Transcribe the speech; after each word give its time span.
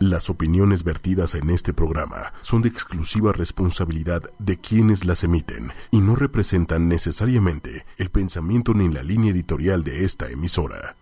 Las 0.00 0.30
opiniones 0.30 0.84
vertidas 0.84 1.34
en 1.34 1.50
este 1.50 1.74
programa 1.74 2.32
son 2.42 2.62
de 2.62 2.68
exclusiva 2.68 3.32
responsabilidad 3.32 4.22
de 4.38 4.56
quienes 4.56 5.04
las 5.04 5.24
emiten 5.24 5.72
y 5.90 6.00
no 6.00 6.14
representan 6.14 6.88
necesariamente 6.88 7.84
el 7.96 8.08
pensamiento 8.10 8.74
ni 8.74 8.88
la 8.88 9.02
línea 9.02 9.32
editorial 9.32 9.82
de 9.82 10.04
esta 10.04 10.28
emisora. 10.28 10.94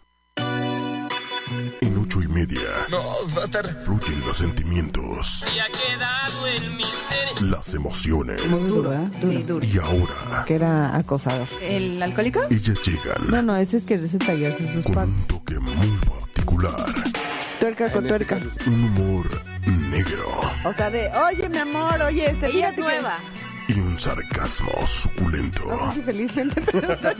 En 1.83 1.99
ocho 1.99 2.23
y 2.23 2.29
media. 2.29 2.61
No, 2.91 2.99
va 3.37 3.43
a 3.43 3.45
estar. 3.45 3.67
Fluyen 3.85 4.21
los 4.21 4.39
sentimientos. 4.39 5.45
Las 7.43 7.75
emociones. 7.75 8.45
Muy 8.47 8.63
duro, 8.63 8.95
¿eh? 8.95 9.11
Sí, 9.21 9.43
duro. 9.43 9.65
Y 9.65 9.79
ahora, 9.79 10.45
Que 10.47 10.55
era 10.55 10.97
acosador. 10.97 11.47
¿El 11.61 12.03
alcohólico? 12.03 12.41
ellas 12.51 12.81
llegan 12.81 13.29
No, 13.29 13.43
no, 13.43 13.57
ese 13.57 13.77
es 13.77 13.85
que 13.85 13.99
receta 13.99 14.27
tallarse 14.27 14.73
sus 14.73 14.85
con 14.87 15.11
un 15.11 15.27
toque 15.27 15.59
muy 15.59 15.99
particular. 15.99 16.77
Tuerca 17.61 17.91
con 17.91 18.07
tuerca. 18.07 18.39
Un 18.67 18.85
humor 18.85 19.27
negro 19.91 20.41
O 20.65 20.73
sea, 20.73 20.91
de, 20.91 21.09
oye, 21.31 21.49
mi 21.49 21.59
amor, 21.59 22.01
oye, 22.03 22.31
este, 22.31 22.47
Ella 22.49 22.69
es 22.69 22.75
que- 22.75 22.81
nueva. 22.83 23.19
y 23.69 23.73
un 23.81 23.99
sarcasmo 23.99 24.71
suculento. 24.87 25.65
No 25.67 25.89
sé 25.91 25.97
si 25.97 26.03
felizmente, 26.03 26.61
pero 26.73 26.93
estoy. 26.93 27.15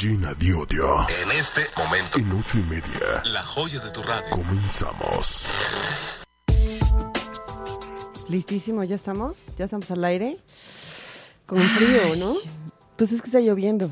Llena 0.00 0.34
de 0.34 0.54
odio. 0.54 1.06
En 1.22 1.32
este 1.38 1.62
momento, 1.76 2.18
En 2.18 2.32
ocho 2.32 2.58
y 2.58 2.62
media. 2.62 3.22
la 3.24 3.42
joya 3.42 3.80
de 3.80 3.90
tu 3.90 4.02
radio. 4.02 4.30
Comenzamos. 4.30 5.46
Listísimo, 8.28 8.84
¿ya 8.84 8.96
estamos? 8.96 9.36
¿Ya 9.58 9.64
estamos 9.66 9.90
al 9.90 10.04
aire? 10.04 10.38
Con 11.46 11.60
frío, 11.60 12.16
¿no? 12.16 12.34
Pues 12.96 13.12
es 13.12 13.20
que 13.22 13.28
está 13.28 13.40
lloviendo. 13.40 13.90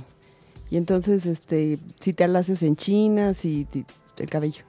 Y 0.71 0.77
entonces, 0.79 1.27
este, 1.27 1.79
si 2.01 2.13
te 2.13 2.25
alaces 2.25 2.63
en 2.63 2.77
China, 2.77 3.35
si 3.35 3.67
el 4.19 4.31
cabello. 4.31 4.65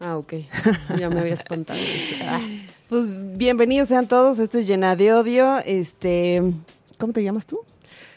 Ah, 0.00 0.16
ok. 0.18 0.34
Ya 0.98 1.08
me 1.08 1.20
había 1.20 1.34
espantado. 1.34 1.78
Ah, 2.24 2.40
Pues 2.88 3.36
bienvenidos 3.36 3.88
sean 3.88 4.06
todos, 4.08 4.38
esto 4.38 4.58
es 4.58 4.66
Llena 4.66 4.96
de 4.96 5.12
Odio. 5.12 5.58
Este, 5.64 6.42
¿cómo 6.98 7.12
te 7.12 7.22
llamas 7.22 7.46
tú? 7.46 7.58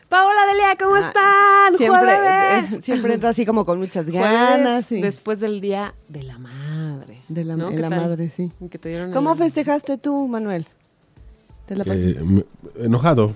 Paola 0.09 0.41
Delia, 0.51 0.75
¿cómo 0.79 0.95
Ah, 0.95 0.99
están? 0.99 1.77
Siempre, 1.77 1.99
Jueves. 2.15 2.71
eh, 2.73 2.81
siempre 2.83 3.13
entra 3.15 3.29
así 3.29 3.45
como 3.45 3.65
con 3.65 3.79
muchas 3.79 4.05
ganas. 4.09 4.91
y- 4.91 5.01
después 5.01 5.39
del 5.39 5.61
Día 5.61 5.93
de 6.07 6.23
la 6.23 6.37
Madre. 6.37 7.21
de 7.27 7.43
la, 7.43 7.55
¿no? 7.55 7.69
de 7.69 7.75
¿Qué 7.75 7.81
la 7.81 7.89
tal? 7.89 8.01
madre, 8.01 8.29
sí. 8.29 8.51
Que 8.69 8.77
te 8.77 8.89
dieron 8.89 9.11
¿Cómo 9.13 9.31
el- 9.33 9.37
festejaste 9.37 9.97
tú, 9.97 10.27
Manuel? 10.27 10.67
¿Te 11.65 11.75
la 11.75 11.83
pasaste? 11.83 12.11
Eh, 12.11 12.23
me- 12.23 12.45
enojado. 12.85 13.33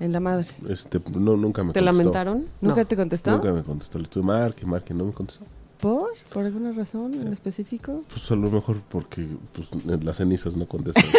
En 0.00 0.10
la 0.12 0.18
madre. 0.18 0.48
Este, 0.68 1.00
no, 1.14 1.36
nunca 1.36 1.62
me 1.62 1.72
¿Te 1.72 1.78
contestó. 1.78 1.80
lamentaron? 1.82 2.46
¿Nunca 2.60 2.80
No. 2.80 2.86
te 2.86 2.96
contestó? 2.96 3.30
Nunca 3.30 3.52
me 3.52 3.62
contestó. 3.62 3.98
Le 3.98 4.04
estuve 4.04 4.24
marque, 4.24 4.66
marque, 4.66 4.92
no 4.94 5.04
me 5.04 5.12
contestó. 5.12 5.44
¿Por? 5.82 6.10
¿Por 6.32 6.44
alguna 6.46 6.70
razón 6.72 7.12
en 7.14 7.32
específico? 7.32 8.04
Pues 8.08 8.30
a 8.30 8.36
lo 8.36 8.48
mejor 8.50 8.80
porque 8.88 9.26
pues, 9.52 9.68
en 9.84 10.04
las 10.06 10.16
cenizas 10.16 10.56
no 10.56 10.66
contestan. 10.66 11.04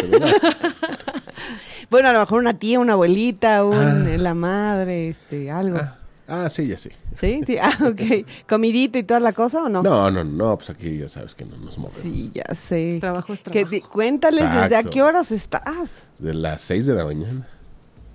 Bueno, 1.90 2.08
a 2.08 2.12
lo 2.14 2.20
mejor 2.20 2.40
una 2.40 2.58
tía, 2.58 2.80
una 2.80 2.94
abuelita, 2.94 3.64
un, 3.64 3.74
Ah. 3.76 4.16
la 4.18 4.34
madre, 4.34 5.08
este, 5.10 5.50
algo. 5.50 5.76
ah, 5.78 5.96
ah, 6.26 6.48
sí, 6.48 6.66
ya 6.66 6.76
sí. 6.78 6.88
¿Sí? 7.20 7.42
Sí, 7.46 7.56
ah, 7.60 7.70
ok. 7.86 8.26
¿Comidita 8.48 8.98
y 8.98 9.02
toda 9.04 9.20
la 9.20 9.32
cosa 9.32 9.62
o 9.64 9.68
no? 9.68 9.82
No, 9.82 10.10
no, 10.10 10.24
no, 10.24 10.56
pues 10.56 10.70
aquí 10.70 10.98
ya 10.98 11.08
sabes 11.08 11.34
que 11.34 11.44
no 11.44 11.56
nos 11.58 11.76
movemos. 11.78 12.00
Sí, 12.02 12.30
ya 12.32 12.52
sé. 12.54 12.96
Trabajo 13.00 13.34
es 13.34 13.40
Que 13.40 13.50
trabajo. 13.50 13.70
di- 13.70 13.80
cuéntales 13.82 14.50
desde 14.50 14.76
a 14.76 14.82
qué 14.82 15.02
horas 15.02 15.30
estás. 15.30 16.06
De 16.18 16.32
las 16.34 16.62
6 16.62 16.86
de 16.86 16.94
la 16.94 17.04
mañana. 17.04 17.46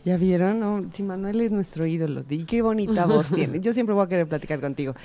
¿Ya 0.06 0.18
vieron? 0.18 0.60
No, 0.60 0.90
sí, 0.94 1.04
Manuel 1.04 1.42
es 1.42 1.52
nuestro 1.52 1.86
ídolo. 1.86 2.24
Y 2.30 2.46
qué 2.46 2.62
bonita 2.62 3.06
voz 3.06 3.28
tiene. 3.36 3.60
Yo 3.60 3.74
siempre 3.74 3.94
voy 3.94 4.06
a 4.06 4.08
querer 4.08 4.28
platicar 4.28 4.62
contigo. 4.62 4.96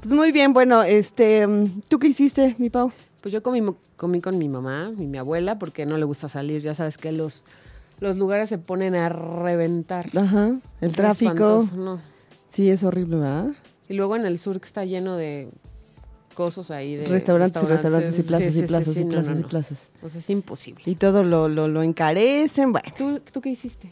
Pues 0.00 0.12
muy 0.12 0.32
bien, 0.32 0.52
bueno, 0.52 0.82
este, 0.82 1.46
¿tú 1.88 1.98
qué 1.98 2.08
hiciste, 2.08 2.56
mi 2.58 2.70
Pau? 2.70 2.92
Pues 3.20 3.32
yo 3.32 3.42
comí, 3.42 3.62
comí 3.96 4.20
con 4.20 4.38
mi 4.38 4.48
mamá 4.48 4.90
y 4.98 5.06
mi 5.06 5.18
abuela 5.18 5.58
porque 5.58 5.86
no 5.86 5.98
le 5.98 6.04
gusta 6.04 6.28
salir. 6.28 6.62
Ya 6.62 6.74
sabes 6.74 6.98
que 6.98 7.12
los, 7.12 7.44
los 8.00 8.16
lugares 8.16 8.48
se 8.48 8.58
ponen 8.58 8.94
a 8.94 9.08
reventar. 9.08 10.10
Ajá, 10.16 10.58
el 10.80 10.92
tráfico. 10.92 11.68
no. 11.74 12.00
Sí, 12.52 12.70
es 12.70 12.82
horrible, 12.82 13.16
¿verdad? 13.16 13.48
Y 13.88 13.94
luego 13.94 14.16
en 14.16 14.26
el 14.26 14.38
sur 14.38 14.58
que 14.58 14.66
está 14.66 14.84
lleno 14.84 15.16
de 15.16 15.48
cosas 16.34 16.70
ahí 16.70 16.96
de 16.96 17.06
restaurantes 17.06 17.62
y 17.62 17.66
restaurantes 17.66 18.18
y 18.18 18.22
plazas 18.22 18.54
sí, 18.54 18.60
y 18.60 18.62
plazas 18.62 18.94
sí, 18.94 19.00
y 19.00 19.04
plazas 19.04 19.34
no, 19.34 19.38
y 19.38 19.42
no. 19.42 19.48
plazas. 19.48 19.90
O 20.02 20.08
sea, 20.08 20.20
es 20.20 20.30
imposible. 20.30 20.82
Y 20.86 20.94
todo 20.96 21.22
lo, 21.22 21.48
lo, 21.48 21.68
lo 21.68 21.82
encarecen. 21.82 22.72
Bueno, 22.72 22.88
¿Tú, 22.96 23.20
¿Tú 23.20 23.40
qué 23.40 23.50
hiciste? 23.50 23.90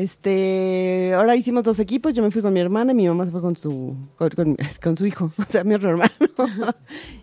Este, 0.00 1.12
ahora 1.14 1.36
hicimos 1.36 1.62
dos 1.62 1.78
equipos. 1.78 2.12
Yo 2.14 2.22
me 2.22 2.30
fui 2.30 2.40
con 2.42 2.52
mi 2.52 2.60
hermana 2.60 2.92
y 2.92 2.94
mi 2.94 3.06
mamá 3.08 3.24
se 3.26 3.30
fue 3.30 3.40
con 3.40 3.54
su, 3.56 3.94
con, 4.16 4.30
con- 4.30 4.56
con 4.82 4.96
su 4.98 5.06
hijo, 5.06 5.30
o 5.38 5.44
sea, 5.44 5.62
mi 5.64 5.74
otro 5.74 5.90
hermano. 5.90 6.10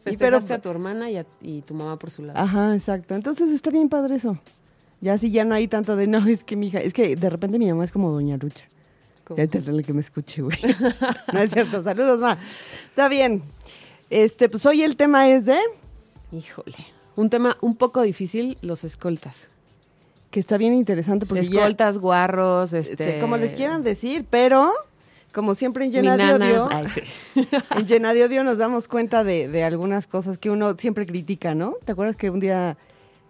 y 0.06 0.16
pero, 0.18 0.38
a 0.38 0.60
tu 0.60 0.70
hermana 0.70 1.10
y, 1.10 1.18
a- 1.18 1.26
y 1.42 1.62
tu 1.62 1.74
mamá 1.74 1.98
por 1.98 2.12
su 2.12 2.24
lado. 2.24 2.38
ajá, 2.38 2.76
exacto. 2.76 3.16
Entonces 3.16 3.50
está 3.52 3.70
bien 3.72 3.90
padre 3.90 4.16
eso. 4.16 4.38
Ya 5.02 5.14
así 5.14 5.32
ya 5.32 5.46
no 5.46 5.54
hay 5.56 5.68
tanto 5.68 5.96
de, 5.96 6.08
no, 6.08 6.26
es 6.28 6.44
que 6.44 6.56
mi 6.56 6.68
hija, 6.68 6.80
es 6.80 6.94
que 6.94 7.16
de 7.16 7.30
repente 7.30 7.60
mi 7.60 7.68
mamá 7.68 7.84
es 7.86 7.92
como 7.92 8.12
Doña 8.12 8.38
Lucha. 8.38 8.66
Ya 9.36 9.46
te 9.48 9.62
que 9.62 9.94
me 9.94 10.02
escuche, 10.02 10.42
güey. 10.42 10.58
no 11.34 11.40
es 11.40 11.52
cierto, 11.52 11.84
saludos, 11.84 12.20
ma. 12.20 12.38
Está 12.90 13.10
bien. 13.10 13.44
Este, 14.10 14.48
pues 14.48 14.66
hoy 14.66 14.84
el 14.84 14.96
tema 14.96 15.28
es 15.30 15.46
de, 15.46 15.58
Híjole. 16.32 16.78
Un 17.16 17.30
tema 17.30 17.58
un 17.62 17.76
poco 17.76 18.02
difícil, 18.04 18.58
los 18.62 18.84
escoltas. 18.84 19.50
Que 20.32 20.40
está 20.40 20.58
bien 20.58 20.74
interesante 20.74 21.26
porque 21.26 21.44
ya- 21.44 21.60
escoltas, 21.62 21.98
guarros, 22.00 22.74
este... 22.74 22.92
Este, 23.10 23.20
como 23.22 23.38
les 23.38 23.54
quieran 23.54 23.84
decir, 23.84 24.26
pero 24.30 24.72
como 25.34 25.56
siempre 25.56 25.86
en 25.86 25.92
Llena 25.92 26.18
de. 26.18 26.34
Odio, 26.34 26.70
Ay, 26.72 26.86
sí. 26.88 27.02
en 27.78 27.86
Llena 27.86 28.14
de 28.14 28.24
Odio 28.26 28.44
nos 28.44 28.58
damos 28.58 28.88
cuenta 28.88 29.24
de, 29.24 29.48
de 29.48 29.64
algunas 29.64 30.08
cosas 30.08 30.38
que 30.38 30.50
uno 30.50 30.76
siempre 30.78 31.06
critica, 31.06 31.54
¿no? 31.54 31.76
¿Te 31.86 31.92
acuerdas 31.92 32.16
que 32.16 32.30
un 32.30 32.40
día 32.40 32.76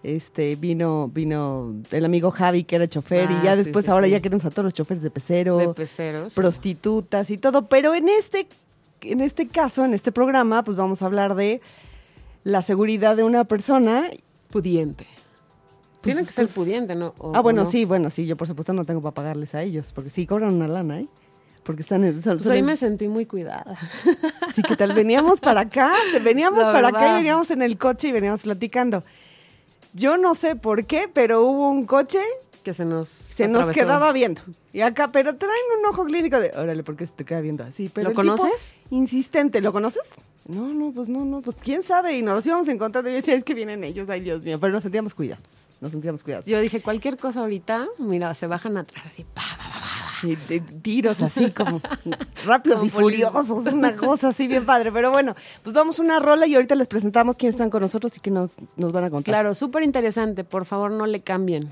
este 0.03 0.55
vino 0.55 1.09
vino 1.13 1.73
el 1.91 2.05
amigo 2.05 2.31
Javi 2.31 2.63
que 2.63 2.77
era 2.77 2.87
chofer 2.87 3.27
Ah, 3.29 3.39
y 3.41 3.45
ya 3.45 3.55
sí, 3.57 3.63
después 3.63 3.85
sí, 3.85 3.91
ahora 3.91 4.07
ya 4.07 4.21
queremos 4.21 4.45
a 4.45 4.51
todos 4.51 4.63
los 4.65 4.73
choferes 4.73 5.03
de 5.03 5.09
pecero, 5.09 5.57
De 5.57 5.73
peceros. 5.73 6.33
prostitutas 6.35 7.29
y 7.29 7.37
todo, 7.37 7.65
pero 7.67 7.93
en 7.95 8.07
este 8.07 8.47
en 9.01 9.19
este 9.21 9.47
caso, 9.47 9.83
en 9.83 9.93
este 9.93 10.11
programa, 10.11 10.63
pues 10.63 10.77
vamos 10.77 11.01
a 11.01 11.07
hablar 11.07 11.35
de 11.35 11.61
la 12.43 12.61
seguridad 12.61 13.15
de 13.17 13.23
una 13.23 13.43
persona. 13.43 14.05
Pudiente. 14.49 15.06
Tiene 16.07 16.25
que 16.25 16.31
ser 16.31 16.45
pues, 16.45 16.55
pudiente, 16.55 16.95
¿no? 16.95 17.13
O- 17.19 17.33
ah, 17.35 17.41
bueno, 17.41 17.63
no. 17.63 17.69
sí, 17.71 17.85
bueno, 17.85 18.09
sí, 18.09 18.25
yo 18.25 18.35
por 18.35 18.47
supuesto 18.47 18.73
no 18.73 18.83
tengo 18.85 19.01
para 19.01 19.13
pagarles 19.13 19.53
a 19.55 19.61
ellos, 19.61 19.91
porque 19.93 20.09
sí 20.09 20.25
cobran 20.25 20.53
una 20.55 20.67
lana, 20.67 20.99
¿eh? 21.01 21.07
Porque 21.63 21.81
están 21.81 22.03
en, 22.05 22.21
son- 22.23 22.37
Pues 22.37 22.49
hoy 22.49 22.59
en- 22.59 22.65
me 22.65 22.75
sentí 22.77 23.07
muy 23.07 23.25
cuidada. 23.25 23.75
Sí, 24.55 24.63
que 24.63 24.75
tal, 24.75 24.93
veníamos 24.93 25.39
para 25.39 25.61
acá, 25.61 25.91
veníamos 26.23 26.59
La 26.65 26.71
para 26.71 26.87
acá 26.87 27.11
y 27.11 27.13
veníamos 27.15 27.51
en 27.51 27.61
el 27.61 27.77
coche 27.77 28.07
y 28.07 28.11
veníamos 28.11 28.41
platicando. 28.41 29.03
Yo 29.93 30.17
no 30.17 30.33
sé 30.35 30.55
por 30.55 30.85
qué, 30.85 31.09
pero 31.13 31.43
hubo 31.43 31.69
un 31.69 31.85
coche 31.85 32.19
Que 32.63 32.73
se 32.73 32.85
nos 32.85 33.07
se 33.07 33.47
nos 33.47 33.69
quedaba 33.71 34.11
viendo. 34.13 34.41
Y 34.73 34.81
acá, 34.81 35.11
pero 35.11 35.35
traen 35.35 35.53
un 35.79 35.85
ojo 35.85 36.05
clínico 36.05 36.39
de, 36.39 36.51
órale, 36.55 36.83
¿por 36.83 36.95
qué 36.95 37.05
se 37.05 37.13
te 37.13 37.23
queda 37.25 37.41
viendo 37.41 37.63
así? 37.63 37.89
Pero 37.93 38.05
¿Lo 38.05 38.09
el 38.11 38.15
tipo 38.27 38.35
conoces? 38.37 38.75
insistente, 38.89 39.61
¿lo 39.61 39.71
conoces? 39.71 40.03
No, 40.47 40.67
no, 40.73 40.91
pues 40.91 41.09
no, 41.09 41.23
no, 41.25 41.41
pues 41.41 41.57
quién 41.61 41.83
sabe. 41.83 42.17
Y 42.17 42.21
nos 42.21 42.35
los 42.35 42.45
íbamos 42.45 42.67
encontrando 42.67 43.09
y 43.09 43.13
yo 43.13 43.17
decía, 43.17 43.35
es 43.35 43.43
que 43.43 43.53
vienen 43.53 43.83
ellos, 43.83 44.09
ay 44.09 44.21
Dios 44.21 44.41
mío, 44.43 44.59
pero 44.59 44.73
nos 44.73 44.83
sentíamos 44.83 45.13
cuidados, 45.13 45.43
nos 45.81 45.91
sentíamos 45.91 46.23
cuidados. 46.23 46.45
Yo 46.45 46.59
dije, 46.59 46.81
cualquier 46.81 47.17
cosa 47.17 47.41
ahorita, 47.41 47.85
mira, 47.99 48.33
se 48.33 48.47
bajan 48.47 48.77
atrás 48.77 49.05
así, 49.07 49.23
pa, 49.23 49.41
pa, 49.57 49.57
pa, 49.57 49.79
pa. 49.81 50.27
Y 50.27 50.35
de- 50.35 50.59
tiros 50.61 51.21
así 51.21 51.51
como 51.51 51.79
rápidos 52.45 52.83
y 52.83 52.89
furiosos, 52.89 53.49
una 53.71 53.95
cosa 53.95 54.29
así 54.29 54.47
bien 54.47 54.65
padre. 54.65 54.91
Pero 54.91 55.11
bueno, 55.11 55.35
pues 55.63 55.75
vamos 55.75 55.99
a 55.99 56.01
una 56.01 56.19
rola 56.19 56.47
y 56.47 56.55
ahorita 56.55 56.73
les 56.75 56.87
presentamos 56.87 57.35
quiénes 57.37 57.53
están 57.55 57.69
con 57.69 57.81
nosotros 57.83 58.17
y 58.17 58.19
qué 58.19 58.31
nos, 58.31 58.55
nos 58.75 58.91
van 58.91 59.03
a 59.03 59.09
contar. 59.11 59.31
Claro, 59.33 59.53
súper 59.53 59.83
interesante. 59.83 60.43
Por 60.43 60.65
favor, 60.65 60.89
no 60.91 61.05
le 61.05 61.21
cambien. 61.21 61.69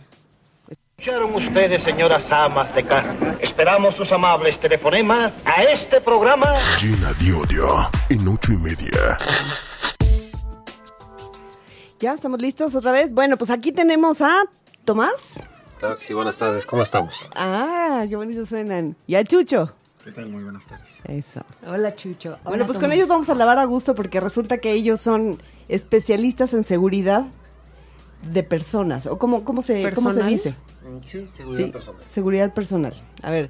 Escucharon 0.97 1.33
ustedes, 1.35 1.83
señoras 1.83 2.31
amas 2.31 2.73
de 2.75 2.83
casa. 2.83 3.15
Esperamos 3.41 3.95
sus 3.95 4.11
amables 4.11 4.59
telefonemas 4.59 5.33
a 5.43 5.63
este 5.63 5.99
programa. 5.99 6.53
Llena 6.81 7.13
de 7.13 7.33
odio. 7.33 7.67
En 8.09 8.27
ocho 8.27 8.53
y 8.53 8.57
media. 8.57 9.17
¿Ya 12.05 12.13
estamos 12.13 12.39
listos 12.39 12.75
otra 12.75 12.91
vez? 12.91 13.13
Bueno, 13.13 13.35
pues 13.35 13.49
aquí 13.49 13.71
tenemos 13.71 14.21
a 14.21 14.43
Tomás. 14.83 15.15
Claro 15.79 15.97
que 15.97 16.03
sí, 16.03 16.13
buenas 16.13 16.37
tardes, 16.37 16.67
¿cómo 16.67 16.83
estamos? 16.83 17.27
Ah, 17.35 18.05
qué 18.07 18.15
bonitos 18.15 18.47
suenan. 18.47 18.95
Y 19.07 19.15
a 19.15 19.23
Chucho. 19.23 19.73
¿Qué 20.03 20.11
tal? 20.11 20.29
Muy 20.29 20.43
buenas 20.43 20.67
tardes. 20.67 20.99
Eso. 21.05 21.41
Hola, 21.65 21.95
Chucho. 21.95 22.37
bueno, 22.43 22.67
pues 22.67 22.77
con 22.77 22.91
ellos 22.91 23.07
vamos 23.07 23.27
a 23.31 23.33
lavar 23.33 23.57
a 23.57 23.65
gusto 23.65 23.95
porque 23.95 24.19
resulta 24.19 24.59
que 24.59 24.73
ellos 24.73 25.01
son 25.01 25.41
especialistas 25.67 26.53
en 26.53 26.63
seguridad 26.63 27.25
de 28.31 28.43
personas. 28.43 29.07
¿O 29.07 29.17
cómo, 29.17 29.43
cómo, 29.43 29.63
se, 29.63 29.91
cómo 29.95 30.13
se 30.13 30.21
dice? 30.25 30.53
Sí, 31.05 31.27
seguridad 31.27 31.65
Sí, 31.65 31.71
personal. 31.71 32.01
seguridad 32.11 32.53
personal. 32.53 32.93
A 33.23 33.31
ver, 33.31 33.49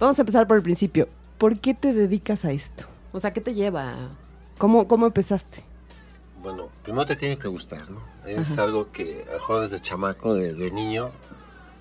vamos 0.00 0.18
a 0.18 0.22
empezar 0.22 0.48
por 0.48 0.56
el 0.56 0.64
principio. 0.64 1.08
¿Por 1.38 1.60
qué 1.60 1.74
te 1.74 1.92
dedicas 1.94 2.44
a 2.44 2.50
esto? 2.50 2.86
O 3.12 3.20
sea, 3.20 3.32
¿qué 3.32 3.40
te 3.40 3.54
lleva? 3.54 3.94
¿Cómo, 4.58 4.88
cómo 4.88 5.06
empezaste? 5.06 5.62
Bueno, 6.44 6.68
primero 6.82 7.06
te 7.06 7.16
tiene 7.16 7.38
que 7.38 7.48
gustar, 7.48 7.90
¿no? 7.90 8.00
Es 8.26 8.58
algo 8.58 8.92
que 8.92 9.22
a 9.22 9.26
lo 9.28 9.32
mejor 9.32 9.60
desde 9.62 9.80
chamaco, 9.80 10.34
de, 10.34 10.52
de 10.52 10.70
niño, 10.70 11.10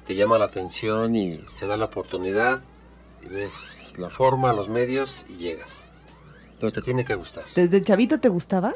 te 0.07 0.15
llama 0.15 0.38
la 0.39 0.45
atención 0.45 1.15
y 1.15 1.44
se 1.48 1.68
da 1.68 1.75
la 1.77 1.86
oportunidad 1.86 2.62
y 3.21 3.27
ves 3.27 3.94
la 3.98 4.10
forma, 4.10 4.54
los 4.54 4.69
medios 4.69 5.25
y 5.30 5.36
llegas. 5.36 5.89
Pero 6.60 6.71
te 6.71 6.81
tiene 6.81 7.04
que 7.04 7.13
gustar. 7.15 7.44
¿Desde 7.54 7.81
chavito 7.83 8.19
te 8.21 8.30
gustaba? 8.30 8.74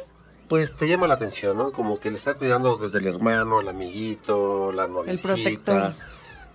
Pues 0.50 0.76
te 0.76 0.88
llama 0.90 1.08
la 1.08 1.14
atención, 1.14 1.58
¿no? 1.58 1.72
Como 1.72 2.00
que 2.00 2.10
le 2.10 2.18
está 2.18 2.34
cuidando 2.34 2.76
desde 2.76 3.00
el 3.00 3.08
hermano, 3.08 3.62
el 3.62 3.70
amiguito, 3.70 4.72
la 4.74 4.88
noviecita. 4.88 5.34
protector 5.34 5.94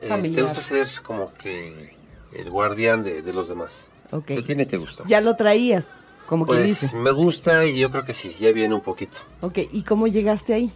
Eh, 0.02 0.32
te 0.34 0.42
gusta 0.42 0.60
ser 0.60 0.88
como 1.02 1.32
que 1.34 1.94
el 2.32 2.50
guardián 2.50 3.02
de, 3.02 3.22
de 3.22 3.32
los 3.32 3.48
demás. 3.48 3.88
Ok. 4.10 4.26
Te 4.26 4.42
tiene 4.42 4.66
que 4.66 4.76
gustar. 4.76 5.06
Ya 5.06 5.20
lo 5.20 5.36
traías, 5.36 5.88
como 6.32 6.46
pues 6.46 6.80
dice. 6.80 6.96
me 6.96 7.10
gusta 7.10 7.66
y 7.66 7.78
yo 7.78 7.90
creo 7.90 8.04
que 8.06 8.14
sí, 8.14 8.34
ya 8.40 8.50
viene 8.52 8.74
un 8.74 8.80
poquito. 8.80 9.18
Ok, 9.42 9.58
¿y 9.70 9.82
cómo 9.82 10.06
llegaste 10.06 10.54
ahí? 10.54 10.72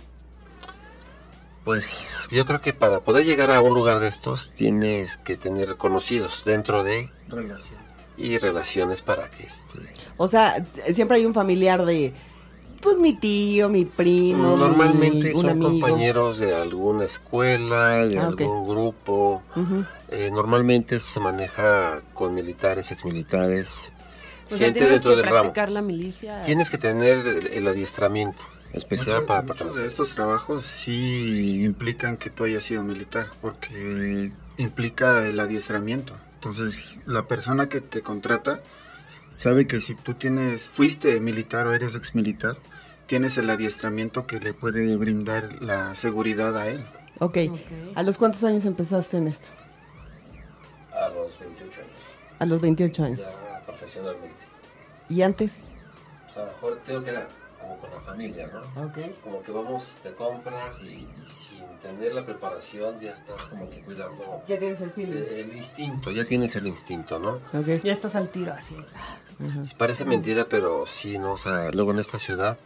Pues 1.64 2.28
yo 2.30 2.44
creo 2.44 2.60
que 2.60 2.72
para 2.74 3.00
poder 3.00 3.24
llegar 3.24 3.50
a 3.50 3.60
un 3.60 3.72
lugar 3.74 3.98
de 3.98 4.08
estos 4.08 4.50
tienes 4.52 5.16
que 5.16 5.36
tener 5.36 5.76
conocidos 5.76 6.42
dentro 6.44 6.84
de 6.84 7.08
Relación. 7.28 7.78
y 8.16 8.38
relaciones 8.38 9.00
para 9.00 9.30
que 9.30 9.44
este 9.44 9.78
O 10.18 10.28
sea, 10.28 10.64
siempre 10.92 11.16
hay 11.16 11.24
un 11.26 11.34
familiar 11.34 11.84
de, 11.84 12.12
pues 12.82 12.98
mi 12.98 13.14
tío, 13.14 13.68
mi 13.68 13.84
primo, 13.84 14.56
normalmente 14.56 15.30
mi- 15.30 15.34
un 15.34 15.40
son 15.42 15.48
amigo. 15.50 15.70
compañeros 15.70 16.38
de 16.38 16.54
alguna 16.54 17.04
escuela, 17.06 18.06
de 18.06 18.18
Ah, 18.18 18.26
algún 18.26 18.68
grupo. 18.68 19.42
Eh, 20.10 20.30
normalmente 20.30 21.00
se 21.00 21.18
maneja 21.18 22.00
con 22.14 22.32
militares, 22.32 22.92
exmilitares, 22.92 23.90
O 24.46 24.56
sea, 24.56 24.58
gente 24.66 24.81
tienes 24.81 25.02
dentro 25.02 25.10
que 25.10 25.16
del 25.22 25.26
ramo. 25.31 25.52
la 25.72 25.82
milicia. 25.82 26.43
Tienes 26.44 26.70
que 26.70 26.78
tener 26.78 27.26
el, 27.26 27.46
el 27.48 27.66
adiestramiento 27.69 28.43
especial 28.72 29.16
Mucho- 29.16 29.26
para 29.26 29.43
muchos 29.43 29.56
personas. 29.58 29.76
de 29.76 29.87
estos 29.87 30.14
trabajos 30.14 30.64
sí 30.64 31.62
implican 31.64 32.16
que 32.16 32.31
tú 32.31 32.44
hayas 32.44 32.62
sido 32.64 32.82
militar, 32.84 33.26
porque 33.40 34.31
implica 34.58 35.26
el 35.26 35.40
adiestramiento. 35.40 36.16
Entonces, 36.34 37.00
la 37.06 37.26
persona 37.26 37.69
que 37.69 37.81
te 37.81 38.02
contrata 38.02 38.60
sabe 39.31 39.66
que 39.66 39.81
si 39.81 39.94
tú 39.94 40.14
tienes, 40.14 40.69
fuiste 40.69 41.19
militar 41.20 41.66
o 41.66 41.75
eres 41.75 41.94
exmilitar, 41.94 42.56
tienes 43.06 43.37
el 43.38 43.50
adiestramiento 43.50 44.26
que 44.26 44.38
le 44.40 44.52
puede 44.54 44.96
brindar 44.96 45.62
la 45.62 45.94
seguridad 45.94 46.56
a 46.56 46.69
él. 46.69 46.84
ok. 47.19 47.38
Ok. 47.50 47.60
¿A 47.96 48.02
los 48.02 48.16
cuántos 48.19 48.44
años 48.44 48.64
empezaste 48.64 49.16
en 49.16 49.28
esto? 49.28 49.49
A 50.92 51.08
los 51.08 51.38
28 51.38 51.81
años, 51.81 51.90
A 52.38 52.46
los 52.46 52.60
28 52.60 53.04
años. 53.04 53.20
ya 53.20 53.60
profesionalmente. 53.66 54.35
¿Y 55.08 55.22
antes? 55.22 55.52
O 56.28 56.30
sea, 56.32 56.42
a 56.42 56.46
lo 56.46 56.52
mejor 56.52 56.80
tengo 56.84 57.04
que 57.04 57.10
era 57.10 57.28
como 57.60 57.76
con 57.78 57.90
la 57.90 58.00
familia, 58.00 58.48
¿no? 58.52 58.84
Ok. 58.86 58.98
Como 59.22 59.42
que 59.42 59.52
vamos, 59.52 59.96
te 60.02 60.12
compras 60.12 60.80
y, 60.82 60.86
y 60.88 61.08
sin 61.26 61.64
tener 61.82 62.12
la 62.14 62.24
preparación 62.24 63.00
ya 63.00 63.12
estás 63.12 63.42
como 63.46 63.68
que 63.70 63.80
cuidando 63.80 64.42
Ya 64.48 64.58
tienes 64.58 64.80
el 64.80 64.90
feeling. 64.90 65.12
el, 65.16 65.28
el 65.50 65.56
instinto, 65.56 66.10
ya 66.10 66.24
tienes 66.24 66.54
el 66.56 66.66
instinto, 66.66 67.18
¿no? 67.18 67.34
Ok. 67.58 67.82
Ya 67.82 67.92
estás 67.92 68.14
al 68.16 68.28
tiro 68.28 68.52
así. 68.52 68.76
Parece 69.76 70.04
mentira, 70.04 70.46
pero 70.48 70.86
sí, 70.86 71.18
¿no? 71.18 71.32
O 71.32 71.36
sea, 71.36 71.70
luego 71.72 71.92
en 71.92 71.98
esta 71.98 72.18
ciudad, 72.18 72.56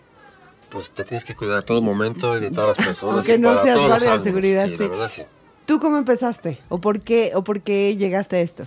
pues 0.71 0.93
te 0.93 1.05
tienes 1.05 1.25
que 1.25 1.35
cuidar 1.35 1.59
a 1.59 1.63
todo 1.63 1.83
momento 1.83 2.37
y 2.37 2.41
de 2.41 2.51
todas 2.51 2.77
las 2.79 2.87
personas. 2.87 3.15
Aunque 3.17 3.39
no 3.39 3.49
para 3.51 3.63
seas 3.63 3.79
guardia 3.81 4.17
de 4.19 4.23
seguridad, 4.25 4.67
Sí, 4.69 4.77
sí. 4.77 4.83
la 4.83 4.89
verdad 4.89 5.09
sí. 5.09 5.23
¿Tú 5.67 5.79
cómo 5.81 5.99
empezaste? 5.99 6.59
¿O 6.69 6.79
por 6.79 7.01
qué, 7.01 7.33
o 7.35 7.43
por 7.45 7.61
qué 7.61 7.97
llegaste 7.97 8.37
a 8.37 8.41
esto? 8.41 8.65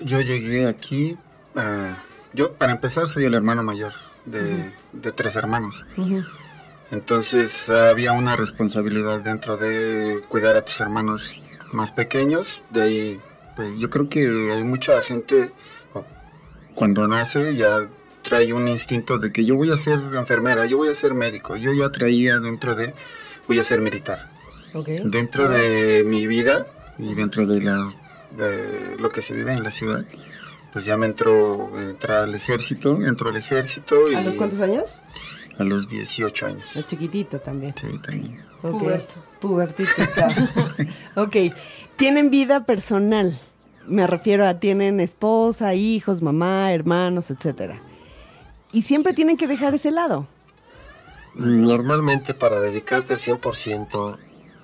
Yo 0.00 0.20
llegué 0.20 0.66
aquí, 0.66 1.16
ah, 1.56 1.96
yo 2.34 2.52
para 2.54 2.72
empezar 2.72 3.06
soy 3.06 3.24
el 3.24 3.34
hermano 3.34 3.62
mayor 3.62 3.92
de, 4.24 4.72
de 4.92 5.12
tres 5.12 5.36
hermanos. 5.36 5.86
Entonces 6.90 7.70
había 7.70 8.12
una 8.12 8.36
responsabilidad 8.36 9.20
dentro 9.20 9.56
de 9.56 10.20
cuidar 10.28 10.56
a 10.56 10.62
tus 10.62 10.80
hermanos 10.80 11.42
más 11.72 11.90
pequeños. 11.90 12.62
De 12.70 12.82
ahí, 12.82 13.20
pues 13.56 13.78
yo 13.78 13.88
creo 13.88 14.08
que 14.08 14.52
hay 14.52 14.62
mucha 14.62 15.00
gente 15.02 15.52
cuando 16.74 17.06
nace 17.08 17.54
ya 17.56 17.88
trae 18.22 18.52
un 18.52 18.68
instinto 18.68 19.18
de 19.18 19.32
que 19.32 19.44
yo 19.44 19.56
voy 19.56 19.70
a 19.70 19.76
ser 19.76 19.98
enfermera, 20.14 20.66
yo 20.66 20.76
voy 20.76 20.88
a 20.88 20.94
ser 20.94 21.14
médico. 21.14 21.56
Yo 21.56 21.72
ya 21.72 21.90
traía 21.90 22.38
dentro 22.38 22.74
de 22.74 22.94
voy 23.48 23.58
a 23.58 23.62
ser 23.62 23.80
militar. 23.80 24.30
Dentro 25.04 25.48
de 25.48 26.02
mi 26.06 26.26
vida 26.26 26.66
y 26.98 27.14
dentro 27.14 27.46
de, 27.46 27.60
la, 27.60 27.92
de 28.36 28.96
lo 28.98 29.10
que 29.10 29.20
se 29.20 29.34
vive 29.34 29.52
en 29.52 29.62
la 29.62 29.70
ciudad, 29.70 30.04
pues 30.72 30.84
ya 30.84 30.96
me 30.96 31.06
entró 31.06 31.78
entrar 31.78 32.24
al 32.24 32.34
ejército, 32.34 32.96
entró 33.02 33.30
al 33.30 33.36
ejército 33.36 34.10
y 34.10 34.14
¿A 34.14 34.22
los 34.22 34.34
cuántos 34.34 34.60
años? 34.60 35.00
a 35.58 35.64
los 35.64 35.88
18 35.88 36.46
años. 36.46 36.76
A 36.76 36.82
chiquitito 36.84 37.38
también. 37.38 37.74
Sí, 37.76 37.86
también. 37.98 38.40
Ok. 38.62 38.80
Puberto. 38.80 39.14
Pubertito 39.40 40.02
está. 40.02 40.28
ok. 41.16 41.36
¿Tienen 41.96 42.30
vida 42.30 42.64
personal? 42.64 43.38
Me 43.86 44.06
refiero 44.06 44.46
a 44.46 44.58
tienen 44.58 45.00
esposa, 45.00 45.74
hijos, 45.74 46.22
mamá, 46.22 46.72
hermanos, 46.72 47.30
etcétera. 47.30 47.80
Y 48.72 48.82
siempre 48.82 49.12
tienen 49.12 49.36
que 49.36 49.46
dejar 49.46 49.74
ese 49.74 49.90
lado. 49.90 50.26
Normalmente 51.34 52.34
para 52.34 52.60
dedicarte 52.60 53.14
al 53.14 53.18
100% 53.18 54.16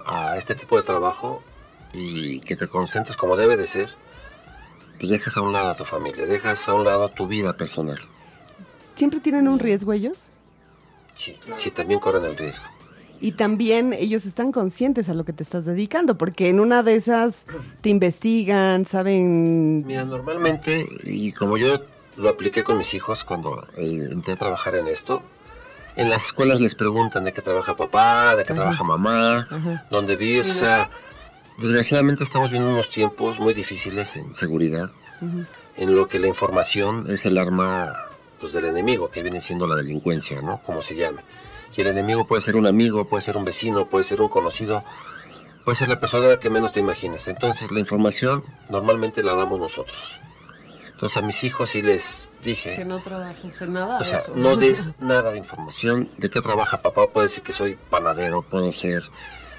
a 0.07 0.37
este 0.37 0.55
tipo 0.55 0.77
de 0.77 0.83
trabajo 0.83 1.43
y 1.93 2.41
que 2.41 2.57
te 2.57 2.69
concentres 2.69 3.17
como 3.17 3.37
debe 3.37 3.57
de 3.57 3.67
ser, 3.67 3.91
dejas 5.07 5.37
a 5.37 5.43
un 5.43 5.53
lado 5.53 5.71
a 5.71 5.77
tu 5.77 5.85
familia, 5.85 6.27
dejas 6.27 6.69
a 6.69 6.75
un 6.75 6.85
lado 6.85 7.09
tu 7.11 7.27
vida 7.27 7.57
personal. 7.57 7.99
¿Siempre 8.97 9.21
tienen 9.21 9.47
un 9.47 9.59
riesgo 9.59 9.93
ellos? 9.93 10.31
Sí, 11.15 11.39
sí, 11.55 11.71
también 11.71 12.01
corren 12.01 12.25
el 12.25 12.37
riesgo. 12.37 12.65
Y 13.21 13.33
también 13.33 13.93
ellos 13.93 14.27
están 14.27 14.53
conscientes 14.53 15.09
a 15.09 15.15
lo 15.15 15.25
que 15.25 15.33
te 15.33 15.43
estás 15.43 15.65
dedicando, 15.65 16.17
porque 16.17 16.49
en 16.49 16.61
una 16.61 16.83
de 16.83 16.97
esas 16.97 17.47
te 17.81 17.89
investigan, 17.89 18.87
saben... 18.87 19.85
Mira, 19.87 20.05
normalmente, 20.05 20.87
y 21.05 21.33
como 21.33 21.57
yo 21.57 21.81
lo 22.17 22.29
apliqué 22.29 22.63
con 22.63 22.79
mis 22.79 22.95
hijos 22.95 23.25
cuando 23.25 23.67
eh, 23.77 24.09
entré 24.11 24.35
a 24.35 24.37
trabajar 24.37 24.77
en 24.77 24.87
esto, 24.87 25.23
en 25.97 26.11
las 26.11 26.27
escuelas 26.27 26.61
les 26.61 26.77
preguntan 26.77 27.25
de 27.25 27.33
qué 27.33 27.43
trabaja 27.43 27.75
papá, 27.75 28.37
de 28.37 28.45
qué 28.45 28.55
trabaja 28.55 28.85
mamá, 28.85 29.49
Ajá. 29.51 29.85
dónde 29.91 30.15
vives, 30.15 30.49
o 30.51 30.55
sea, 30.55 30.89
desgraciadamente 31.59 32.25
estamos 32.25 32.51
viendo 32.51 32.71
unos 32.71 32.89
tiempos 32.91 33.39
muy 33.39 33.55
difíciles 33.55 34.17
en 34.17 34.35
seguridad, 34.35 34.91
en 35.77 35.95
lo 35.95 36.09
que 36.09 36.19
la 36.19 36.29
información 36.29 37.07
es 37.11 37.27
el 37.27 37.39
arma 37.39 38.07
pues, 38.41 38.53
del 38.53 38.65
enemigo, 38.67 39.11
que 39.11 39.23
viene 39.23 39.41
siendo 39.41 39.67
la 39.67 39.77
delincuencia, 39.77 40.41
¿no? 40.41 40.61
Como 40.63 40.83
se 40.83 40.95
llame. 40.95 41.23
Y 41.77 41.81
el 41.81 41.89
enemigo 41.89 42.27
puede 42.27 42.43
ser 42.43 42.57
un 42.57 42.67
amigo, 42.67 43.05
puede 43.07 43.23
ser 43.23 43.37
un 43.37 43.45
vecino, 43.45 43.87
puede 43.87 44.05
ser 44.05 44.21
un 44.23 44.29
conocido, 44.29 44.85
puede 45.65 45.77
ser 45.77 45.89
la 45.89 46.01
persona 46.01 46.39
que 46.39 46.51
menos 46.51 46.73
te 46.73 46.81
imaginas. 46.81 47.29
Entonces 47.29 47.71
la 47.71 47.81
información 47.81 48.43
normalmente 48.71 49.23
la 49.23 49.35
damos 49.35 49.61
nosotros. 49.61 50.19
Entonces 50.87 51.17
a 51.17 51.23
mis 51.23 51.45
hijos 51.45 51.71
sí 51.71 51.83
les 51.83 52.29
Que 52.43 52.49
dije, 52.49 52.85
no 52.85 53.01
trabajas 53.03 53.61
en 53.63 53.73
nada 53.73 53.97
o 53.97 53.99
de 54.01 54.05
sea, 54.05 54.19
eso. 54.19 54.33
no 54.35 54.57
des 54.57 54.91
nada 55.01 55.31
de 55.31 55.39
información. 55.39 56.09
¿De 56.17 56.29
qué 56.31 56.41
trabaja 56.41 56.83
papá? 56.83 57.07
Puede 57.09 57.29
decir 57.29 57.45
que 57.45 57.53
soy 57.53 57.77
panadero, 57.91 58.43
puedo 58.43 58.73
ser 58.73 59.05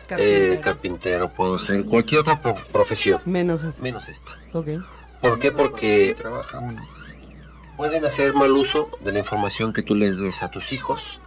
Carpintero. 0.09 0.53
eh, 0.53 0.59
carpintero, 0.59 1.29
puedo 1.29 1.57
ser 1.59 1.85
cualquier 1.85 2.21
otra 2.21 2.41
pro- 2.41 2.55
profesión, 2.73 3.21
Menos 3.25 3.63
eso. 3.63 3.81
menos 3.83 4.09
esta. 4.09 4.31
Ok. 4.53 4.67
¿Por 5.21 5.39
qué? 5.39 5.51
Porque 5.51 6.15
pueden 7.77 8.03
hacer 8.05 8.33
mal 8.33 8.51
uso 8.51 8.89
de 9.01 9.11
la 9.13 9.19
información 9.19 9.71
que 9.73 9.81
tú 9.83 9.95
les 9.95 10.17
des 10.17 10.43
a 10.43 10.49
tus 10.49 10.73
hijos 10.73 11.19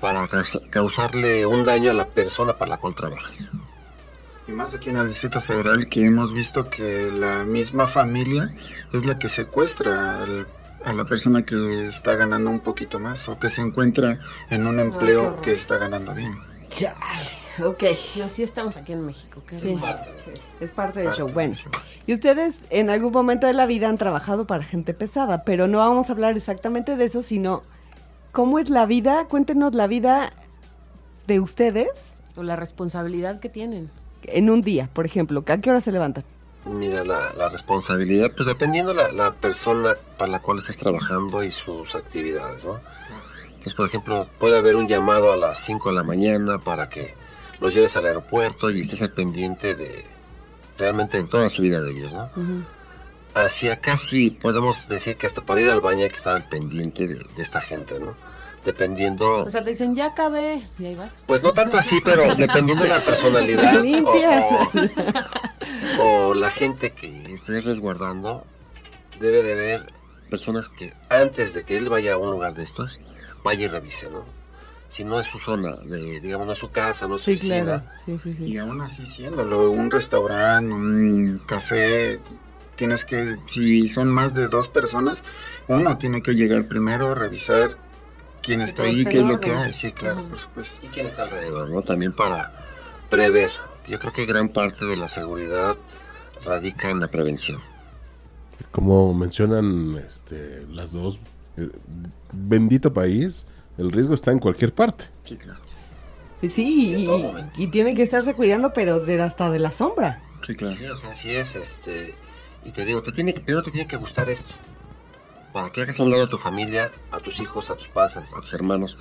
para 0.00 0.26
caus- 0.28 0.60
causarle 0.70 1.44
un 1.46 1.64
daño 1.64 1.90
a 1.90 1.94
la 1.94 2.06
persona 2.06 2.56
para 2.56 2.70
la 2.70 2.76
cual 2.78 2.94
trabajas. 2.94 3.52
Y 4.48 4.52
más 4.52 4.74
aquí 4.74 4.90
en 4.90 4.96
el 4.98 5.08
Distrito 5.08 5.40
Federal 5.40 5.88
que 5.88 6.04
hemos 6.04 6.32
visto 6.32 6.70
que 6.70 7.10
la 7.10 7.44
misma 7.44 7.86
familia 7.86 8.54
es 8.92 9.04
la 9.04 9.18
que 9.18 9.28
secuestra 9.28 10.18
al- 10.18 10.46
a 10.84 10.92
la 10.92 11.04
persona 11.04 11.44
que 11.44 11.88
está 11.88 12.14
ganando 12.14 12.50
un 12.50 12.60
poquito 12.60 13.00
más 13.00 13.28
o 13.28 13.38
que 13.40 13.48
se 13.50 13.60
encuentra 13.60 14.20
en 14.50 14.66
un 14.68 14.78
empleo 14.78 15.40
que 15.42 15.52
está 15.52 15.78
ganando 15.78 16.14
bien. 16.14 16.38
Ok. 17.64 17.84
Y 18.16 18.20
así 18.20 18.42
estamos 18.42 18.76
aquí 18.76 18.92
en 18.92 19.04
México. 19.06 19.40
qué 19.46 19.58
Sí. 19.58 19.78
Es 20.60 20.70
parte 20.70 21.00
del 21.00 21.12
show. 21.12 21.28
Bueno, 21.32 21.54
y 22.06 22.14
ustedes 22.14 22.56
en 22.70 22.90
algún 22.90 23.12
momento 23.12 23.46
de 23.46 23.52
la 23.54 23.66
vida 23.66 23.88
han 23.88 23.98
trabajado 23.98 24.46
para 24.46 24.64
gente 24.64 24.94
pesada, 24.94 25.44
pero 25.44 25.66
no 25.68 25.78
vamos 25.78 26.08
a 26.08 26.12
hablar 26.12 26.36
exactamente 26.36 26.96
de 26.96 27.04
eso, 27.04 27.22
sino 27.22 27.62
cómo 28.32 28.58
es 28.58 28.68
la 28.70 28.86
vida. 28.86 29.26
Cuéntenos 29.28 29.74
la 29.74 29.86
vida 29.86 30.32
de 31.26 31.40
ustedes 31.40 31.88
O 32.36 32.42
la 32.42 32.56
responsabilidad 32.56 33.40
que 33.40 33.48
tienen. 33.48 33.90
en 34.24 34.50
un 34.50 34.62
día, 34.62 34.88
por 34.92 35.06
ejemplo. 35.06 35.42
¿A 35.46 35.58
qué 35.58 35.70
hora 35.70 35.80
se 35.80 35.92
levantan? 35.92 36.24
Mira, 36.66 37.04
la, 37.04 37.32
la 37.36 37.48
responsabilidad, 37.48 38.32
pues 38.36 38.46
dependiendo 38.46 38.92
la, 38.92 39.12
la 39.12 39.32
persona 39.34 39.94
para 40.18 40.32
la 40.32 40.40
cual 40.40 40.58
estés 40.58 40.76
trabajando 40.76 41.44
y 41.44 41.50
sus 41.52 41.94
actividades, 41.94 42.66
¿no? 42.66 42.80
Entonces, 43.46 43.74
por 43.74 43.86
ejemplo, 43.86 44.26
puede 44.40 44.58
haber 44.58 44.74
un 44.76 44.88
llamado 44.88 45.32
a 45.32 45.36
las 45.36 45.58
5 45.60 45.90
de 45.90 45.94
la 45.94 46.02
mañana 46.02 46.58
para 46.58 46.88
que 46.88 47.14
los 47.60 47.74
lleves 47.74 47.96
al 47.96 48.06
aeropuerto 48.06 48.70
y 48.70 48.80
estés 48.80 49.02
al 49.02 49.12
pendiente 49.12 49.74
de 49.74 50.04
realmente 50.78 51.16
de 51.16 51.24
toda 51.28 51.48
su 51.48 51.62
vida 51.62 51.80
de 51.80 51.90
ellos, 51.92 52.12
¿no? 52.12 52.30
Hacia 53.34 53.80
casi 53.80 54.30
podemos 54.30 54.88
decir 54.88 55.16
que 55.16 55.26
hasta 55.26 55.42
para 55.42 55.60
ir 55.60 55.68
al 55.70 55.80
baño 55.80 56.04
hay 56.04 56.10
que 56.10 56.16
estar 56.16 56.34
al 56.36 56.48
pendiente 56.48 57.06
de, 57.06 57.14
de 57.16 57.42
esta 57.42 57.60
gente, 57.60 58.00
¿no? 58.00 58.14
Dependiendo... 58.64 59.44
O 59.44 59.50
sea, 59.50 59.62
te 59.62 59.70
dicen, 59.70 59.94
ya 59.94 60.06
acabé. 60.06 60.62
Y 60.78 60.86
ahí 60.86 60.94
vas. 60.96 61.14
Pues 61.26 61.40
no 61.42 61.52
tanto 61.52 61.76
así, 61.78 62.00
pero 62.04 62.34
dependiendo 62.36 62.82
de 62.82 62.90
la 62.90 62.98
personalidad 63.00 63.76
o, 63.76 63.80
Limpia. 63.80 64.44
o- 65.98 66.30
o 66.30 66.34
la 66.34 66.50
gente 66.50 66.90
que 66.92 67.32
estés 67.32 67.64
resguardando, 67.64 68.44
debe 69.20 69.42
de 69.42 69.52
haber 69.52 69.92
personas 70.30 70.68
que 70.68 70.94
antes 71.10 71.54
de 71.54 71.62
que 71.64 71.76
él 71.76 71.88
vaya 71.88 72.14
a 72.14 72.16
un 72.16 72.30
lugar 72.30 72.54
de 72.54 72.64
estos, 72.64 73.00
vaya 73.44 73.66
y 73.66 73.68
revise, 73.68 74.10
¿no? 74.10 74.24
Si 74.88 75.04
no 75.04 75.18
es 75.20 75.26
su 75.26 75.38
zona, 75.38 75.76
de, 75.76 76.20
digamos, 76.20 76.46
no 76.46 76.52
es 76.52 76.58
su 76.58 76.70
casa, 76.70 77.06
no 77.08 77.16
es 77.16 77.22
su 77.22 77.30
Sí, 77.32 77.36
oficina. 77.36 77.62
claro. 77.64 77.82
Sí, 78.04 78.18
sí, 78.22 78.34
sí. 78.34 78.44
Y 78.44 78.58
aún 78.58 78.80
así 78.80 79.04
siéndolo, 79.06 79.70
un 79.70 79.90
restaurante, 79.90 80.72
un 80.72 81.40
café, 81.46 82.20
tienes 82.76 83.04
que, 83.04 83.36
si 83.46 83.88
son 83.88 84.08
más 84.08 84.34
de 84.34 84.48
dos 84.48 84.68
personas, 84.68 85.24
uno 85.68 85.98
tiene 85.98 86.22
que 86.22 86.34
llegar 86.34 86.66
primero, 86.66 87.14
revisar 87.14 87.76
quién 88.42 88.60
está 88.60 88.84
ahí, 88.84 89.04
qué 89.04 89.18
es 89.20 89.26
lo 89.26 89.40
que 89.40 89.50
hay. 89.52 89.72
Sí, 89.72 89.92
claro, 89.92 90.22
por 90.28 90.38
supuesto. 90.38 90.84
y 90.86 90.88
quién 90.88 91.06
está 91.06 91.24
alrededor, 91.24 91.68
¿no? 91.70 91.82
También 91.82 92.12
para 92.12 92.52
prever. 93.10 93.50
Yo 93.88 93.98
creo 93.98 94.12
que 94.12 94.26
gran 94.26 94.48
parte 94.48 94.84
de 94.84 94.96
la 94.96 95.08
seguridad 95.08 95.76
radica 96.44 96.90
en 96.90 97.00
la 97.00 97.08
prevención. 97.08 97.60
Como 98.72 99.12
mencionan 99.14 99.96
este, 100.08 100.66
las 100.72 100.92
dos, 100.92 101.18
eh, 101.56 101.68
bendito 102.32 102.92
país, 102.92 103.46
el 103.78 103.90
riesgo 103.92 104.14
está 104.14 104.32
en 104.32 104.38
cualquier 104.38 104.72
parte. 104.74 105.06
Sí, 105.24 105.36
claro. 105.36 105.60
Pues 106.40 106.52
sí, 106.52 106.94
y, 106.94 107.62
y 107.62 107.66
tiene 107.68 107.94
que 107.94 108.02
estarse 108.02 108.34
cuidando, 108.34 108.72
pero 108.72 109.00
de 109.00 109.20
hasta 109.22 109.48
de 109.50 109.58
la 109.58 109.72
sombra. 109.72 110.22
Sí, 110.42 110.54
claro. 110.54 110.74
Sí, 110.74 110.84
o 110.86 110.96
sea, 110.96 111.10
así 111.10 111.30
es, 111.34 111.56
este, 111.56 112.14
y 112.64 112.70
te 112.72 112.84
digo, 112.84 113.02
te 113.02 113.12
tiene, 113.12 113.32
que- 113.34 113.40
primero 113.40 113.62
te 113.62 113.70
tiene 113.70 113.88
que 113.88 113.96
gustar 113.96 114.28
esto, 114.28 114.54
para 115.52 115.70
que 115.70 115.80
hagas 115.82 115.98
a 115.98 116.02
un 116.02 116.10
lado 116.10 116.24
a 116.24 116.28
tu 116.28 116.36
familia, 116.38 116.90
a 117.10 117.20
tus 117.20 117.40
hijos, 117.40 117.70
a 117.70 117.76
tus 117.76 117.88
padres, 117.88 118.32
a 118.36 118.40
tus 118.40 118.52
hermanos, 118.52 118.98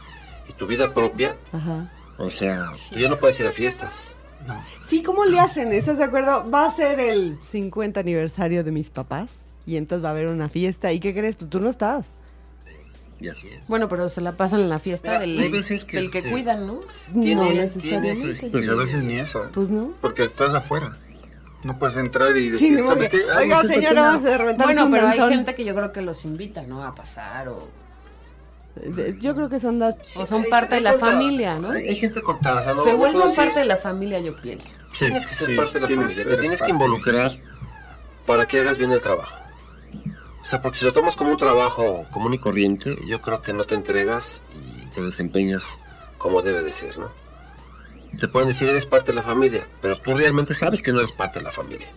y 0.49 0.53
tu 0.53 0.65
vida 0.65 0.93
propia, 0.93 1.35
Ajá. 1.51 1.91
o 2.17 2.29
sea, 2.29 2.71
tú 2.93 2.99
ya 2.99 3.09
no 3.09 3.17
puedes 3.17 3.37
ir 3.41 3.47
a 3.47 3.51
fiestas, 3.51 4.15
No. 4.47 4.55
Sí, 4.85 5.01
¿cómo 5.03 5.25
le 5.25 5.39
hacen? 5.39 5.73
¿Estás 5.73 5.97
de 5.97 6.03
acuerdo? 6.05 6.49
Va 6.49 6.65
a 6.67 6.71
ser 6.71 6.99
el 6.99 7.37
50 7.41 7.99
aniversario 7.99 8.63
de 8.63 8.71
mis 8.71 8.89
papás 8.91 9.39
y 9.65 9.75
entonces 9.77 10.05
va 10.05 10.09
a 10.09 10.11
haber 10.11 10.27
una 10.27 10.49
fiesta. 10.49 10.91
¿Y 10.93 10.99
qué 10.99 11.13
crees? 11.13 11.35
Pues 11.35 11.49
tú 11.49 11.59
no 11.59 11.69
estás. 11.69 12.05
Y 13.19 13.29
así 13.29 13.47
es. 13.47 13.67
Bueno, 13.67 13.87
pero 13.87 14.09
se 14.09 14.21
la 14.21 14.33
pasan 14.37 14.59
en 14.61 14.69
la 14.69 14.79
fiesta 14.79 15.09
Mira, 15.11 15.21
del, 15.21 15.39
hay 15.39 15.49
veces 15.51 15.85
que 15.85 15.97
del 15.97 16.11
que 16.11 16.17
este- 16.19 16.31
cuidan, 16.31 16.67
¿no? 16.67 16.79
no 17.13 17.49
necesariamente. 17.49 18.31
este, 18.31 18.49
Pues 18.49 18.67
a 18.69 18.75
veces 18.75 19.03
ni 19.03 19.15
eso, 19.19 19.45
¿eh? 19.45 19.49
Pues 19.53 19.69
no. 19.69 19.93
porque 20.01 20.23
estás 20.25 20.53
afuera. 20.53 20.97
No 21.63 21.79
puedes 21.79 21.97
entrar 21.97 22.35
y 22.37 22.43
Sí, 22.43 22.49
decir, 22.51 22.73
modo 22.73 22.87
¿sabes 22.89 23.09
que, 23.09 23.17
qué? 23.19 23.23
Ay, 23.35 23.45
Oiga, 23.45 23.61
señora, 23.63 23.89
pena". 23.89 24.01
vamos 24.03 24.25
a 24.25 24.37
reventar 24.37 24.67
Bueno, 24.67 24.87
pero 24.91 25.07
hay 25.07 25.17
danzón. 25.17 25.29
gente 25.29 25.55
que 25.55 25.65
yo 25.65 25.73
creo 25.75 25.91
que 25.91 26.01
los 26.01 26.23
invita, 26.25 26.61
¿no? 26.61 26.83
A 26.83 26.93
pasar 26.93 27.47
o, 27.49 27.67
De- 28.75 29.17
Yo 29.21 29.33
creo 29.33 29.49
que 29.49 29.59
son 29.61 29.79
las... 29.79 29.95
o 30.17 30.25
son 30.25 30.43
Hay- 30.43 30.49
parte 30.49 30.75
hay 30.75 30.79
de 30.81 30.83
la 30.83 30.91
contadas, 30.91 31.13
familia, 31.15 31.57
¿no? 31.59 31.71
Hay, 31.71 31.87
hay 31.87 31.95
gente 31.95 32.21
contada, 32.21 32.59
o 32.59 32.63
sea, 32.63 32.83
Se 32.83 32.93
vuelven 32.93 33.33
parte 33.33 33.59
de 33.59 33.65
la 33.65 33.77
familia, 33.77 34.19
yo 34.19 34.35
pienso. 34.35 34.71
Sí, 34.91 35.05
tienes 35.05 35.25
que 35.25 35.33
ser 35.33 35.47
sí, 35.47 35.55
parte 35.55 35.73
de 35.75 35.79
la 35.79 35.87
tienes- 35.87 36.13
familia, 36.13 36.35
te 36.35 36.41
tienes 36.41 36.61
que 36.61 36.69
involucrar 36.71 37.31
para 38.25 38.45
que 38.45 38.59
hagas 38.59 38.77
bien 38.77 38.91
el 38.91 38.99
trabajo. 38.99 39.33
O 40.45 40.47
sea, 40.47 40.61
porque 40.61 40.77
si 40.77 40.85
lo 40.85 40.93
tomas 40.93 41.15
como 41.15 41.31
un 41.31 41.37
trabajo 41.37 42.05
común 42.11 42.35
y 42.35 42.37
corriente, 42.37 42.95
yo 43.07 43.19
creo 43.19 43.41
que 43.41 43.51
no 43.51 43.63
te 43.63 43.73
entregas 43.73 44.43
y 44.53 44.85
te 44.89 45.01
desempeñas 45.01 45.79
como 46.19 46.43
debe 46.43 46.61
de 46.61 46.71
ser, 46.71 46.99
¿no? 46.99 47.09
Te 48.19 48.27
pueden 48.27 48.49
decir 48.49 48.69
eres 48.69 48.85
parte 48.85 49.11
de 49.11 49.15
la 49.15 49.23
familia, 49.23 49.67
pero 49.81 49.97
tú 49.97 50.13
realmente 50.13 50.53
sabes 50.53 50.83
que 50.83 50.91
no 50.91 50.99
eres 50.99 51.11
parte 51.11 51.39
de 51.39 51.45
la 51.45 51.51
familia. 51.51 51.87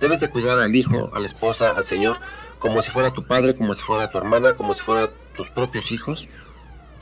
Debes 0.00 0.18
de 0.18 0.28
cuidar 0.28 0.58
al 0.58 0.74
hijo, 0.74 1.12
a 1.14 1.20
la 1.20 1.26
esposa, 1.26 1.74
al 1.76 1.84
señor, 1.84 2.18
como 2.58 2.82
si 2.82 2.90
fuera 2.90 3.12
tu 3.12 3.24
padre, 3.24 3.54
como 3.54 3.72
si 3.72 3.84
fuera 3.84 4.10
tu 4.10 4.18
hermana, 4.18 4.54
como 4.54 4.74
si 4.74 4.82
fueran 4.82 5.10
tus 5.36 5.48
propios 5.50 5.92
hijos, 5.92 6.28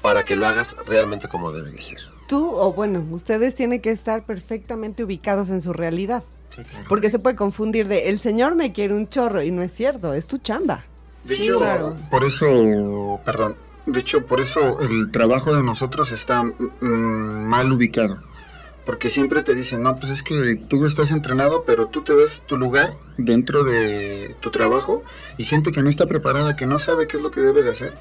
para 0.03 0.27
que 0.27 0.37
lo 0.37 0.47
hagas 0.47 0.77
realmente 0.87 1.29
como 1.29 1.51
debe 1.51 1.71
de 1.71 1.81
ser. 1.81 2.01
Tú, 2.29 2.57
o 2.57 2.75
bueno, 2.75 3.03
ustedes 3.11 3.55
tienen 3.55 3.81
que 3.81 3.91
estar 3.91 4.25
perfectamente 4.25 5.03
ubicados 5.03 5.49
en 5.49 5.63
su 5.63 5.73
realidad. 5.73 6.25
Sí, 6.51 6.63
claro. 6.63 6.85
Porque 6.89 7.11
se 7.11 7.19
puede 7.19 7.37
confundir 7.37 7.89
de, 7.89 8.09
el 8.09 8.21
señor 8.21 8.55
me 8.55 8.73
quiere 8.73 8.95
un 8.95 9.09
chorro, 9.09 9.43
y 9.43 9.51
no 9.51 9.63
es 9.63 9.73
cierto, 9.73 10.15
es 10.15 10.27
tu 10.27 10.39
chamba. 10.39 10.85
De 11.25 11.35
Sí, 11.37 11.45
hecho, 11.45 11.59
claro. 11.59 11.97
por 12.11 12.25
eso, 12.25 13.21
perdón, 13.25 13.57
de 13.87 14.01
hecho, 14.01 14.25
por 14.27 14.41
eso 14.41 14.81
el 14.81 15.11
trabajo 15.11 15.55
de 15.55 15.63
nosotros 15.63 16.13
está 16.13 16.43
mm, 16.43 16.53
mal 16.81 17.73
ubicado. 17.73 18.23
Porque 18.87 19.09
siempre 19.09 19.43
te 19.43 19.55
dicen, 19.55 19.83
no, 19.83 19.97
pues 19.97 20.13
es 20.13 20.23
que 20.23 20.57
tú 20.57 20.85
estás 20.85 21.11
entrenado, 21.11 21.65
pero 21.65 21.87
tú 21.87 22.03
te 22.03 22.15
das 22.15 22.43
tu 22.47 22.59
lugar 22.59 22.93
dentro 23.17 23.65
de 23.65 24.37
tu 24.41 24.51
trabajo 24.51 25.03
y 25.39 25.45
gente 25.45 25.73
que 25.73 25.83
no 25.83 25.89
está 25.89 26.05
preparada, 26.07 26.55
que 26.55 26.67
no 26.67 26.79
sabe 26.79 27.07
qué 27.07 27.17
es 27.17 27.23
lo 27.23 27.31
que 27.31 27.41
debe 27.41 27.63
de 27.63 27.71
hacer, 27.71 27.95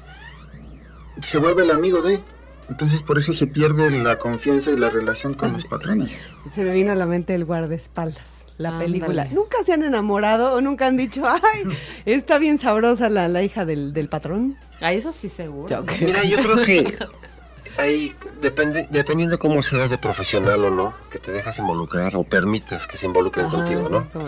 se 1.22 1.38
vuelve 1.38 1.62
el 1.62 1.70
amigo 1.70 2.02
de. 2.02 2.20
Entonces 2.68 3.02
por 3.02 3.18
eso 3.18 3.32
se 3.32 3.46
pierde 3.46 3.90
la 4.02 4.18
confianza 4.18 4.70
y 4.70 4.76
la 4.76 4.90
relación 4.90 5.34
con 5.34 5.52
los 5.52 5.64
patrones. 5.64 6.16
Se 6.52 6.62
me 6.62 6.72
vino 6.72 6.92
a 6.92 6.94
la 6.94 7.06
mente 7.06 7.34
el 7.34 7.44
guardaespaldas, 7.44 8.30
la 8.58 8.78
película. 8.78 9.26
¿Nunca 9.30 9.58
se 9.64 9.72
han 9.72 9.82
enamorado 9.82 10.54
o 10.54 10.60
nunca 10.60 10.86
han 10.86 10.96
dicho, 10.96 11.24
ay, 11.28 11.64
está 12.06 12.38
bien 12.38 12.58
sabrosa 12.58 13.08
la, 13.08 13.28
la 13.28 13.42
hija 13.42 13.64
del, 13.64 13.92
del 13.92 14.08
patrón? 14.08 14.56
A 14.80 14.92
eso 14.92 15.12
sí 15.12 15.28
seguro. 15.28 15.68
Yo. 15.68 15.84
Mira, 16.00 16.24
yo 16.24 16.38
creo 16.38 16.62
que 16.62 16.96
ahí 17.78 18.12
depende, 18.40 18.88
dependiendo 18.90 19.38
cómo 19.38 19.62
seas 19.62 19.90
de 19.90 19.98
profesional 19.98 20.64
o 20.64 20.70
no, 20.70 20.94
que 21.10 21.18
te 21.18 21.32
dejas 21.32 21.58
involucrar 21.58 22.16
o 22.16 22.24
permites 22.24 22.86
que 22.86 22.96
se 22.96 23.06
involucren 23.06 23.46
Ajá, 23.46 23.56
contigo, 23.56 23.88
¿no? 23.88 23.98
exacto. 23.98 24.26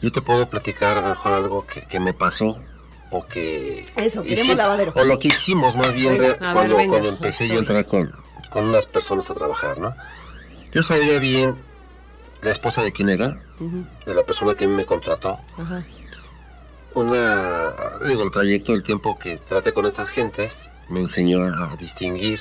Yo 0.00 0.10
te 0.10 0.20
puedo 0.20 0.48
platicar 0.50 0.98
a 0.98 1.00
lo 1.02 1.08
mejor 1.10 1.32
algo 1.32 1.64
que, 1.64 1.82
que 1.82 2.00
me 2.00 2.12
pasó 2.12 2.58
o 3.12 3.26
que... 3.26 3.84
Eso, 3.96 4.24
lavadero. 4.54 4.92
O 4.96 5.04
lo 5.04 5.18
que 5.18 5.28
hicimos 5.28 5.76
más 5.76 5.92
bien 5.92 6.18
Venga. 6.18 6.54
ver, 6.54 6.78
cuando, 6.88 7.08
empecé 7.08 7.46
yo 7.46 7.56
a 7.56 7.58
entrar 7.58 7.84
con, 7.86 8.12
con 8.50 8.64
unas 8.64 8.86
personas 8.86 9.30
a 9.30 9.34
trabajar, 9.34 9.78
¿no? 9.78 9.94
Yo 10.72 10.82
sabía 10.82 11.18
bien 11.18 11.54
la 12.40 12.50
esposa 12.50 12.82
de 12.82 12.92
quién 12.92 13.10
era, 13.10 13.38
de 14.06 14.14
la 14.14 14.24
persona 14.24 14.54
que 14.54 14.66
me 14.66 14.84
contrató, 14.84 15.38
ajá. 15.56 15.84
una, 16.94 17.70
digo, 18.06 18.24
el 18.24 18.30
trayecto, 18.30 18.72
el 18.72 18.82
tiempo 18.82 19.18
que 19.18 19.36
traté 19.36 19.72
con 19.72 19.86
estas 19.86 20.08
gentes, 20.08 20.70
me 20.88 21.00
enseñó 21.00 21.44
a 21.44 21.76
distinguir 21.78 22.40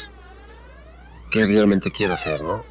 qué 1.30 1.46
realmente 1.46 1.92
quiero 1.92 2.14
hacer, 2.14 2.42
¿no? 2.42 2.64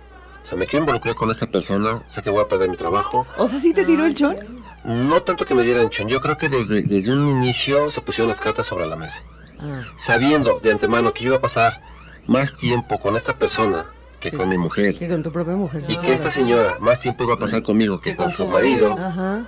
O 0.42 0.46
sea, 0.46 0.56
me 0.56 0.66
quiero 0.66 0.84
involucrar 0.84 1.14
con 1.14 1.30
esta 1.30 1.46
persona, 1.46 2.02
sé 2.06 2.22
que 2.22 2.30
voy 2.30 2.42
a 2.42 2.48
perder 2.48 2.70
mi 2.70 2.76
trabajo. 2.76 3.26
O 3.36 3.46
sea, 3.46 3.60
¿sí 3.60 3.72
te 3.74 3.84
tiró 3.84 4.06
el 4.06 4.14
chon? 4.14 4.36
No 4.84 5.22
tanto 5.22 5.44
que 5.44 5.54
me 5.54 5.62
dieran 5.62 5.90
chon, 5.90 6.08
yo 6.08 6.20
creo 6.20 6.38
que 6.38 6.48
desde, 6.48 6.82
desde 6.82 7.12
un 7.12 7.28
inicio 7.28 7.90
se 7.90 8.00
pusieron 8.00 8.28
las 8.28 8.40
cartas 8.40 8.66
sobre 8.66 8.86
la 8.86 8.96
mesa. 8.96 9.22
Ah, 9.58 9.82
Sabiendo 9.96 10.58
de 10.62 10.70
antemano 10.72 11.12
que 11.12 11.20
yo 11.24 11.28
iba 11.28 11.36
a 11.36 11.40
pasar 11.40 11.82
más 12.26 12.56
tiempo 12.56 12.98
con 12.98 13.14
esta 13.16 13.36
persona 13.36 13.86
que 14.20 14.32
con 14.32 14.48
mi 14.48 14.56
mujer. 14.58 14.96
que 14.98 15.08
con 15.08 15.22
tu 15.22 15.30
propia 15.32 15.54
mujer. 15.54 15.82
Y 15.88 15.96
que 15.98 16.12
esta 16.14 16.30
señora 16.30 16.76
más 16.80 17.00
tiempo 17.00 17.24
iba 17.24 17.34
a 17.34 17.38
pasar 17.38 17.62
conmigo 17.62 18.00
que 18.00 18.16
con 18.16 18.30
su 18.30 18.46
marido. 18.46 18.92
Ajá. 18.98 19.44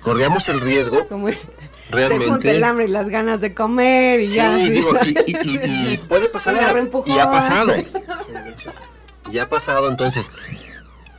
Corríamos 0.00 0.48
el 0.48 0.60
riesgo 0.60 1.06
Como 1.08 1.28
es. 1.28 1.38
Se 1.40 1.46
junta 1.46 1.96
realmente 2.08 2.50
el 2.56 2.64
hambre 2.64 2.84
y 2.84 2.88
las 2.88 3.08
ganas 3.08 3.40
de 3.40 3.52
comer 3.52 4.20
y 4.20 4.26
Sí, 4.28 4.36
ya. 4.36 4.56
sí. 4.56 4.70
digo, 4.70 4.90
y, 5.04 5.08
y- 5.08 5.36
y- 5.42 5.92
y 5.94 5.98
puede 6.08 6.28
pasar. 6.28 6.54
Y 7.06 7.18
ha 7.18 7.30
pasado. 7.30 7.74
Y 9.30 9.38
ha 9.38 9.48
pasado, 9.48 9.88
entonces, 9.88 10.30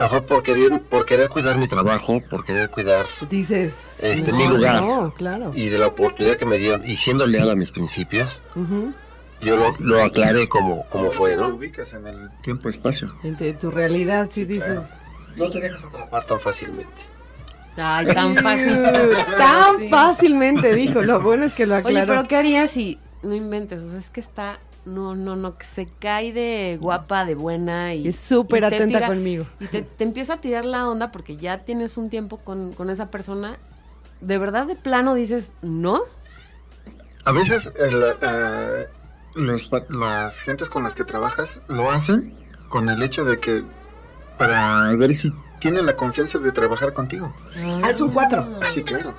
mejor 0.02 0.24
por 0.26 0.44
querer, 0.44 0.82
por 0.82 1.06
querer 1.06 1.30
cuidar 1.30 1.58
mi 1.58 1.68
trabajo, 1.68 2.22
por 2.30 2.44
querer 2.46 2.70
cuidar 2.70 3.06
Dices. 3.30 3.74
Este, 4.00 4.32
no, 4.32 4.38
mi 4.38 4.48
lugar. 4.48 4.82
No, 4.82 5.14
claro. 5.16 5.52
y 5.56 5.70
de 5.70 5.78
la 5.78 5.88
oportunidad 5.88 6.36
que 6.38 6.46
me 6.46 6.58
dieron, 6.58 6.88
y 6.88 6.96
siendo 6.96 7.26
leal 7.28 7.50
a 7.50 7.56
mis 7.56 7.72
principios, 7.72 8.42
yo 9.42 9.56
lo, 9.56 9.72
lo 9.80 10.04
aclaré 10.04 10.48
como, 10.48 10.86
como 10.90 11.12
fue, 11.12 11.32
Te 11.32 11.38
¿no? 11.38 11.48
ubicas 11.50 11.94
en 11.94 12.08
el 12.08 12.30
tiempo-espacio. 12.42 13.14
Entre 13.24 13.54
tu 13.54 13.72
realidad, 13.72 14.30
sí, 14.32 14.46
dices. 14.46 14.80
No 15.38 15.50
te 15.50 15.60
dejas 15.60 15.84
atrapar 15.86 16.24
tan 16.26 16.40
fácilmente. 16.40 16.92
Ay, 17.78 18.06
tan 18.08 18.36
fácil. 18.44 18.84
Tan 19.38 19.78
Sí. 19.80 19.88
fácilmente 19.90 20.76
dijo. 20.76 21.02
Lo 21.02 21.22
bueno 21.22 21.46
es 21.46 21.54
que 21.54 21.66
lo 21.66 21.76
Oye, 21.76 22.00
aclaró. 22.02 22.08
pero 22.08 22.28
¿qué 22.28 22.36
harías 22.36 22.70
si 22.72 23.00
no 23.24 23.34
inventes? 23.34 23.82
O 23.82 23.90
sea, 23.90 24.00
es 24.00 24.10
que 24.10 24.20
está, 24.20 24.58
no, 24.86 25.16
no, 25.16 25.36
no, 25.36 25.58
que 25.58 25.66
se 25.66 25.88
cae 26.00 26.34
de 26.34 26.78
guapa, 26.82 27.26
de 27.26 27.36
buena 27.36 27.94
y 27.94 28.08
Es 28.08 28.18
súper 28.20 28.66
atenta 28.66 28.88
tira- 29.00 29.08
conmigo. 29.08 29.46
Y 29.60 29.68
te, 29.68 29.82
te 29.84 30.04
empieza 30.04 30.34
a 30.36 30.42
tirar 30.42 30.66
la 30.66 30.88
onda 30.90 31.12
porque 31.12 31.38
ya 31.38 31.60
tienes 31.60 31.98
un 31.98 32.10
tiempo 32.10 32.38
con, 32.38 32.72
con 32.74 32.90
esa 32.90 33.12
persona. 33.12 33.58
De 34.22 34.38
verdad, 34.38 34.66
de 34.68 34.76
plano 34.76 35.14
dices, 35.14 35.54
¿no? 35.62 36.02
A 37.26 37.32
veces 37.32 37.72
el, 37.80 38.04
eh, 38.22 38.88
los 39.36 39.64
pa- 39.66 39.86
las 39.90 40.42
gentes 40.42 40.70
con 40.70 40.84
las 40.84 40.96
que 40.96 41.04
trabajas 41.04 41.60
lo 41.68 41.92
hacen 41.92 42.34
con 42.70 42.90
el 42.90 43.04
hecho 43.04 43.26
de 43.26 43.38
que 43.40 43.64
para 44.38 44.92
ver 44.96 45.14
si 45.14 45.32
tienen 45.60 45.86
la 45.86 45.96
confianza 45.96 46.40
de 46.40 46.52
trabajar 46.52 46.94
contigo. 46.94 47.34
Ah, 47.84 47.92
es 47.92 48.02
un 48.02 48.12
cuatro. 48.12 48.56
Así, 48.64 48.82
claro. 48.84 49.14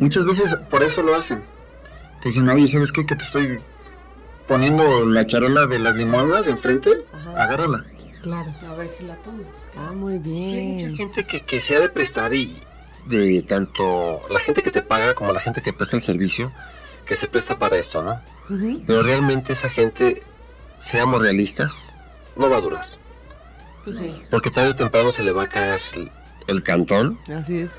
Muchas 0.00 0.24
veces 0.26 0.54
por 0.68 0.82
eso 0.82 1.02
lo 1.02 1.14
hacen. 1.14 1.42
Te 2.20 2.28
dicen, 2.28 2.48
oye, 2.48 2.68
¿sabes 2.68 2.92
qué? 2.92 3.06
Que 3.06 3.14
te 3.16 3.24
estoy 3.24 3.58
poniendo 4.46 5.06
la 5.06 5.26
charola 5.26 5.66
de 5.66 5.78
las 5.78 5.96
limonas 5.96 6.46
enfrente. 6.46 7.04
Ajá. 7.12 7.42
Agárrala. 7.44 7.84
Claro. 8.22 8.52
A 8.68 8.74
ver 8.74 8.88
si 8.88 9.04
la 9.04 9.14
tomas. 9.16 9.68
Ah, 9.76 9.92
muy 9.92 10.20
Sí, 10.22 10.30
hay 10.56 10.64
mucha 10.66 10.86
bien. 10.86 10.96
gente 10.96 11.24
que, 11.24 11.40
que 11.42 11.60
se 11.60 11.76
ha 11.76 11.80
de 11.80 11.88
prestar 11.88 12.34
y 12.34 12.56
de 13.06 13.42
tanto 13.42 14.20
la 14.30 14.40
gente 14.40 14.62
que 14.62 14.70
te 14.72 14.82
paga 14.82 15.14
como 15.14 15.32
la 15.32 15.40
gente 15.40 15.62
que 15.62 15.72
presta 15.72 15.96
el 15.96 16.02
servicio, 16.02 16.50
que 17.04 17.14
se 17.14 17.28
presta 17.28 17.58
para 17.58 17.76
esto, 17.76 18.02
¿no? 18.02 18.20
Pero 18.86 19.02
realmente 19.02 19.52
esa 19.52 19.68
gente, 19.68 20.22
seamos 20.78 21.20
realistas, 21.22 21.94
no 22.36 22.48
va 22.50 22.56
a 22.56 22.60
durar. 22.60 22.84
Pues 23.84 23.98
sí. 23.98 24.12
Porque 24.30 24.50
tarde 24.50 24.70
o 24.70 24.76
temprano 24.76 25.12
se 25.12 25.22
le 25.22 25.30
va 25.32 25.44
a 25.44 25.48
caer 25.48 25.80
el, 25.94 26.10
el 26.48 26.62
cantón. 26.64 27.18
Así 27.32 27.58
es. 27.60 27.70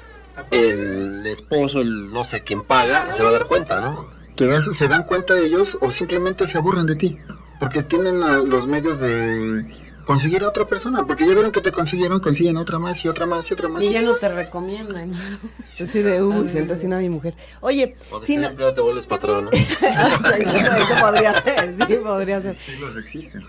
El 0.51 1.25
esposo, 1.25 1.81
el 1.81 2.11
no 2.13 2.23
sé 2.23 2.43
quién 2.43 2.63
paga, 2.63 3.11
se 3.11 3.23
va 3.23 3.29
a 3.29 3.33
dar 3.33 3.45
cuenta, 3.45 3.81
¿no? 3.81 4.07
Te 4.37 4.47
das- 4.47 4.69
se 4.75 4.87
dan 4.87 5.03
cuenta 5.03 5.37
ellos 5.37 5.77
o 5.81 5.91
simplemente 5.91 6.47
se 6.47 6.57
aburren 6.57 6.85
de 6.85 6.95
ti. 6.95 7.17
porque 7.59 7.81
tienen 7.81 8.19
los 8.49 8.67
medios 8.67 8.99
de 8.99 9.65
conseguir 10.05 10.43
a 10.43 10.49
otra 10.49 10.65
persona, 10.65 11.05
porque 11.07 11.25
ya 11.27 11.33
vieron 11.33 11.51
que 11.51 11.59
te 11.59 11.71
consiguieron, 11.71 12.19
consiguen 12.19 12.55
otra 12.57 12.77
más 12.77 13.03
y 13.03 13.07
otra 13.09 13.25
más 13.25 13.49
y 13.49 13.53
otra 13.55 13.67
más. 13.67 13.83
Y 13.83 13.91
ya 13.91 14.01
no 14.03 14.13
te 14.13 14.27
recomiendan. 14.29 15.11
Así 15.63 16.01
de, 16.03 16.21
uy, 16.21 16.47
siento 16.49 16.73
así 16.73 16.85
a 16.85 16.89
mi 16.97 17.09
mujer. 17.09 17.33
Oye, 17.61 17.95
O 18.11 18.19
de 18.19 18.27
si 18.27 18.37
no... 18.37 18.49
te 18.53 18.79
vuelves 18.81 19.07
patrón, 19.07 19.45
¿no? 19.45 19.51
Eso 19.51 20.95
podría 21.01 21.41
ser, 21.41 21.75
sí, 21.87 21.95
podría 21.95 22.41
ser. 22.43 22.55
Sí, 22.55 22.71
los 22.79 22.95
existen. 22.95 23.43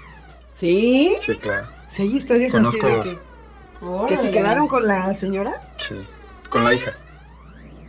¿Sí? 0.58 1.14
Sí, 1.20 1.36
claro. 1.36 1.68
Sí, 1.94 2.02
hay 2.02 2.16
historias 2.16 2.50
Conozco 2.52 2.86
así 2.86 3.10
de 3.10 3.14
dos. 3.80 4.06
que, 4.08 4.16
que 4.16 4.22
se 4.22 4.30
quedaron 4.30 4.66
con 4.68 4.86
la 4.86 5.14
señora. 5.14 5.60
Sí, 5.76 5.94
con 6.48 6.64
la 6.64 6.72
hija. 6.74 6.92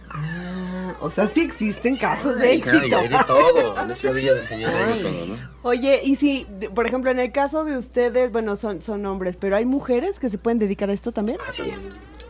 Ah, 0.09 0.68
o 0.99 1.09
sea, 1.09 1.27
sí 1.27 1.41
existen 1.41 1.97
casos 1.97 2.37
de 2.37 2.53
éxito. 2.53 2.97
hay 2.97 3.07
de 3.07 3.23
todo. 3.25 3.79
En 3.79 3.91
esa 3.91 4.11
villa 4.11 4.33
de 4.33 4.43
señora 4.43 4.87
hay 4.87 4.97
de 4.97 5.03
todo, 5.03 5.25
¿no? 5.25 5.37
Oye, 5.63 6.01
y 6.03 6.15
si, 6.15 6.45
por 6.73 6.85
ejemplo, 6.87 7.11
en 7.11 7.19
el 7.19 7.31
caso 7.31 7.63
de 7.65 7.77
ustedes, 7.77 8.31
bueno, 8.31 8.55
son, 8.55 8.81
son 8.81 9.05
hombres, 9.05 9.37
pero 9.37 9.55
hay 9.55 9.65
mujeres 9.65 10.19
que 10.19 10.29
se 10.29 10.37
pueden 10.37 10.59
dedicar 10.59 10.89
a 10.89 10.93
esto 10.93 11.11
también. 11.11 11.37
Sí. 11.51 11.73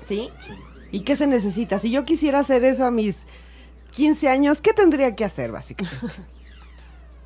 ¿Sí? 0.06 0.30
Sí. 0.42 0.54
¿Y 0.92 1.02
qué 1.02 1.16
se 1.16 1.28
necesita? 1.28 1.80
Si 1.80 1.92
yo 1.92 2.06
quisiera 2.06 2.40
hacer 2.40 2.64
eso 2.64 2.86
a 2.86 2.92
mis 2.92 3.26
15 3.92 4.30
años, 4.30 4.62
¿qué 4.62 4.74
tendría 4.74 5.16
que 5.16 5.26
hacer, 5.26 5.52
básicamente? 5.52 6.08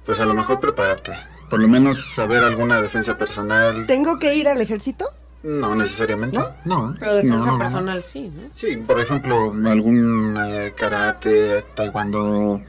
Pues 0.05 0.19
a 0.19 0.25
lo 0.25 0.33
mejor 0.33 0.59
prepararte. 0.59 1.13
Por 1.49 1.61
lo 1.61 1.69
menos 1.69 2.13
saber 2.13 2.43
alguna 2.43 2.81
defensa 2.81 3.17
personal. 3.17 3.85
¿Tengo 3.87 4.17
que 4.17 4.35
ir 4.35 4.49
al 4.49 4.59
ejército? 4.59 5.09
No 5.43 5.75
necesariamente. 5.75 6.39
No. 6.63 6.95
Pero 6.97 7.15
defensa 7.15 7.35
No, 7.37 7.45
no, 7.45 7.51
no. 7.53 7.57
personal 7.59 8.01
sí, 8.01 8.31
¿no? 8.33 8.43
Sí, 8.55 8.77
por 8.77 8.99
ejemplo, 9.01 9.53
algún 9.65 10.37
eh, 10.37 10.73
karate, 10.75 11.65
taekwondo 11.75 12.61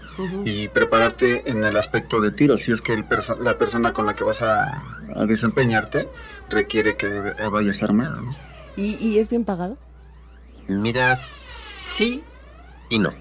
y 0.45 0.67
prepararte 0.69 1.49
en 1.49 1.63
el 1.63 1.77
aspecto 1.77 2.21
de 2.21 2.33
tiro. 2.33 2.59
Si 2.59 2.73
es 2.73 2.81
que 2.83 2.93
el 2.93 3.09
perso- 3.09 3.39
la 3.39 3.57
persona 3.59 3.93
con 3.93 4.07
la 4.07 4.15
que 4.15 4.25
vas 4.25 4.43
a, 4.43 4.83
a 5.15 5.25
desempeñarte 5.25 6.09
requiere 6.51 6.97
que 6.97 7.09
vayas 7.51 7.81
armado. 7.85 8.21
¿no? 8.23 8.35
¿Y, 8.77 8.97
y 8.97 9.19
es 9.21 9.29
bien 9.29 9.45
pagado? 9.45 9.77
Mira, 10.67 11.15
sí 11.17 12.23
y 12.89 12.99
no. 12.99 13.13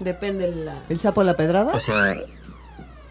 Depende 0.00 0.50
de 0.50 0.64
la... 0.64 0.82
¿El 0.88 0.98
sapo 0.98 1.22
la 1.22 1.36
pedrada? 1.36 1.72
O 1.74 1.78
sea, 1.80 2.16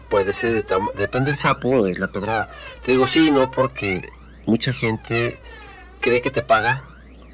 puede 0.08 0.32
ser, 0.32 0.64
de 0.66 0.76
depende 0.96 1.30
del 1.30 1.38
sapo, 1.38 1.84
de 1.84 1.96
la 1.98 2.08
pedrada. 2.08 2.50
Te 2.84 2.92
digo 2.92 3.06
sí 3.06 3.28
y 3.28 3.30
no 3.30 3.50
porque 3.50 4.08
mucha 4.46 4.72
gente 4.72 5.38
cree 6.04 6.20
que 6.20 6.30
te 6.30 6.42
paga 6.42 6.84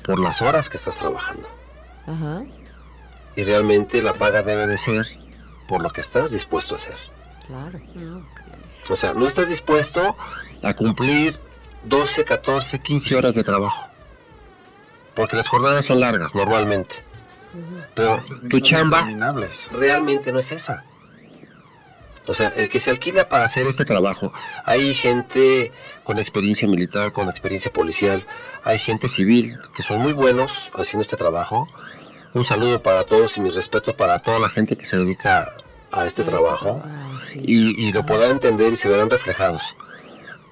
por 0.05 0.21
las 0.21 0.43
horas 0.43 0.71
que 0.71 0.77
estás 0.77 0.97
trabajando. 0.97 1.49
Ajá, 2.07 2.45
Y 3.35 3.43
realmente 3.43 4.01
la 4.01 4.15
paga 4.15 4.43
debe 4.43 4.69
de 4.69 4.79
ser 4.79 5.07
por 5.67 5.83
lo 5.83 5.91
que 5.91 6.01
estás 6.01 6.31
dispuesto 6.31 6.75
a 6.75 6.79
hacer. 6.79 6.97
claro. 7.47 7.81
O 8.89 8.97
sea, 8.97 9.13
no 9.13 9.27
estás 9.27 9.49
dispuesto 9.49 10.17
a 10.63 10.75
cumplir 10.75 11.39
12, 11.85 12.25
14, 12.25 12.79
15 12.79 13.17
horas 13.17 13.35
de 13.35 13.43
trabajo. 13.43 13.89
Porque 15.15 15.37
las 15.37 15.49
jornadas 15.49 15.85
son 15.85 15.99
largas 15.99 16.35
normalmente. 16.37 17.03
Pero 17.95 18.21
tu 18.49 18.61
chamba 18.61 19.09
realmente 19.73 20.33
no 20.33 20.39
es 20.39 20.53
esa. 20.53 20.85
O 22.31 22.35
sea, 22.35 22.53
el 22.57 22.69
que 22.69 22.79
se 22.79 22.91
alquila 22.91 23.29
para 23.29 23.43
hacer 23.43 23.67
este 23.67 23.85
trabajo, 23.85 24.33
hay 24.65 24.95
gente 24.95 25.73
con 26.05 26.21
experiencia 26.21 26.69
militar, 26.69 27.11
con 27.11 27.29
experiencia 27.29 27.73
policial, 27.73 28.25
hay 28.63 28.79
gente 28.79 29.09
civil 29.09 29.59
que 29.75 29.83
son 29.83 29.99
muy 29.99 30.13
buenos 30.13 30.71
haciendo 30.75 31.03
este 31.03 31.17
trabajo. 31.17 31.69
Un 32.33 32.45
saludo 32.45 32.85
para 32.85 33.03
todos 33.03 33.37
y 33.37 33.41
mis 33.41 33.57
respetos 33.57 33.95
para 33.95 34.21
toda 34.21 34.39
la 34.39 34.49
gente 34.49 34.77
que 34.77 34.85
se 34.85 34.97
dedica 34.97 35.57
a 35.91 36.07
este 36.07 36.23
trabajo 36.23 36.81
y, 37.35 37.85
y 37.85 37.93
lo 37.93 38.07
podrán 38.07 38.31
entender 38.31 38.73
y 38.75 38.77
se 38.77 38.89
verán 38.89 39.11
reflejados. 39.11 39.75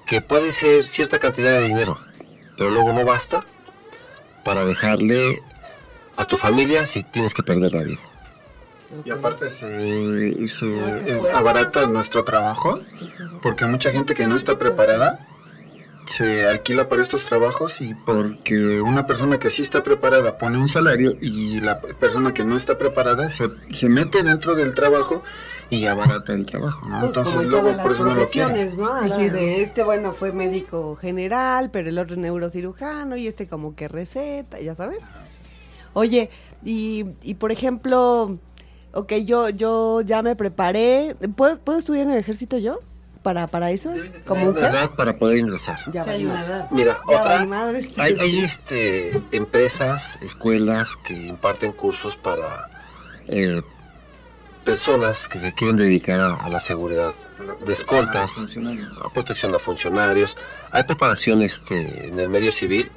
Que 0.05 0.19
puede 0.19 0.51
ser 0.51 0.85
cierta 0.85 1.17
cantidad 1.17 1.51
de 1.51 1.65
dinero, 1.65 1.97
pero 2.57 2.71
luego 2.71 2.91
no 2.91 3.05
basta 3.05 3.45
para 4.43 4.65
dejarle 4.65 5.41
a 6.17 6.25
tu 6.25 6.35
familia 6.35 6.85
si 6.85 7.03
tienes 7.03 7.33
que 7.33 7.41
perder 7.41 7.73
la 7.73 7.83
vida. 7.83 8.08
Y 9.05 9.11
aparte 9.11 9.49
se, 9.49 10.47
se 10.47 10.65
eh, 10.65 11.21
abarata 11.33 11.85
nuestro 11.87 12.23
trabajo, 12.23 12.79
porque 13.41 13.65
mucha 13.65 13.91
gente 13.91 14.13
que 14.13 14.27
no 14.27 14.35
está 14.35 14.57
preparada 14.57 15.27
se 16.09 16.47
alquila 16.47 16.89
para 16.89 17.03
estos 17.03 17.25
trabajos 17.25 17.81
y 17.81 17.93
porque 17.93 18.81
una 18.81 19.05
persona 19.05 19.37
que 19.37 19.51
sí 19.51 19.61
está 19.61 19.83
preparada 19.83 20.39
pone 20.39 20.57
un 20.57 20.67
salario 20.67 21.15
y 21.21 21.59
la 21.59 21.81
persona 21.81 22.33
que 22.33 22.43
no 22.43 22.57
está 22.57 22.79
preparada 22.79 23.29
se, 23.29 23.49
se 23.71 23.89
mete 23.89 24.23
dentro 24.23 24.55
del 24.55 24.73
trabajo 24.73 25.21
y 25.69 25.85
abarata 25.85 26.33
el 26.33 26.47
trabajo, 26.47 26.87
¿no? 26.87 26.99
Pues 26.99 27.09
Entonces 27.09 27.41
en 27.41 27.49
luego 27.49 27.67
por 27.77 27.77
las 27.77 27.91
eso 27.91 28.05
no 28.05 28.15
lo 28.15 28.27
¿no? 28.75 28.93
Así 28.93 29.29
de 29.29 29.61
este, 29.61 29.83
bueno, 29.83 30.11
fue 30.11 30.31
médico 30.31 30.95
general, 30.95 31.69
pero 31.71 31.89
el 31.89 31.99
otro 31.99 32.15
es 32.15 32.19
neurocirujano 32.19 33.15
y 33.15 33.27
este 33.27 33.47
como 33.47 33.75
que 33.75 33.87
receta, 33.87 34.59
ya 34.59 34.73
sabes. 34.73 34.99
Oye, 35.93 36.31
y, 36.63 37.05
y 37.21 37.35
por 37.35 37.51
ejemplo, 37.51 38.39
ok, 38.93 39.13
yo, 39.25 39.49
yo 39.49 40.01
ya 40.01 40.21
me 40.21 40.35
preparé. 40.35 41.15
¿Puedo, 41.35 41.59
¿puedo 41.59 41.79
estudiar 41.79 42.05
en 42.07 42.13
el 42.13 42.19
ejército 42.19 42.57
yo? 42.57 42.79
¿Para, 43.23 43.47
para 43.47 43.69
eso? 43.71 43.91
¿Como 44.25 44.43
Una 44.43 44.51
mujer? 44.51 44.71
edad 44.71 44.91
para 44.95 45.17
poder 45.17 45.37
ingresar. 45.39 45.77
Ya 45.91 46.03
Sí, 46.03 46.09
hay 46.09 46.25
valimos. 46.25 46.33
una 46.35 46.45
edad. 46.45 46.71
Mira, 46.71 46.99
Ya 47.09 47.19
otra. 47.19 47.47
Hay, 47.97 48.17
hay, 48.19 48.39
este, 48.39 49.21
empresas, 49.31 50.17
escuelas 50.21 50.95
que 50.95 51.13
imparten 51.27 51.73
cursos 51.73 52.15
para 52.15 52.69
eh, 53.27 53.61
personas 54.63 55.27
que 55.27 55.37
se 55.39 55.53
quieren 55.53 55.75
dedicar 55.75 56.19
a, 56.21 56.35
a 56.35 56.49
la 56.49 56.59
seguridad 56.59 57.13
de 57.65 57.73
escoltas, 57.73 58.35
a 59.03 59.09
protección 59.09 59.53
a 59.53 59.59
funcionarios. 59.59 60.37
Hay 60.71 60.83
preparación 60.83 61.41
este, 61.41 62.07
en 62.07 62.19
el 62.19 62.29
medio 62.29 62.51
civil 62.51 62.89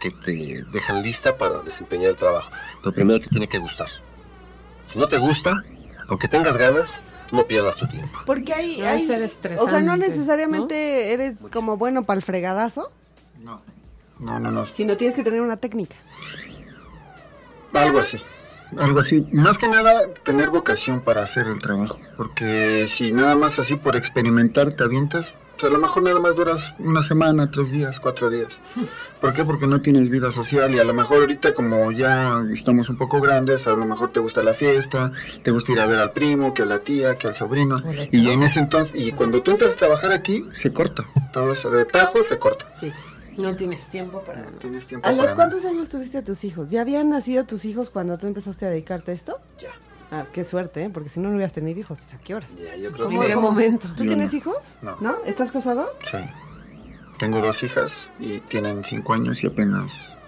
que 0.00 0.10
te 0.12 0.64
dejan 0.70 1.02
lista 1.02 1.36
para 1.36 1.60
desempeñar 1.62 2.10
el 2.10 2.16
trabajo. 2.16 2.50
Pero 2.82 2.94
primero 2.94 3.18
te 3.20 3.28
tiene 3.28 3.48
que 3.48 3.58
gustar. 3.58 3.88
Si 4.88 4.98
no 4.98 5.06
te 5.08 5.18
gusta, 5.18 5.62
aunque 6.08 6.26
tengas 6.28 6.56
ganas, 6.56 7.02
no 7.30 7.46
pierdas 7.46 7.76
tu 7.76 7.86
tiempo. 7.86 8.18
Porque 8.26 8.52
hay, 8.54 8.80
hay- 8.80 9.02
ser 9.02 9.22
o 9.22 9.28
sea, 9.28 9.82
no 9.82 9.92
estresante, 9.94 10.08
necesariamente 10.08 11.12
eres 11.12 11.36
como 11.52 11.76
bueno 11.76 12.04
para 12.04 12.16
el 12.16 12.22
fregadazo, 12.24 12.90
No, 13.40 13.60
no, 14.18 14.40
no, 14.40 14.50
no. 14.50 14.64
sino 14.64 14.96
tienes 14.96 15.14
que 15.14 15.22
tener 15.22 15.42
una 15.42 15.58
técnica. 15.58 15.94
Algo 17.74 17.98
así. 17.98 18.18
Algo 18.76 19.00
así. 19.00 19.26
Más 19.32 19.56
que 19.58 19.68
nada, 19.68 20.12
tener 20.24 20.50
vocación 20.50 21.00
para 21.00 21.22
hacer 21.22 21.46
el 21.46 21.58
trabajo. 21.58 21.98
Porque 22.16 22.86
si 22.88 23.12
nada 23.12 23.34
más 23.36 23.58
así 23.58 23.76
por 23.76 23.94
experimentar 23.96 24.72
te 24.72 24.84
avientas, 24.84 25.34
a 25.66 25.70
lo 25.70 25.78
mejor 25.78 26.02
nada 26.02 26.20
más 26.20 26.36
duras 26.36 26.74
una 26.78 27.02
semana, 27.02 27.50
tres 27.50 27.70
días, 27.70 28.00
cuatro 28.00 28.30
días. 28.30 28.60
¿Por 29.20 29.32
qué? 29.32 29.44
Porque 29.44 29.66
no 29.66 29.80
tienes 29.80 30.08
vida 30.08 30.30
social 30.30 30.74
y 30.74 30.78
a 30.78 30.84
lo 30.84 30.94
mejor 30.94 31.18
ahorita 31.18 31.54
como 31.54 31.90
ya 31.92 32.44
estamos 32.52 32.88
un 32.88 32.96
poco 32.96 33.20
grandes, 33.20 33.66
a 33.66 33.70
lo 33.70 33.84
mejor 33.84 34.12
te 34.12 34.20
gusta 34.20 34.42
la 34.42 34.54
fiesta, 34.54 35.12
te 35.42 35.50
gusta 35.50 35.72
ir 35.72 35.80
a 35.80 35.86
ver 35.86 35.98
al 35.98 36.12
primo, 36.12 36.54
que 36.54 36.62
a 36.62 36.66
la 36.66 36.80
tía, 36.80 37.16
que 37.16 37.26
al 37.26 37.34
sobrino. 37.34 37.82
Y 38.12 38.30
en 38.30 38.42
ese 38.42 38.60
entonces, 38.60 39.00
y 39.00 39.12
cuando 39.12 39.42
tú 39.42 39.50
entras 39.50 39.72
a 39.72 39.76
trabajar 39.76 40.12
aquí, 40.12 40.44
se 40.52 40.72
corta. 40.72 41.04
Todo 41.32 41.52
eso 41.52 41.70
de 41.70 41.84
tajo 41.84 42.22
se 42.22 42.38
corta. 42.38 42.72
Sí. 42.78 42.92
No 43.36 43.54
tienes 43.54 43.86
tiempo 43.86 44.20
para... 44.22 44.46
Tienes 44.58 44.86
tiempo 44.86 45.06
¿A 45.06 45.12
los 45.12 45.32
cuántos 45.34 45.64
años 45.64 45.88
tuviste 45.88 46.18
a 46.18 46.24
tus 46.24 46.42
hijos? 46.42 46.70
¿Ya 46.70 46.80
habían 46.80 47.08
nacido 47.08 47.44
tus 47.44 47.64
hijos 47.64 47.88
cuando 47.88 48.18
tú 48.18 48.26
empezaste 48.26 48.66
a 48.66 48.70
dedicarte 48.70 49.12
a 49.12 49.14
esto? 49.14 49.38
Ya. 49.60 49.70
Ah, 50.10 50.24
qué 50.32 50.44
suerte, 50.44 50.84
¿eh? 50.84 50.90
Porque 50.92 51.08
si 51.10 51.20
no, 51.20 51.28
no 51.28 51.34
hubieras 51.34 51.52
tenido 51.52 51.78
hijos. 51.78 51.98
Pues, 51.98 52.14
¿A 52.14 52.18
qué 52.18 52.34
horas? 52.34 52.50
Ya, 52.56 52.76
yo 52.76 52.90
creo 52.92 53.06
¿Cómo? 53.06 53.20
que 53.20 53.26
qué 53.26 53.36
momento? 53.36 53.88
¿Tú 53.96 54.04
Yo 54.04 54.08
tienes 54.10 54.32
no. 54.32 54.38
hijos? 54.38 54.56
No. 55.00 55.16
¿Estás 55.26 55.52
casado? 55.52 55.88
Sí. 56.04 56.18
Tengo 57.18 57.40
dos 57.40 57.62
hijas 57.62 58.12
y 58.18 58.38
tienen 58.38 58.84
cinco 58.84 59.12
años 59.12 59.42
y 59.44 59.48
apenas 59.48 60.18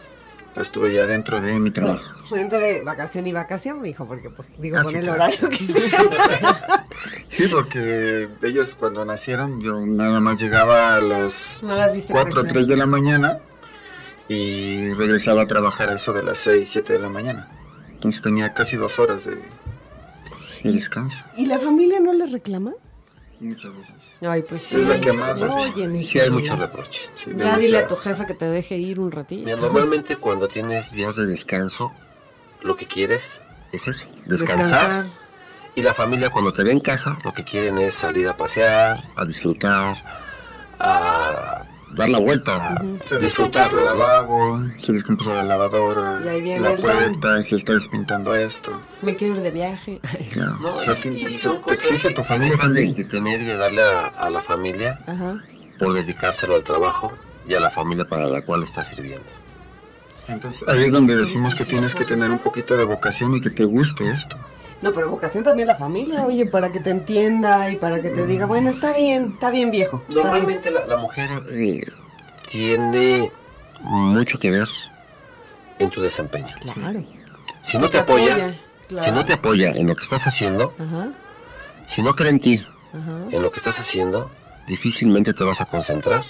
estuve 0.57 0.93
ya 0.93 1.07
dentro 1.07 1.41
de 1.41 1.59
mi 1.61 1.71
trabajo. 1.71 2.05
Entre 2.37 2.83
vacación 2.83 3.27
y 3.27 3.33
vacación, 3.33 3.81
me 3.81 3.89
dijo, 3.89 4.05
porque 4.07 4.29
pues 4.29 4.49
digo, 4.59 4.77
Ah, 4.77 4.83
con 4.83 4.91
sí, 4.93 4.99
el 4.99 5.05
claro. 5.05 5.23
horario 5.25 5.49
que... 5.49 5.57
Sí, 7.29 7.47
porque 7.49 8.29
ellas 8.43 8.75
cuando 8.75 9.05
nacieron 9.05 9.61
yo 9.63 9.81
nada 9.87 10.21
más 10.21 10.39
llegaba 10.41 10.97
a 10.97 11.01
las 11.01 11.61
No 11.63 11.75
las 11.77 11.95
viste 11.95 12.13
4 12.13 12.29
o 12.29 12.43
crecer. 12.43 12.53
3 12.53 12.67
de 12.69 12.77
la 12.77 12.87
mañana 12.87 13.39
y 14.29 14.93
regresaba 14.95 15.43
a 15.43 15.47
trabajar 15.47 15.89
a 15.91 15.95
eso 15.95 16.13
de 16.13 16.23
las 16.25 16.39
6, 16.39 16.69
7 16.69 16.93
de 16.93 16.99
la 16.99 17.09
mañana. 17.09 17.49
Entonces 17.91 18.21
tenía 18.23 18.53
casi 18.53 18.77
dos 18.77 18.99
horas 18.99 19.25
de, 19.25 19.39
de 20.63 20.73
descanso. 20.73 21.25
¿Y 21.37 21.47
la 21.47 21.59
familia 21.59 22.01
no 22.01 22.13
les 22.13 22.33
reclama? 22.33 22.73
Muchas 23.41 23.75
veces. 23.75 24.19
Ay, 24.21 24.43
pues 24.47 24.61
sí. 24.61 24.81
Es 24.81 24.87
la 24.87 25.01
que 25.01 25.13
más 25.13 25.41
Oye, 25.41 25.99
sí 25.99 26.21
hay 26.21 26.31
mucho 26.31 26.57
reproche. 26.57 27.09
Sí, 27.15 27.31
Ya 27.35 27.57
dile 27.57 27.79
a 27.79 27.87
tu 27.87 27.97
jefe 27.97 28.27
que 28.27 28.35
te 28.35 28.45
deje 28.45 28.77
ir 28.77 29.01
un 29.01 29.11
ratito. 29.11 29.45
Mira, 29.45 29.57
normalmente 29.57 30.17
cuando 30.17 30.47
tienes 30.47 30.93
días 30.93 31.17
de 31.17 31.25
descanso, 31.25 31.93
lo 32.61 32.77
que 32.77 32.87
quieres 32.87 33.41
es 33.73 33.89
eso, 33.89 34.09
descansar. 34.27 35.07
Y 35.75 35.83
la 35.83 35.95
familia 35.95 36.29
cuando 36.29 36.53
te 36.53 36.65
ve 36.65 36.73
en 36.73 36.81
casa, 36.81 37.19
lo 37.25 37.33
que 37.33 37.45
quieren 37.45 37.79
es 37.79 37.95
salir 37.95 38.29
a 38.29 38.37
pasear, 38.37 39.05
a 39.17 39.25
disfrutar, 39.25 39.97
a 40.79 41.60
dar 41.95 42.09
la 42.09 42.19
vuelta, 42.19 42.81
disfrutar. 43.21 43.21
descompuso 43.21 43.79
el 43.79 43.85
lavabo, 43.85 44.61
se 44.77 44.93
descompuso 44.93 45.35
la 45.35 45.43
lavadora, 45.43 46.21
la 46.21 46.77
puerta, 46.77 47.39
y 47.39 47.43
se 47.43 47.57
está 47.57 47.73
despintando 47.75 48.35
esto. 48.35 48.81
Me 49.03 49.17
quiero 49.17 49.35
ir 49.37 49.41
de 49.43 49.51
viaje. 49.51 50.01
No, 50.37 50.77
o 50.77 50.81
sea, 50.83 50.95
y- 50.95 50.97
te, 51.01 51.11
te- 51.11 51.73
exige 51.75 52.09
que 52.09 52.15
tu 52.15 52.23
familia 52.23 52.57
de, 52.57 52.63
también. 52.63 52.95
de 52.95 53.05
tener 53.05 53.41
y 53.41 53.45
de 53.45 53.57
darle 53.57 53.83
a, 53.83 54.07
a 54.09 54.31
la 54.31 54.41
familia 54.43 55.01
Ajá. 55.07 55.43
por 55.79 55.93
dedicárselo 55.93 56.55
al 56.55 56.65
trabajo 56.65 57.13
y 57.49 57.55
a 57.55 57.61
la 57.61 57.71
familia 57.71 58.05
para 58.07 58.27
la 58.29 58.43
cual 58.43 58.63
está 58.63 58.85
sirviendo. 58.85 59.25
Entonces 60.29 60.67
ahí 60.69 60.85
es 60.85 60.93
donde 60.93 61.17
decimos 61.17 61.55
que 61.55 61.65
tienes 61.65 61.95
que 61.95 62.05
tener 62.05 62.31
un 62.31 62.39
poquito 62.39 62.77
de 62.77 62.85
vocación 62.85 63.35
y 63.35 63.41
que 63.41 63.51
te 63.51 63.65
guste 63.65 64.09
esto. 64.09 64.37
No, 64.83 64.93
pero 64.93 65.11
vocación 65.11 65.45
también 65.45 65.69
la 65.69 65.77
familia, 65.77 66.25
oye, 66.25 66.47
para 66.47 66.73
que 66.73 66.81
te 66.81 66.91
entienda 66.91 67.71
y 67.71 67.77
para 67.77 68.01
que 68.01 68.09
te 68.09 68.27
diga, 68.27 68.47
bueno, 68.47 68.71
está 68.71 68.93
bien, 68.95 69.33
está 69.35 69.51
bien 69.51 69.71
viejo. 69.71 69.99
está 69.99 70.09
bien". 70.15 70.23
Normalmente 70.25 70.71
la, 70.71 70.87
la 70.87 70.97
mujer 70.97 71.29
eh, 71.51 71.85
tiene 72.51 73.31
mucho 73.83 74.39
que 74.39 74.51
ver 74.51 74.69
en 75.79 75.91
tu 75.91 76.01
desempeño. 76.01 76.55
Claro. 76.75 77.05
Si 77.63 77.77
no 77.79 77.85
te 77.87 77.93
te 77.93 77.99
apoya, 77.99 78.35
apoya, 78.35 78.61
claro. 78.89 79.05
si 79.05 79.11
no 79.13 79.25
te 79.25 79.33
apoya 79.35 79.71
en 79.73 79.87
lo 79.87 79.95
que 79.97 80.03
estás 80.03 80.27
haciendo, 80.27 80.73
Ajá. 80.79 81.09
si 81.87 82.03
no 82.03 82.15
cree 82.17 82.31
en 82.31 82.41
ti, 82.41 82.67
Ajá. 82.95 83.27
en 83.31 83.43
lo 83.43 83.51
que 83.51 83.59
estás 83.59 83.79
haciendo, 83.79 84.31
difícilmente 84.67 85.35
te 85.35 85.45
vas 85.45 85.61
a 85.61 85.67
concentrar 85.67 86.23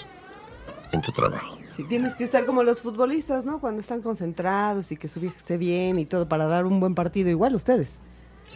en 0.91 1.01
tu 1.01 1.11
trabajo. 1.13 1.57
Sí, 1.75 1.85
tienes 1.85 2.15
que 2.15 2.25
estar 2.25 2.45
como 2.45 2.63
los 2.63 2.81
futbolistas, 2.81 3.45
¿no? 3.45 3.59
Cuando 3.61 3.79
están 3.79 4.01
concentrados 4.01 4.91
y 4.91 4.97
que 4.97 5.07
su 5.07 5.21
vieja 5.21 5.37
esté 5.37 5.57
bien 5.57 5.97
y 5.99 6.05
todo 6.05 6.27
para 6.27 6.45
dar 6.47 6.65
un 6.65 6.81
buen 6.81 6.95
partido. 6.95 7.29
Igual 7.29 7.55
ustedes. 7.55 8.01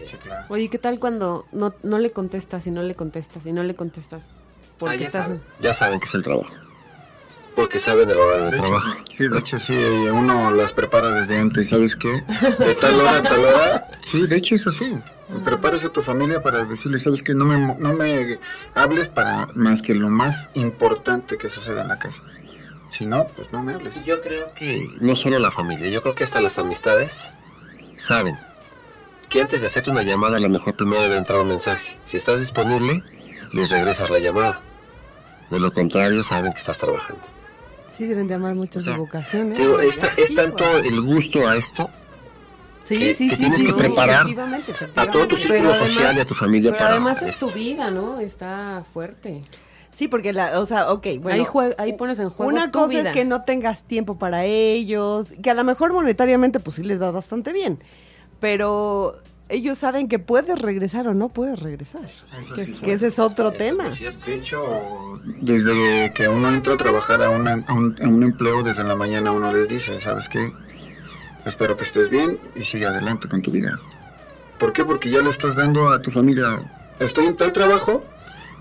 Sí, 0.03 0.17
claro. 0.17 0.45
Oye, 0.49 0.69
¿qué 0.69 0.77
tal 0.79 0.99
cuando 0.99 1.45
no, 1.51 1.73
no 1.83 1.99
le 1.99 2.09
contestas 2.09 2.67
y 2.67 2.71
no 2.71 2.81
le 2.83 2.95
contestas 2.95 3.45
y 3.45 3.53
no 3.53 3.63
le 3.63 3.75
contestas? 3.75 4.29
Porque 4.77 4.95
Ah, 4.95 4.97
ya, 4.99 5.07
estás... 5.07 5.23
saben, 5.25 5.41
ya 5.61 5.73
saben 5.73 5.99
que 5.99 6.05
es 6.07 6.15
el 6.15 6.23
trabajo. 6.23 6.53
Porque 7.55 7.79
saben 7.79 8.09
el 8.09 8.17
horario 8.17 8.45
de, 8.47 8.51
De 8.51 8.57
hecho, 8.57 8.65
trabajo. 8.67 8.99
sí, 9.09 9.27
de 9.29 9.39
hecho 9.39 9.59
sí, 9.59 9.73
uno 9.73 10.51
las 10.51 10.73
prepara 10.73 11.11
desde 11.11 11.37
antes, 11.39 11.69
¿sabes 11.69 11.95
qué? 11.95 12.09
De 12.59 12.75
tal 12.75 12.99
hora 12.99 13.17
a 13.19 13.23
tal 13.23 13.39
hora, 13.45 13.87
sí, 14.03 14.27
de 14.27 14.35
hecho 14.35 14.55
es 14.55 14.67
así. 14.67 14.97
Preparas 15.45 15.85
a 15.85 15.89
tu 15.89 16.01
familia 16.01 16.43
para 16.43 16.65
decirle, 16.65 16.99
¿sabes 16.99 17.23
qué? 17.23 17.33
No 17.33 17.45
me, 17.45 17.75
no 17.75 17.93
me 17.93 18.39
hables 18.73 19.07
para 19.07 19.47
más 19.55 19.81
que 19.81 19.95
lo 19.95 20.09
más 20.09 20.49
importante 20.55 21.37
que 21.37 21.47
suceda 21.47 21.83
en 21.83 21.87
la 21.87 21.97
casa. 21.97 22.21
Si 22.89 23.05
no, 23.05 23.25
pues 23.27 23.53
no 23.53 23.63
me 23.63 23.73
hables. 23.73 24.03
Yo 24.03 24.21
creo 24.21 24.53
que 24.53 24.89
no 24.99 25.15
solo 25.15 25.39
la 25.39 25.49
familia, 25.51 25.87
yo 25.89 26.01
creo 26.01 26.13
que 26.13 26.25
hasta 26.25 26.41
las 26.41 26.59
amistades 26.59 27.31
saben 27.95 28.37
que 29.35 29.41
antes 29.41 29.59
de 29.59 29.67
hacerte 29.67 29.89
una 29.91 30.01
llamada 30.03 30.37
a 30.37 30.39
lo 30.39 30.47
mejor 30.47 30.75
primero 30.75 31.01
debe 31.01 31.17
entrar 31.17 31.39
un 31.39 31.49
mensaje. 31.49 31.97
Si 32.05 32.15
estás 32.15 32.39
disponible, 32.39 33.03
les 33.51 33.69
regresas 33.69 34.09
la 34.09 34.19
llamada. 34.19 34.61
De 35.49 35.59
lo 35.59 35.73
contrario, 35.73 36.23
saben 36.23 36.53
que 36.53 36.59
estás 36.59 36.77
trabajando. 36.77 37.21
Sí, 37.95 38.05
deben 38.05 38.29
de 38.29 38.33
amar 38.35 38.55
mucho 38.55 38.79
O 38.79 38.81
sea, 38.81 38.93
su 38.95 39.01
vocación, 39.01 39.51
¿eh? 39.51 39.55
Digo, 39.57 39.79
es 39.81 39.99
tanto 40.33 40.63
el 40.77 41.01
gusto 41.01 41.45
a 41.47 41.57
esto, 41.57 41.89
Sí, 42.85 42.97
que- 42.97 43.15
sí, 43.15 43.27
que 43.29 43.35
sí, 43.35 43.41
tienes 43.41 43.59
sí, 43.59 43.65
que 43.67 43.73
sí, 43.73 43.77
preparar 43.79 44.21
efectivamente, 44.21 44.73
a 44.95 45.11
todo 45.11 45.27
tu 45.27 45.35
círculo 45.35 45.71
además- 45.71 45.89
social 45.91 46.15
y 46.15 46.19
a 46.21 46.25
tu 46.25 46.33
familia 46.35 46.71
Pero 46.71 46.77
para 46.77 46.91
además 46.91 47.21
es 47.21 47.29
esto. 47.31 47.49
su 47.49 47.55
vida, 47.55 47.91
¿no? 47.91 48.19
Está 48.21 48.83
fuerte. 48.93 49.41
Sí, 49.95 50.07
porque 50.07 50.31
la, 50.31 50.59
o 50.61 50.65
sea, 50.65 50.91
ok, 50.93 51.07
bueno. 51.19 51.45
ahí, 51.53 51.71
ahí 51.77 51.93
pones 51.97 52.19
en 52.19 52.29
juego 52.29 52.49
Una 52.51 52.71
tu 52.71 52.79
cosa 52.79 52.87
vida. 52.89 53.09
es 53.09 53.13
que 53.13 53.25
no 53.25 53.41
tengas 53.43 53.81
tiempo 53.83 54.17
para 54.17 54.45
ellos, 54.45 55.27
que 55.43 55.49
a 55.49 55.53
lo 55.55 55.63
mejor 55.65 55.91
monetariamente 55.91 56.59
pues 56.61 56.77
sí 56.77 56.83
les 56.83 57.01
va 57.01 57.11
bastante 57.11 57.51
bien, 57.53 57.79
pero 58.39 59.17
ellos 59.49 59.77
saben 59.77 60.07
que 60.07 60.17
puedes 60.19 60.57
regresar 60.59 61.07
o 61.07 61.13
no 61.13 61.29
puedes 61.29 61.59
regresar. 61.59 62.01
Eso 62.39 62.55
Que, 62.55 62.65
sí 62.65 62.73
que 62.81 62.93
ese 62.93 63.07
es 63.07 63.19
otro 63.19 63.49
Eso 63.49 63.57
tema. 63.57 63.87
es 63.89 63.95
cierto. 63.95 64.25
De 64.25 64.35
hecho, 64.35 65.21
desde 65.41 66.11
que 66.13 66.27
uno 66.27 66.49
entra 66.49 66.73
a 66.73 66.77
trabajar 66.77 67.21
a, 67.21 67.29
una- 67.29 67.63
a 67.67 67.73
un, 67.73 67.95
a 68.01 68.07
un 68.07 68.23
empleo, 68.23 68.63
desde 68.63 68.83
la 68.83 68.95
mañana 68.95 69.31
uno 69.31 69.51
les 69.51 69.67
dice, 69.67 69.99
¿sabes 69.99 70.29
qué? 70.29 70.51
Espero 71.45 71.77
que 71.77 71.83
estés 71.83 72.09
bien 72.09 72.39
y 72.55 72.63
sigue 72.63 72.85
adelante 72.87 73.27
con 73.27 73.41
tu 73.41 73.51
vida. 73.51 73.79
¿Por 74.57 74.73
qué? 74.73 74.83
Porque 74.83 75.09
ya 75.11 75.21
le 75.21 75.29
estás 75.29 75.55
dando 75.55 75.89
a 75.89 76.01
tu 76.01 76.09
familia, 76.11 76.59
estoy 76.99 77.25
en 77.27 77.35
tal 77.35 77.51
trabajo 77.53 78.03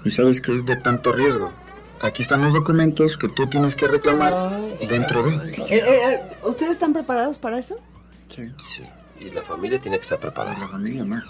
y 0.04 0.10
sabes 0.10 0.40
que 0.40 0.54
es 0.54 0.66
de 0.66 0.76
tanto 0.76 1.12
riesgo. 1.12 1.52
Aquí 2.02 2.20
están 2.20 2.42
los 2.42 2.52
documentos 2.52 3.16
que 3.16 3.28
tú 3.28 3.46
tienes 3.46 3.74
que 3.76 3.86
reclamar 3.88 4.34
dentro 4.86 5.22
de... 5.22 5.34
Eh, 5.34 5.66
eh, 5.70 6.20
¿Ustedes 6.42 6.72
están 6.72 6.92
preparados 6.92 7.38
para 7.38 7.58
eso? 7.58 7.76
Sí, 8.26 8.50
Sí, 8.60 8.82
y 9.18 9.31
la 9.31 9.42
familia 9.42 9.81
tiene 9.81 9.96
que 9.98 10.03
estar 10.03 10.18
preparada. 10.18 10.59
la 10.59 10.68
familia 10.68 11.05
más. 11.05 11.24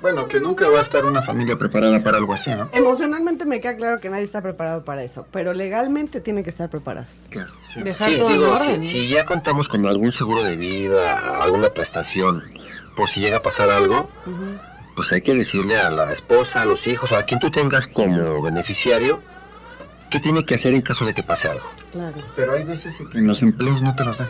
Bueno, 0.00 0.26
que 0.26 0.40
nunca 0.40 0.68
va 0.68 0.78
a 0.78 0.80
estar 0.82 1.04
una 1.04 1.22
familia 1.22 1.56
preparada 1.56 2.02
para 2.02 2.18
algo 2.18 2.34
así, 2.34 2.52
¿no? 2.52 2.68
Emocionalmente 2.72 3.44
me 3.44 3.60
queda 3.60 3.76
claro 3.76 4.00
que 4.00 4.10
nadie 4.10 4.24
está 4.24 4.42
preparado 4.42 4.84
para 4.84 5.04
eso, 5.04 5.24
pero 5.30 5.54
legalmente 5.54 6.20
tienen 6.20 6.42
que 6.42 6.50
estar 6.50 6.68
preparados. 6.68 7.08
Claro, 7.30 7.52
sí. 7.68 7.82
Dejar 7.82 8.10
Sí, 8.10 8.16
todo 8.18 8.28
en 8.30 8.34
digo, 8.36 8.50
orden. 8.52 8.82
si, 8.82 8.90
si 9.02 9.08
ya 9.08 9.24
contamos 9.24 9.68
con 9.68 9.86
algún 9.86 10.10
seguro 10.10 10.42
de 10.42 10.56
vida, 10.56 11.40
alguna 11.40 11.68
prestación, 11.70 12.42
por 12.96 13.08
si 13.08 13.20
llega 13.20 13.36
a 13.36 13.42
pasar 13.42 13.70
algo, 13.70 14.08
pues 14.96 15.12
hay 15.12 15.22
que 15.22 15.34
decirle 15.34 15.78
a 15.78 15.88
la 15.90 16.12
esposa, 16.12 16.62
a 16.62 16.64
los 16.64 16.88
hijos, 16.88 17.12
a 17.12 17.22
quien 17.24 17.38
tú 17.38 17.52
tengas 17.52 17.86
como 17.86 18.42
beneficiario, 18.42 19.20
qué 20.10 20.18
tiene 20.18 20.44
que 20.44 20.56
hacer 20.56 20.74
en 20.74 20.82
caso 20.82 21.04
de 21.06 21.14
que 21.14 21.22
pase 21.22 21.46
algo. 21.48 21.70
Claro. 21.92 22.16
Pero 22.34 22.54
hay 22.54 22.64
veces 22.64 22.98
en 23.00 23.08
que 23.08 23.18
en 23.18 23.28
los 23.28 23.40
empleos 23.42 23.82
no 23.82 23.94
te 23.94 24.04
los 24.04 24.18
dan. 24.18 24.28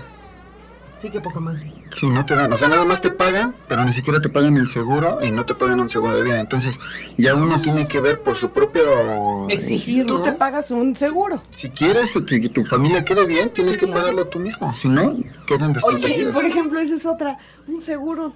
Sí, 1.02 1.10
que 1.10 1.20
poco 1.20 1.40
más. 1.40 1.60
Sí, 1.90 2.06
no 2.08 2.24
te 2.24 2.36
dan. 2.36 2.52
O 2.52 2.56
sea, 2.56 2.68
nada 2.68 2.84
más 2.84 3.00
te 3.00 3.10
pagan, 3.10 3.56
pero 3.66 3.84
ni 3.84 3.92
siquiera 3.92 4.20
te 4.20 4.28
pagan 4.28 4.56
el 4.56 4.68
seguro 4.68 5.18
y 5.20 5.32
no 5.32 5.44
te 5.44 5.52
pagan 5.56 5.80
un 5.80 5.90
seguro 5.90 6.14
de 6.14 6.22
vida. 6.22 6.38
Entonces, 6.38 6.78
ya 7.18 7.34
uno 7.34 7.60
tiene 7.60 7.88
que 7.88 7.98
ver 8.00 8.22
por 8.22 8.36
su 8.36 8.50
propio... 8.52 9.48
Exigir, 9.50 10.06
Tú 10.06 10.18
¿no? 10.18 10.22
te 10.22 10.30
pagas 10.30 10.70
un 10.70 10.94
seguro. 10.94 11.42
Si 11.50 11.70
quieres 11.70 12.12
que 12.24 12.48
tu 12.48 12.64
familia 12.64 13.04
quede 13.04 13.26
bien, 13.26 13.50
tienes 13.50 13.74
Sí, 13.74 13.80
que 13.80 13.86
claro. 13.86 14.00
pagarlo 14.00 14.26
tú 14.28 14.38
mismo. 14.38 14.72
Si 14.74 14.86
no, 14.88 15.16
quedan 15.46 15.70
Oye, 15.70 15.70
y 15.70 15.72
desprotegidos. 15.74 16.34
por 16.34 16.44
ejemplo, 16.44 16.78
esa 16.78 16.94
es 16.94 17.04
otra, 17.04 17.36
un 17.66 17.80
seguro. 17.80 18.32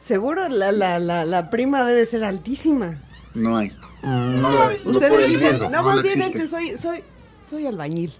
Seguro 0.00 0.48
la, 0.48 0.72
la, 0.72 0.98
la, 0.98 1.24
la 1.24 1.50
prima 1.50 1.84
debe 1.84 2.04
ser 2.06 2.24
altísima. 2.24 2.96
No 3.34 3.58
hay. 3.58 3.72
No, 4.02 4.26
No 4.32 4.70
Ustedes 4.86 5.28
dicen, 5.28 5.58
no, 5.60 5.70
no 5.70 5.82
más 5.84 6.02
bien 6.02 6.20
existe. 6.20 6.44
este, 6.44 6.48
soy, 6.48 6.70
soy, 6.78 7.04
soy 7.48 7.66
albañil. 7.66 8.12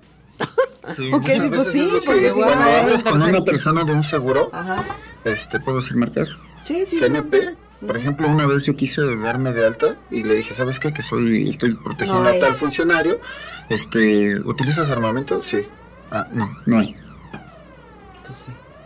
Sí, 0.97 1.13
Ok, 1.13 1.23
muchas 1.23 1.51
veces 1.51 1.73
sí, 1.73 1.91
porque 2.07 2.31
hablas 2.31 3.03
con 3.03 3.21
una 3.23 3.45
persona 3.45 3.85
de 3.85 3.93
un 3.93 4.03
seguro, 4.03 4.51
Ajá. 4.53 4.83
este, 5.25 5.61
puedo 5.61 5.81
decir 5.81 5.97
marcas. 5.97 6.31
Sí, 6.65 6.85
sí. 6.89 6.99
TNP. 6.99 7.57
Por 7.87 7.97
ejemplo, 7.97 8.27
una 8.27 8.47
vez 8.47 8.65
yo 8.65 8.75
quise 8.75 9.03
darme 9.17 9.53
de 9.53 9.65
alta 9.65 9.97
y 10.11 10.25
le 10.25 10.35
dije, 10.35 10.53
¿sabes 10.53 10.81
qué? 10.81 10.93
Que 10.93 11.03
soy, 11.03 11.49
estoy 11.49 11.75
protegiendo 11.75 12.23
No 12.25 12.29
a 12.31 12.39
tal 12.39 12.55
funcionario. 12.55 13.21
Este, 13.69 14.41
¿utilizas 14.41 14.91
armamento? 14.91 15.43
Sí. 15.43 15.65
Ah, 16.11 16.27
no, 16.33 16.57
no 16.67 16.79
hay. 16.79 16.97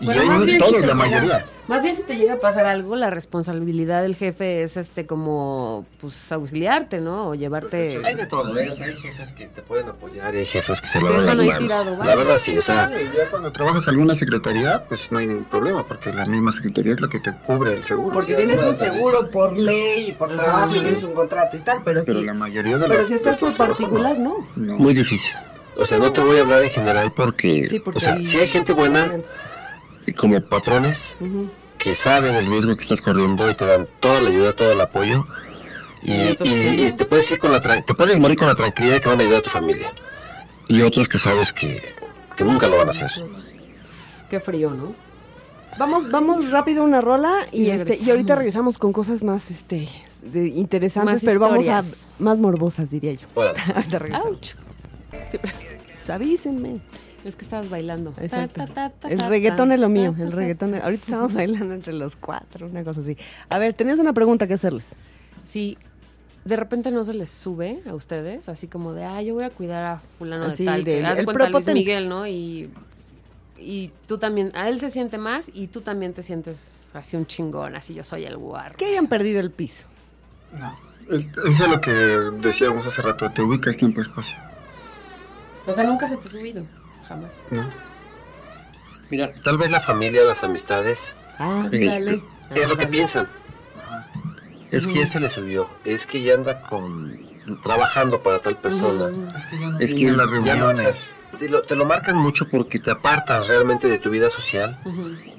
Y 0.02 0.06
Bueno, 0.06 0.20
hay 0.22 0.28
más 0.30 0.44
bien 0.44 0.58
todos, 0.58 0.70
si 0.70 0.74
te 0.74 0.80
la 0.80 0.86
llega- 0.94 0.94
mayoría. 0.96 1.46
Más 1.68 1.80
bien 1.82 1.94
si 1.94 2.02
te 2.02 2.16
llega 2.16 2.34
a 2.34 2.40
pasar 2.40 2.66
algo, 2.66 2.96
la 2.96 3.08
responsabilidad 3.08 4.02
del 4.02 4.16
jefe 4.16 4.64
es 4.64 4.76
este 4.76 5.06
como 5.06 5.86
pues 6.00 6.32
auxiliarte, 6.32 7.00
¿no? 7.00 7.28
O 7.28 7.34
llevarte 7.36 8.00
Hay 8.04 8.16
de 8.16 8.26
todo, 8.26 8.58
¿eh? 8.58 8.68
Hay 8.82 8.94
jefes 8.96 9.32
que 9.32 9.46
te 9.46 9.62
pueden 9.62 9.88
apoyar 9.88 10.34
y 10.34 10.38
hay 10.38 10.46
jefes 10.46 10.80
que 10.80 10.88
se 10.88 11.00
lavan 11.00 11.24
las 11.24 11.38
manos. 11.38 11.58
tirado, 11.58 11.96
La 12.04 12.16
verdad 12.16 12.38
sí, 12.38 12.58
o 12.58 12.62
sea, 12.62 12.90
ya 12.90 13.30
cuando 13.30 13.52
trabajas 13.52 13.84
en 13.84 13.90
alguna 13.90 14.16
secretaría, 14.16 14.84
pues 14.88 15.12
no 15.12 15.18
hay 15.18 15.28
ningún 15.28 15.44
problema, 15.44 15.86
porque 15.86 16.12
la 16.12 16.24
misma 16.26 16.50
secretaría 16.50 16.94
es 16.94 17.00
la 17.00 17.08
que 17.08 17.20
te 17.20 17.32
cubre 17.32 17.74
el 17.74 17.84
seguro. 17.84 18.12
Porque 18.12 18.34
tienes 18.34 18.60
un 18.60 18.74
seguro 18.74 19.30
por 19.30 19.56
ley 19.56 20.16
por 20.18 20.34
trabajo 20.34 20.74
y 20.76 20.80
tienes 20.80 21.02
un 21.04 21.12
contrato 21.14 21.56
y 21.56 21.60
tal, 21.60 21.82
pero, 21.84 22.02
Pero 22.04 22.18
sí. 22.18 22.26
la 22.26 22.34
mayoría 22.34 22.76
de 22.76 22.86
Pero 22.88 22.98
los 22.98 23.06
si 23.06 23.14
estás 23.14 23.38
por 23.38 23.56
particular, 23.56 24.18
no. 24.18 24.44
no. 24.56 24.76
muy 24.78 24.94
difícil. 24.94 25.36
O 25.76 25.86
sea, 25.86 25.98
no 25.98 26.12
te 26.12 26.20
voy 26.20 26.36
a 26.38 26.42
hablar 26.42 26.62
en 26.64 26.70
general 26.70 27.12
porque, 27.12 27.66
Sí, 27.70 27.78
porque 27.78 27.98
o 27.98 28.00
sea, 28.00 28.22
si 28.24 28.38
hay 28.38 28.48
gente 28.48 28.72
buena, 28.74 29.10
como 30.16 30.40
patrones 30.40 31.16
que 31.78 31.94
saben 31.94 32.34
el 32.34 32.46
riesgo 32.46 32.74
que 32.76 32.82
estás 32.82 33.00
corriendo 33.00 33.48
y 33.50 33.54
te 33.54 33.64
dan 33.66 33.86
toda 34.00 34.20
la 34.20 34.28
ayuda, 34.30 34.52
todo 34.54 34.72
el 34.72 34.80
apoyo 34.80 35.26
y, 36.02 36.34
te 36.36 37.04
puedes 37.04 37.30
ir 37.30 37.38
con 37.38 37.52
la 37.52 37.60
tran- 37.62 37.84
te 37.84 37.94
puedes 37.94 38.18
morir 38.18 38.36
con 38.36 38.48
la 38.48 38.54
tranquilidad 38.54 38.94
de 38.94 39.00
que 39.00 39.08
van 39.08 39.20
a 39.20 39.22
ayudar 39.22 39.38
a 39.38 39.42
tu 39.42 39.50
familia 39.50 39.92
y 40.68 40.82
otros 40.82 41.08
que 41.08 41.18
sabes 41.18 41.52
que, 41.52 41.80
que 42.36 42.44
nunca 42.44 42.66
lo 42.68 42.78
van 42.78 42.88
a 42.88 42.90
hacer. 42.90 43.10
qué 44.28 44.40
frío, 44.40 44.70
¿no? 44.70 44.94
Vamos, 45.78 46.10
vamos 46.10 46.50
rápido 46.50 46.82
a 46.82 46.84
una 46.84 47.00
rola 47.00 47.32
y, 47.50 47.62
Y 47.62 47.70
este, 47.70 47.96
y 47.96 48.10
ahorita 48.10 48.34
regresamos 48.34 48.76
con 48.78 48.92
cosas 48.92 49.22
más 49.22 49.50
este 49.50 49.88
de- 50.22 50.48
interesantes, 50.48 51.14
Más 51.14 51.24
pero 51.24 51.40
vamos 51.40 51.66
a 51.68 51.82
más 52.18 52.38
morbosas, 52.38 52.90
diría 52.90 53.12
yo. 53.14 53.26
Ahorita 53.36 53.98
regresamos. 53.98 54.26
Ouch. 54.32 54.46
Sí, 55.30 55.38
pues, 55.38 55.54
avísenme. 56.10 56.80
Es 57.24 57.36
que 57.36 57.44
estabas 57.44 57.68
bailando. 57.70 58.12
Exacto. 58.20 58.54
Ta, 58.54 58.66
ta, 58.66 58.90
ta, 58.90 58.90
ta, 58.90 59.08
El 59.08 59.20
reggaetón 59.20 59.68
ta, 59.68 59.74
es 59.74 59.80
lo 59.80 59.88
mío, 59.88 60.14
ta, 60.16 60.22
el 60.24 60.30
ta, 60.30 60.36
reggaetón. 60.36 60.70
ta. 60.72 60.76
es- 60.78 60.84
Ahorita 60.84 61.02
estamos 61.04 61.34
bailando 61.34 61.74
entre 61.74 61.92
los 61.92 62.16
cuatro, 62.16 62.66
una 62.66 62.82
cosa 62.84 63.00
así. 63.00 63.16
A 63.48 63.58
ver, 63.58 63.74
tenías 63.74 63.98
una 63.98 64.12
pregunta 64.12 64.46
que 64.46 64.54
hacerles. 64.54 64.86
Sí, 65.44 65.78
de 66.44 66.56
repente 66.56 66.90
no 66.90 67.04
se 67.04 67.14
les 67.14 67.30
sube 67.30 67.80
a 67.88 67.94
ustedes, 67.94 68.48
así 68.48 68.66
como 68.66 68.92
de, 68.92 69.04
ah, 69.04 69.22
yo 69.22 69.34
voy 69.34 69.44
a 69.44 69.50
cuidar 69.50 69.84
a 69.84 70.00
fulano 70.18 70.46
Así, 70.46 70.64
de 70.64 70.70
tal. 70.70 70.84
de 70.84 70.98
el 70.98 71.24
cuenta 71.24 71.48
Luis. 71.50 71.66
Miguel, 71.68 72.08
¿no? 72.08 72.26
Y, 72.26 72.68
y 73.58 73.92
tú 74.08 74.18
también, 74.18 74.50
a 74.54 74.68
él 74.68 74.80
se 74.80 74.90
siente 74.90 75.18
más 75.18 75.48
y 75.54 75.68
tú 75.68 75.82
también 75.82 76.14
te 76.14 76.22
sientes 76.24 76.88
así 76.94 77.16
un 77.16 77.26
chingón, 77.26 77.76
así 77.76 77.94
yo 77.94 78.02
soy 78.02 78.24
el 78.24 78.36
guarro. 78.36 78.76
Que 78.76 78.86
hayan 78.86 79.06
perdido 79.06 79.38
el 79.38 79.52
piso. 79.52 79.86
No. 80.58 80.76
Es- 81.08 81.30
Eso 81.46 81.64
es 81.64 81.68
lo 81.70 81.80
que 81.80 81.90
decíamos 81.92 82.86
hace 82.86 83.02
rato, 83.02 83.30
te 83.30 83.42
ubicas 83.42 83.76
tiempo-espacio. 83.76 84.36
O 85.66 85.72
sea, 85.72 85.84
nunca 85.84 86.08
se 86.08 86.16
te 86.16 86.26
ha 86.26 86.30
subido. 86.30 86.64
Jamás. 87.08 87.46
¿no? 87.50 87.64
Mira, 89.10 89.32
tal 89.44 89.58
vez 89.58 89.70
la 89.70 89.80
familia, 89.80 90.22
las 90.24 90.42
amistades, 90.44 91.14
Ah, 91.38 91.66
Este, 91.72 92.22
es 92.54 92.68
lo 92.68 92.76
que 92.76 92.86
piensan. 92.86 93.26
Es 94.70 94.86
que 94.86 94.94
ya 94.94 95.06
se 95.06 95.20
le 95.20 95.28
subió, 95.28 95.68
es 95.84 96.06
que 96.06 96.22
ya 96.22 96.34
anda 96.34 96.62
con 96.62 97.20
trabajando 97.62 98.22
para 98.22 98.38
tal 98.38 98.56
persona. 98.56 99.10
Es 99.36 99.46
que 99.46 99.58
ya 99.58 99.68
no 99.68 99.78
Es 99.80 99.90
que 99.92 100.00
vienen 100.00 100.16
las 100.16 100.30
reuniones. 100.30 101.12
te, 101.38 101.48
lo, 101.48 101.62
te 101.62 101.74
lo 101.74 101.84
marcan 101.84 102.16
mucho 102.16 102.48
porque 102.48 102.78
te 102.78 102.90
apartas 102.90 103.48
realmente 103.48 103.88
de 103.88 103.98
tu 103.98 104.10
vida 104.10 104.30
social 104.30 104.78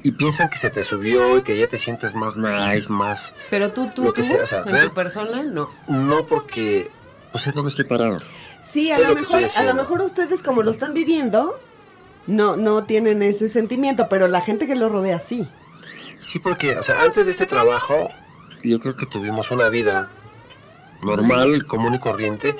y 0.03 0.11
piensan 0.11 0.49
que 0.49 0.57
se 0.57 0.69
te 0.69 0.83
subió 0.83 1.37
y 1.37 1.41
que 1.43 1.57
ya 1.57 1.67
te 1.67 1.77
sientes 1.79 2.13
más 2.13 2.35
nice, 2.35 2.89
más... 2.89 3.33
Pero 3.49 3.71
tú, 3.71 3.89
tú, 3.95 4.03
Lo 4.03 4.13
que 4.13 4.21
tú, 4.21 4.27
sea, 4.27 4.43
o 4.43 4.45
sea, 4.45 4.63
en 4.65 4.89
tu 4.89 4.93
persona, 4.93 5.41
no. 5.43 5.69
No 5.87 6.25
porque... 6.25 6.91
Pues 7.31 7.47
es 7.47 7.53
donde 7.55 7.69
estoy 7.69 7.85
parado. 7.85 8.17
Sí, 8.73 8.91
a 8.91 8.97
lo, 8.97 9.13
mejor, 9.13 9.43
a 9.55 9.63
lo 9.63 9.73
mejor 9.75 10.01
ustedes 10.01 10.41
como 10.41 10.63
lo 10.63 10.71
están 10.71 10.95
viviendo, 10.95 11.59
no, 12.25 12.55
no 12.57 12.85
tienen 12.85 13.21
ese 13.21 13.47
sentimiento, 13.47 14.09
pero 14.09 14.27
la 14.27 14.41
gente 14.41 14.65
que 14.65 14.73
lo 14.73 14.89
rodea 14.89 15.19
sí. 15.19 15.47
Sí, 16.17 16.39
porque, 16.39 16.75
o 16.77 16.81
sea, 16.81 17.03
antes 17.03 17.27
de 17.27 17.33
este 17.33 17.45
trabajo, 17.45 18.09
yo 18.63 18.79
creo 18.79 18.97
que 18.97 19.05
tuvimos 19.05 19.51
una 19.51 19.69
vida 19.69 20.09
normal, 21.03 21.67
común 21.67 21.93
y 21.93 21.99
corriente. 21.99 22.55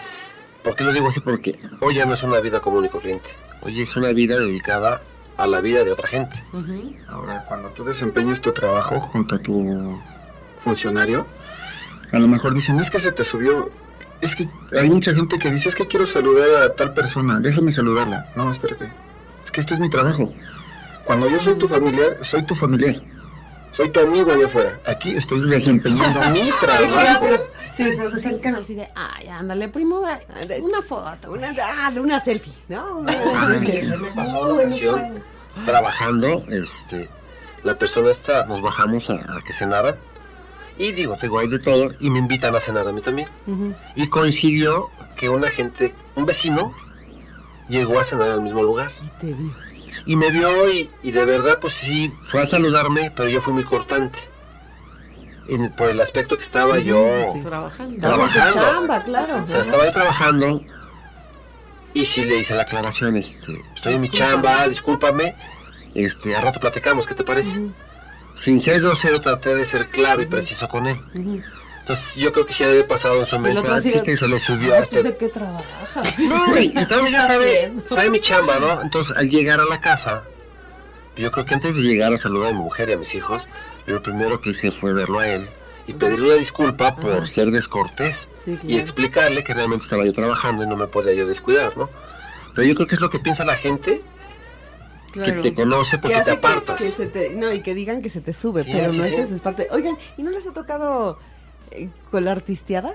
¿Por 0.63 0.75
qué 0.75 0.83
lo 0.83 0.93
digo 0.93 1.09
así? 1.09 1.19
Porque 1.19 1.57
hoy 1.79 1.95
ya 1.95 2.05
no 2.05 2.13
es 2.13 2.21
una 2.21 2.39
vida 2.41 2.59
común 2.59 2.85
y 2.85 2.89
corriente. 2.89 3.31
Hoy 3.61 3.81
es 3.81 3.95
una 3.95 4.11
vida 4.11 4.37
dedicada 4.37 5.01
a 5.35 5.47
la 5.47 5.61
vida 5.61 5.83
de 5.83 5.91
otra 5.91 6.07
gente. 6.07 6.43
Ahora, 7.07 7.43
cuando 7.47 7.69
tú 7.69 7.83
desempeñas 7.83 8.39
tu 8.39 8.51
trabajo 8.51 8.99
junto 8.99 9.33
a 9.33 9.39
tu 9.39 9.99
funcionario, 10.59 11.25
a 12.11 12.19
lo 12.19 12.27
mejor 12.27 12.53
dicen, 12.53 12.79
es 12.79 12.91
que 12.91 12.99
se 12.99 13.11
te 13.11 13.23
subió. 13.23 13.71
Es 14.23 14.37
que 14.37 14.47
hay 14.71 14.89
mucha 14.89 15.13
gente 15.13 15.37
que 15.37 15.51
dice, 15.51 15.67
es 15.67 15.75
que 15.75 15.85
quiero 15.85 16.05
saludar 16.05 16.63
a 16.63 16.73
tal 16.73 16.93
persona, 16.93 17.41
déjame 17.41 17.71
saludarla. 17.71 18.29
No, 18.37 18.49
espérate. 18.49 18.89
Es 19.43 19.51
que 19.51 19.59
este 19.59 19.73
es 19.73 19.81
mi 19.81 19.89
trabajo. 19.89 20.31
Cuando 21.03 21.29
yo 21.29 21.37
soy 21.41 21.55
tu 21.55 21.67
familiar, 21.67 22.15
soy 22.21 22.41
tu 22.43 22.55
familiar. 22.55 22.95
Soy 23.73 23.89
tu 23.89 23.99
amigo 23.99 24.31
allá 24.31 24.45
afuera. 24.45 24.79
Aquí 24.85 25.11
estoy 25.11 25.41
desempeñando 25.49 26.21
mi 26.31 26.49
trabajo. 26.61 27.27
Sí, 27.75 27.93
se 27.93 28.03
acercan 28.03 28.55
así 28.55 28.75
de, 28.75 28.87
ay, 28.95 29.27
ándale, 29.27 29.67
primo, 29.67 29.99
una 30.61 30.81
foto. 30.81 31.33
Una, 31.33 31.53
ah, 31.61 31.91
de 31.91 31.99
una 31.99 32.21
selfie, 32.21 32.53
¿no? 32.69 33.01
me 33.01 34.11
pasó 34.15 34.41
una 34.41 34.53
ocasión 34.53 35.21
trabajando, 35.65 36.45
este, 36.47 37.09
la 37.63 37.75
persona 37.75 38.09
esta, 38.09 38.45
nos 38.45 38.61
bajamos 38.61 39.09
a, 39.09 39.15
a 39.15 39.41
que 39.45 39.51
cenaran 39.51 39.95
y 40.77 40.91
digo, 40.91 41.17
tengo 41.17 41.39
ahí 41.39 41.47
de 41.47 41.59
todo 41.59 41.91
y 41.99 42.09
me 42.09 42.19
invitan 42.19 42.55
a 42.55 42.59
cenar 42.59 42.87
a 42.87 42.91
mí 42.91 43.01
también. 43.01 43.27
Y 43.95 44.07
coincidió 44.07 44.89
que 45.15 45.29
una 45.29 45.49
gente, 45.49 45.93
un 46.15 46.25
vecino, 46.25 46.73
llegó 47.69 47.99
a 47.99 48.03
cenar 48.03 48.31
al 48.31 48.41
mismo 48.41 48.63
lugar. 48.63 48.91
Te 49.19 49.27
vi. 49.27 49.51
Y 50.05 50.15
me 50.15 50.31
vio 50.31 50.69
y, 50.71 50.89
y 51.03 51.11
de 51.11 51.23
verdad, 51.25 51.59
pues 51.61 51.73
sí, 51.73 52.11
fue 52.23 52.41
a 52.41 52.45
saludarme, 52.45 53.11
pero 53.15 53.29
yo 53.29 53.41
fui 53.41 53.53
muy 53.53 53.63
cortante. 53.63 54.19
En- 55.47 55.71
por 55.71 55.89
el 55.89 55.99
aspecto 56.01 56.37
que 56.37 56.43
estaba 56.43 56.79
yo 56.79 56.95
Trabajando. 57.43 57.93
En 57.95 58.01
tu 58.01 58.07
trabajando. 58.07 58.59
chamba, 58.59 59.03
claro. 59.03 59.43
O 59.43 59.47
sea, 59.47 59.61
estaba 59.61 59.85
yo 59.85 59.91
trabajando 59.91 60.61
y 61.93 62.05
sí 62.05 62.23
le 62.25 62.37
hice 62.39 62.55
la 62.55 62.63
aclaración, 62.63 63.15
este, 63.17 63.61
estoy 63.75 63.93
en 63.95 64.01
mi 64.01 64.09
chamba, 64.09 64.67
discúlpame, 64.67 65.35
este, 65.93 66.35
a 66.35 66.41
rato 66.41 66.59
platicamos, 66.59 67.05
¿qué 67.05 67.13
te 67.13 67.23
parece? 67.23 67.61
Sin 68.33 68.59
ser 68.59 68.81
grosero 68.81 69.21
traté 69.21 69.55
de 69.55 69.65
ser 69.65 69.87
claro 69.87 70.21
y 70.21 70.25
preciso 70.25 70.67
con 70.67 70.87
él. 70.87 70.99
Entonces 71.79 72.15
yo 72.15 72.31
creo 72.31 72.45
que 72.45 72.53
sí 72.53 72.63
había 72.63 72.87
pasado 72.87 73.19
en 73.19 73.25
su 73.25 73.35
El 73.35 73.41
mente, 73.41 73.61
"Ah, 73.69 73.79
de, 73.79 73.89
este 73.89 74.15
se 74.15 74.27
le 74.27 74.39
subió 74.39 74.73
"Ay, 74.73 74.79
a 74.79 74.83
pues, 74.83 74.93
este... 74.93 75.03
¿de 75.09 75.17
qué 75.17 75.27
trabaja? 75.29 76.01
No, 76.19 76.57
y, 76.57 76.65
y 76.67 76.85
también 76.85 77.11
ya 77.11 77.21
sabe, 77.21 78.09
mi 78.09 78.19
chamba, 78.21 78.57
¿no? 78.59 78.81
Entonces, 78.81 79.15
al 79.17 79.29
llegar 79.29 79.59
a 79.59 79.65
la 79.65 79.81
casa, 79.81 80.23
yo 81.17 81.31
creo 81.31 81.45
que 81.45 81.53
antes 81.53 81.75
de 81.75 81.81
llegar 81.81 82.13
a 82.13 82.17
saludar 82.17 82.51
a 82.51 82.53
mi 82.53 82.59
mujer 82.59 82.89
y 82.89 82.93
a 82.93 82.97
mis 82.97 83.13
hijos, 83.15 83.49
yo 83.85 83.95
lo 83.95 84.01
primero 84.01 84.39
que 84.39 84.51
hice 84.51 84.71
fue 84.71 84.93
verlo 84.93 85.19
a 85.19 85.27
él 85.27 85.47
y 85.85 85.93
pedirle 85.93 86.27
una 86.27 86.35
disculpa 86.35 86.95
por 86.95 87.27
ser 87.27 87.51
descortés 87.51 88.29
Sí, 88.45 88.57
y 88.63 88.77
explicarle 88.77 89.43
que 89.43 89.53
realmente 89.53 89.83
estaba 89.83 90.05
yo 90.05 90.13
trabajando 90.13 90.63
y 90.63 90.67
no 90.67 90.77
me 90.77 90.87
podía 90.87 91.13
yo 91.13 91.27
descuidar, 91.27 91.75
¿no? 91.77 91.89
Pero 92.55 92.65
yo 92.65 92.75
creo 92.75 92.87
que 92.87 92.95
es 92.95 93.01
lo 93.01 93.09
que 93.09 93.19
piensa 93.19 93.43
la 93.43 93.55
gente 93.57 94.01
que 95.13 95.21
Claro. 95.21 95.41
te 95.41 95.53
conoce 95.53 95.97
porque 95.99 96.17
Que 96.17 96.23
te 96.23 96.31
que- 96.31 96.37
apartas. 96.37 96.81
que 96.81 96.89
se 96.89 97.05
te- 97.07 97.35
no, 97.35 97.51
y 97.53 97.61
que 97.61 97.73
digan 97.75 98.01
que 98.01 98.09
se 98.09 98.19
te 98.21 98.33
sube, 98.33 98.63
Sí, 98.63 98.71
pero 98.73 98.89
sí, 98.89 98.97
no 98.97 99.03
sí. 99.05 99.13
es 99.13 99.19
eso, 99.19 99.35
es 99.35 99.41
parte. 99.41 99.67
Oigan, 99.71 99.97
¿y 100.17 100.23
no 100.23 100.31
les 100.31 100.45
ha 100.47 100.51
tocado 100.53 101.17
eh, 101.71 101.89
con 102.11 102.25
la 102.25 102.31
artisteada? 102.33 102.93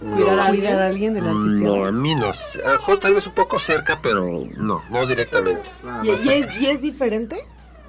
No, 0.00 0.16
Cuidar 0.16 0.40
a 0.40 0.48
Cuidar 0.48 0.80
a 0.82 0.86
alguien 0.86 1.14
de 1.14 1.20
la 1.22 1.30
artisteada. 1.30 1.76
no, 1.76 1.84
a 1.86 1.92
mí 1.92 2.14
no. 2.14 2.26
A 2.66 2.70
mejor 2.72 2.98
tal 2.98 3.14
vez 3.14 3.26
un 3.26 3.34
poco 3.34 3.58
cerca, 3.58 4.00
pero 4.02 4.26
no, 4.56 4.82
no 4.90 5.06
directamente. 5.06 5.62
¿Y, 6.02 6.08
y 6.08 6.10
es, 6.10 6.60
y 6.60 6.66
es 6.66 6.82
diferente? 6.82 7.38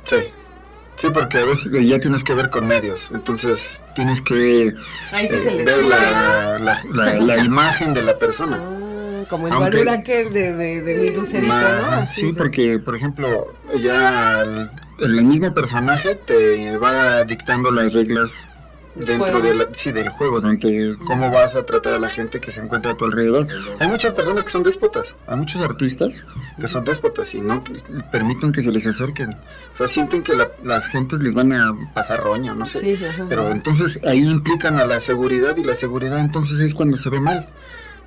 Sí. 0.05 0.17
Sí, 0.97 1.07
porque 1.13 1.39
a 1.39 1.45
veces 1.45 1.69
ya 1.85 1.99
tienes 1.99 2.23
que 2.23 2.33
ver 2.33 2.49
con 2.49 2.67
medios. 2.67 3.09
Entonces 3.13 3.83
tienes 3.95 4.21
que 4.21 4.73
Ahí 5.11 5.27
sí 5.27 5.35
eh, 5.35 5.39
se 5.43 5.63
ver 5.63 5.83
la, 5.83 6.57
la, 6.59 6.81
la- 6.93 7.13
la 7.15 7.37
imagen 7.43 7.93
de 7.93 8.01
la 8.03 8.17
persona. 8.17 8.61
Ah, 8.61 8.84
como 9.27 9.47
el 9.47 9.53
Aunque- 9.53 9.89
aquel 9.89 10.33
de, 10.33 10.53
de, 10.53 10.81
de 10.81 10.95
mi 10.95 11.09
lucerito, 11.11 11.53
Ma- 11.53 11.61
¿no? 11.81 11.87
Así 11.91 12.21
sí, 12.21 12.27
de- 12.27 12.33
porque, 12.33 12.79
por 12.79 12.95
ejemplo, 12.95 13.53
ya 13.81 14.41
el, 14.41 14.69
el 14.99 15.23
mismo 15.25 15.53
personaje 15.53 16.15
te 16.15 16.77
va 16.77 17.23
dictando 17.23 17.71
las 17.71 17.93
reglas 17.93 18.51
dentro 18.95 19.41
de 19.41 19.53
la- 19.53 19.65
sí, 19.73 19.91
del 19.91 20.07
juego, 20.07 20.39
donde 20.39 20.95
cómo 21.05 21.29
vas 21.29 21.57
a 21.57 21.65
tratar 21.65 21.95
a 21.95 21.99
la 21.99 22.07
gente 22.07 22.39
que 22.39 22.49
se 22.49 22.61
encuentra 22.61 22.93
a 22.93 22.95
tu 22.95 23.03
alrededor. 23.03 23.45
Hay 23.79 23.89
muchas 23.89 24.13
personas 24.13 24.45
que 24.45 24.49
son 24.51 24.63
déspotas, 24.63 25.15
hay 25.27 25.35
muchos 25.35 25.61
artistas 25.61 26.23
que 26.57 26.69
son 26.69 26.85
déspotas 26.85 27.33
y 27.35 27.41
no 27.41 27.61
permiten 28.09 28.53
que 28.53 28.61
se 28.61 28.71
les 28.71 28.87
acerquen. 28.87 29.31
O 29.73 29.77
sea, 29.77 29.89
sienten 29.89 30.23
que 30.23 30.33
la- 30.33 30.47
las 30.63 30.87
gentes 30.87 31.19
les 31.19 31.33
van 31.33 31.51
a 31.51 31.75
pasar 31.93 32.21
roña, 32.23 32.53
no 32.53 32.65
sé. 32.65 32.79
Sí, 32.79 33.05
ajá. 33.05 33.25
Pero 33.27 33.51
entonces 33.51 33.99
ahí 34.05 34.19
implican 34.25 34.79
a 34.79 34.85
la 34.85 35.01
seguridad 35.01 35.57
y 35.57 35.65
la 35.65 35.75
seguridad 35.75 36.19
entonces 36.19 36.61
es 36.61 36.73
cuando 36.73 36.95
se 36.95 37.09
ve 37.09 37.19
mal. 37.19 37.49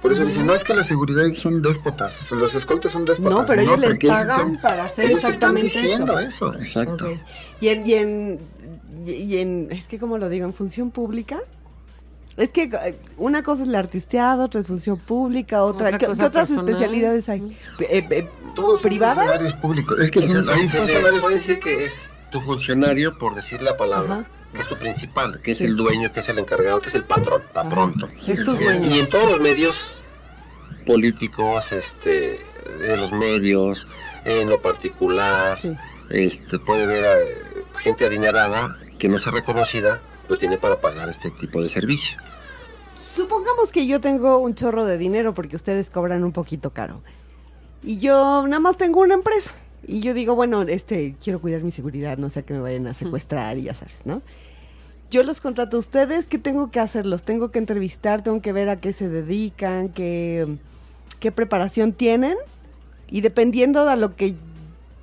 Por 0.02 0.12
eso 0.12 0.24
dicen, 0.24 0.46
no 0.46 0.54
es 0.54 0.62
que 0.62 0.74
la 0.74 0.84
seguridad 0.84 1.24
son 1.34 1.60
déspotas, 1.60 2.30
los 2.32 2.54
escoltas 2.54 2.92
son 2.92 3.04
déspotas. 3.04 3.38
No, 3.40 3.44
pero 3.46 3.62
ellos 3.62 3.78
les 3.80 3.98
pagan 3.98 4.30
están- 4.30 4.60
para 4.60 4.84
hacer 4.84 5.06
ellos 5.06 5.24
están 5.24 5.56
exactamente 5.56 5.62
diciendo 5.80 6.18
eso. 6.20 6.52
eso. 6.52 6.58
Exacto. 6.60 7.06
Ok. 7.10 7.18
Y 7.60 7.68
en, 7.68 7.86
y 7.86 7.94
en, 7.94 8.38
y- 9.06 9.36
en, 9.38 9.68
es 9.72 9.86
que 9.88 9.98
como 9.98 10.16
lo 10.18 10.28
digo, 10.28 10.46
en 10.46 10.54
función 10.54 10.90
pública, 10.92 11.38
es 12.36 12.50
que 12.50 12.64
eh, 12.64 12.96
una 13.16 13.42
cosa 13.42 13.62
es 13.64 13.68
la 13.68 13.80
artisteada, 13.80 14.44
otra 14.44 14.60
es 14.60 14.66
función 14.68 14.98
pública, 14.98 15.64
otra, 15.64 15.88
Otra 15.88 15.98
¿qué, 15.98 16.06
cosa 16.06 16.22
qué 16.22 16.26
otras 16.28 16.48
personal. 16.50 16.68
especialidades 16.72 17.28
hay? 17.28 17.56
Eh, 17.80 18.06
eh, 18.10 18.28
Todos 18.54 18.80
son 18.80 18.88
¿Privadas? 18.88 19.16
funcionarios 19.16 19.52
públicos. 19.54 19.98
Es 19.98 20.10
que 20.12 20.22
son, 20.22 20.36
hay 20.48 20.68
funcionarios 20.68 21.20
puede 21.22 21.34
decir 21.34 21.58
que 21.58 21.84
es 21.84 22.08
tu 22.30 22.40
funcionario, 22.40 23.18
por 23.18 23.34
decir 23.34 23.62
la 23.62 23.76
palabra, 23.76 24.14
Ajá. 24.14 24.26
Que 24.52 24.60
es 24.60 24.68
tu 24.68 24.76
principal, 24.76 25.40
que 25.42 25.52
es 25.52 25.60
el 25.60 25.76
dueño, 25.76 26.12
que 26.12 26.20
es 26.20 26.28
el 26.28 26.38
encargado, 26.38 26.80
que 26.80 26.88
es 26.88 26.94
el 26.94 27.04
patrón, 27.04 27.42
para 27.52 27.68
pronto. 27.68 28.08
Es 28.26 28.44
tu 28.44 28.54
dueño. 28.54 28.88
Y 28.94 28.98
en 28.98 29.08
todos 29.08 29.30
los 29.30 29.40
medios 29.40 30.00
políticos, 30.86 31.72
este, 31.72 32.40
de 32.80 32.96
los 32.96 33.12
medios, 33.12 33.86
en 34.24 34.48
lo 34.48 34.60
particular, 34.62 35.58
Sí. 35.60 35.76
este, 36.10 36.58
puede 36.58 36.86
ver 36.86 37.04
a 37.04 37.18
eh, 37.20 37.64
gente 37.78 38.06
adinerada 38.06 38.76
que 38.98 39.08
no 39.08 39.18
sea 39.18 39.32
reconocida, 39.32 40.00
pero 40.26 40.38
tiene 40.38 40.58
para 40.58 40.80
pagar 40.80 41.08
este 41.08 41.30
tipo 41.30 41.60
de 41.62 41.68
servicio. 41.68 42.18
Supongamos 43.14 43.72
que 43.72 43.86
yo 43.86 44.00
tengo 44.00 44.38
un 44.38 44.54
chorro 44.54 44.84
de 44.86 44.96
dinero 44.98 45.34
porque 45.34 45.56
ustedes 45.56 45.90
cobran 45.90 46.24
un 46.24 46.32
poquito 46.32 46.70
caro. 46.70 47.02
Y 47.82 47.98
yo 47.98 48.44
nada 48.46 48.60
más 48.60 48.76
tengo 48.76 49.00
una 49.00 49.14
empresa. 49.14 49.52
Y 49.88 50.00
yo 50.00 50.12
digo, 50.14 50.34
bueno, 50.34 50.62
este, 50.62 51.14
quiero 51.22 51.40
cuidar 51.40 51.62
mi 51.62 51.70
seguridad, 51.70 52.18
no 52.18 52.28
sea 52.28 52.42
que 52.42 52.52
me 52.52 52.60
vayan 52.60 52.86
a 52.86 52.94
secuestrar 52.94 53.56
y 53.58 53.62
ya 53.62 53.74
sabes, 53.74 54.00
¿no? 54.04 54.20
Yo 55.10 55.22
los 55.22 55.40
contrato 55.40 55.78
a 55.78 55.80
ustedes, 55.80 56.26
¿qué 56.26 56.36
tengo 56.38 56.70
que 56.70 56.78
hacer? 56.80 57.06
Los 57.06 57.22
tengo 57.22 57.50
que 57.50 57.58
entrevistar, 57.58 58.22
tengo 58.22 58.42
que 58.42 58.52
ver 58.52 58.68
a 58.68 58.76
qué 58.76 58.92
se 58.92 59.08
dedican, 59.08 59.88
qué, 59.88 60.58
qué 61.20 61.32
preparación 61.32 61.94
tienen. 61.94 62.36
Y 63.10 63.22
dependiendo 63.22 63.86
de 63.86 63.92
a 63.92 63.96
lo 63.96 64.14
que 64.14 64.34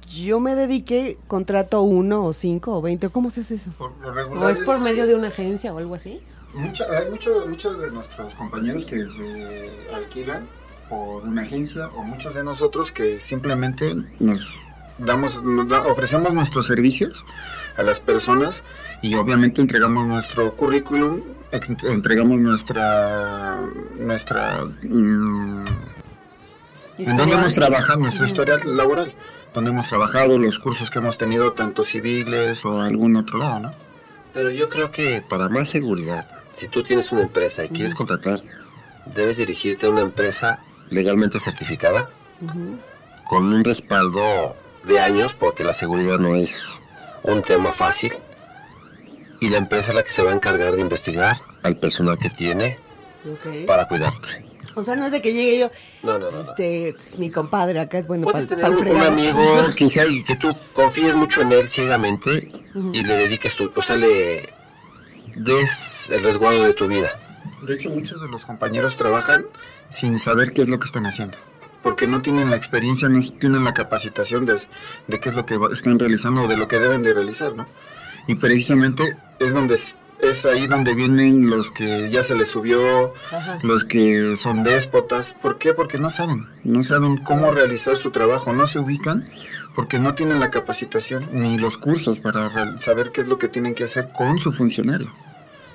yo 0.08 0.40
me 0.40 0.54
dedique, 0.54 1.18
contrato 1.26 1.82
uno 1.82 2.24
o 2.24 2.34
cinco 2.34 2.78
o 2.78 2.82
veinte. 2.84 3.10
¿Cómo 3.10 3.32
se 3.32 3.42
hace 3.42 3.56
eso? 3.56 3.72
Por 3.80 3.92
lo 4.00 4.40
¿O 4.40 4.50
es 4.50 4.60
por 4.60 4.80
medio 4.80 5.08
de 5.08 5.16
una 5.16 5.30
agencia 5.30 5.74
o 5.74 5.80
algo 5.80 5.96
así? 5.96 6.20
Mucha- 6.54 6.86
hay 6.96 7.10
mucho- 7.10 7.48
muchos 7.50 7.82
de 7.82 7.90
nuestros 7.90 8.36
compañeros 8.36 8.86
que 8.86 9.08
se 9.08 9.72
alquilan 9.92 10.44
por 10.88 11.24
una 11.24 11.42
agencia 11.42 11.88
o 11.88 12.04
muchos 12.04 12.36
de 12.36 12.44
nosotros 12.44 12.92
que 12.92 13.20
simplemente 13.20 13.96
nos 14.20 14.62
damos, 14.98 15.44
nos 15.44 15.68
da- 15.68 15.82
ofrecemos 15.88 16.34
nuestros 16.34 16.66
servicios 16.68 17.26
a 17.78 17.84
las 17.84 18.00
personas 18.00 18.64
y 19.02 19.16
obviamente 19.16 19.62
entregamos 19.62 20.08
nuestro 20.08 20.54
currículum, 20.56 21.22
entregamos 21.52 22.40
nuestra 22.40 23.58
nuestra 23.98 24.66
mm, 24.84 25.66
en 26.98 27.18
donde 27.18 27.36
hemos 27.36 27.54
trabajado, 27.54 28.00
nuestra 28.00 28.26
historia 28.26 28.58
laboral, 28.64 29.14
donde 29.54 29.72
hemos 29.72 29.88
trabajado, 29.88 30.38
los 30.40 30.60
cursos 30.60 30.90
que 30.90 31.00
hemos 31.00 31.18
tenido, 31.18 31.52
tanto 31.54 31.84
civiles 31.84 32.64
o 32.66 32.82
algún 32.82 33.16
otro 33.18 33.40
lado, 33.40 33.60
¿no? 33.60 33.74
Pero 34.34 34.50
yo 34.50 34.70
creo 34.70 34.92
que 34.92 35.22
para 35.22 35.50
más 35.50 35.70
seguridad, 35.70 36.26
si 36.54 36.68
tú 36.70 36.84
tienes 36.84 37.12
una 37.12 37.22
empresa 37.24 37.64
y 37.66 37.70
quieres 37.70 37.96
contratar, 37.96 38.42
debes 39.14 39.38
dirigirte 39.38 39.86
a 39.88 39.90
una 39.90 40.02
empresa 40.02 40.60
legalmente 40.90 41.40
certificada, 41.40 42.08
con 43.26 43.54
un 43.54 43.64
respaldo 43.64 44.56
de 44.86 45.00
años, 45.00 45.34
porque 45.34 45.64
la 45.64 45.74
seguridad 45.74 46.20
no 46.20 46.36
es 46.36 46.82
un 47.24 47.42
tema 47.42 47.72
fácil. 47.74 48.14
Y 49.40 49.50
la 49.50 49.58
empresa 49.58 49.92
es 49.92 49.96
la 49.96 50.04
que 50.04 50.12
se 50.12 50.24
va 50.24 50.32
a 50.32 50.36
encargar 50.36 50.74
de 50.74 50.82
investigar 50.82 51.38
al 51.64 51.78
personal 51.78 52.18
que 52.18 52.30
tiene 52.30 52.78
para 53.68 53.88
cuidarte. 53.88 54.46
O 54.76 54.84
sea, 54.84 54.96
no 54.96 55.06
es 55.06 55.12
de 55.12 55.22
que 55.22 55.32
llegue 55.34 55.60
yo, 55.60 55.72
No, 56.04 56.20
no, 56.20 56.32
no. 56.32 56.44
no. 56.44 56.50
este, 56.50 56.96
mi 57.18 57.30
compadre 57.30 57.80
acá 57.80 58.00
es 58.00 58.08
bueno 58.08 58.26
para 58.28 58.46
tener 58.46 58.66
un, 58.70 58.88
un 58.88 59.02
amigo 59.02 59.40
que 59.76 59.90
sea 59.90 60.06
y 60.06 60.24
que 60.24 60.36
tú 60.36 60.54
confíes 60.74 61.16
mucho 61.16 61.42
en 61.42 61.54
él 61.54 61.68
ciegamente 61.70 62.52
y 62.92 63.04
le 63.04 63.16
dediques 63.16 63.56
tu, 63.56 63.72
o 63.74 63.82
sea, 63.82 63.96
le 63.96 64.50
des 65.38 66.10
el 66.10 66.24
resguardo 66.24 66.64
de 66.64 66.74
tu 66.74 66.88
vida. 66.88 67.10
De 67.62 67.76
hecho, 67.76 67.90
muchos 67.90 68.22
de 68.22 68.28
los 68.28 68.46
compañeros 68.46 68.98
trabajan 68.98 69.46
sin 69.90 70.20
saber 70.20 70.52
qué 70.52 70.64
es 70.64 70.68
lo 70.68 70.78
que 70.80 70.86
están 70.86 71.06
haciendo. 71.06 71.38
Porque 71.86 72.08
no 72.08 72.24
tienen 72.24 72.50
la 72.50 72.58
experiencia, 72.58 73.08
no 73.08 73.22
tienen 73.22 73.64
la 73.64 73.76
capacitación 73.76 74.46
de, 74.48 74.60
de 75.08 75.20
qué 75.20 75.30
es 75.30 75.36
lo 75.36 75.46
que 75.46 75.60
están 75.72 76.00
realizando 76.00 76.42
o 76.42 76.48
de 76.48 76.58
lo 76.58 76.68
que 76.68 76.80
deben 76.80 77.04
de 77.04 77.14
realizar, 77.14 77.56
¿no? 77.56 77.68
Y 78.28 78.36
precisamente 78.36 79.16
es 79.40 79.54
donde 79.54 79.76
es, 79.76 80.46
ahí 80.46 80.66
donde 80.66 80.96
vienen 80.96 81.48
los 81.48 81.70
que 81.70 82.10
ya 82.10 82.24
se 82.24 82.34
les 82.34 82.48
subió, 82.48 83.14
los 83.62 83.86
que 83.86 84.36
son 84.36 84.64
déspotas. 84.64 85.34
¿Por 85.40 85.60
qué? 85.60 85.74
Porque 85.74 86.00
no 86.00 86.10
saben, 86.10 86.48
no 86.64 86.82
saben 86.82 87.18
cómo 87.18 87.52
realizar 87.52 87.96
su 87.98 88.10
trabajo, 88.10 88.52
no 88.52 88.66
se 88.66 88.80
ubican 88.80 89.30
porque 89.76 90.00
no 90.00 90.16
tienen 90.16 90.40
la 90.40 90.50
capacitación 90.50 91.28
ni 91.34 91.60
los 91.60 91.78
cursos 91.78 92.20
para 92.20 92.50
saber 92.80 93.12
qué 93.12 93.22
es 93.22 93.28
lo 93.28 93.38
que 93.38 93.50
tienen 93.50 93.76
que 93.76 93.84
hacer 93.84 94.10
con 94.12 94.40
su 94.40 94.52
funcionario, 94.52 95.12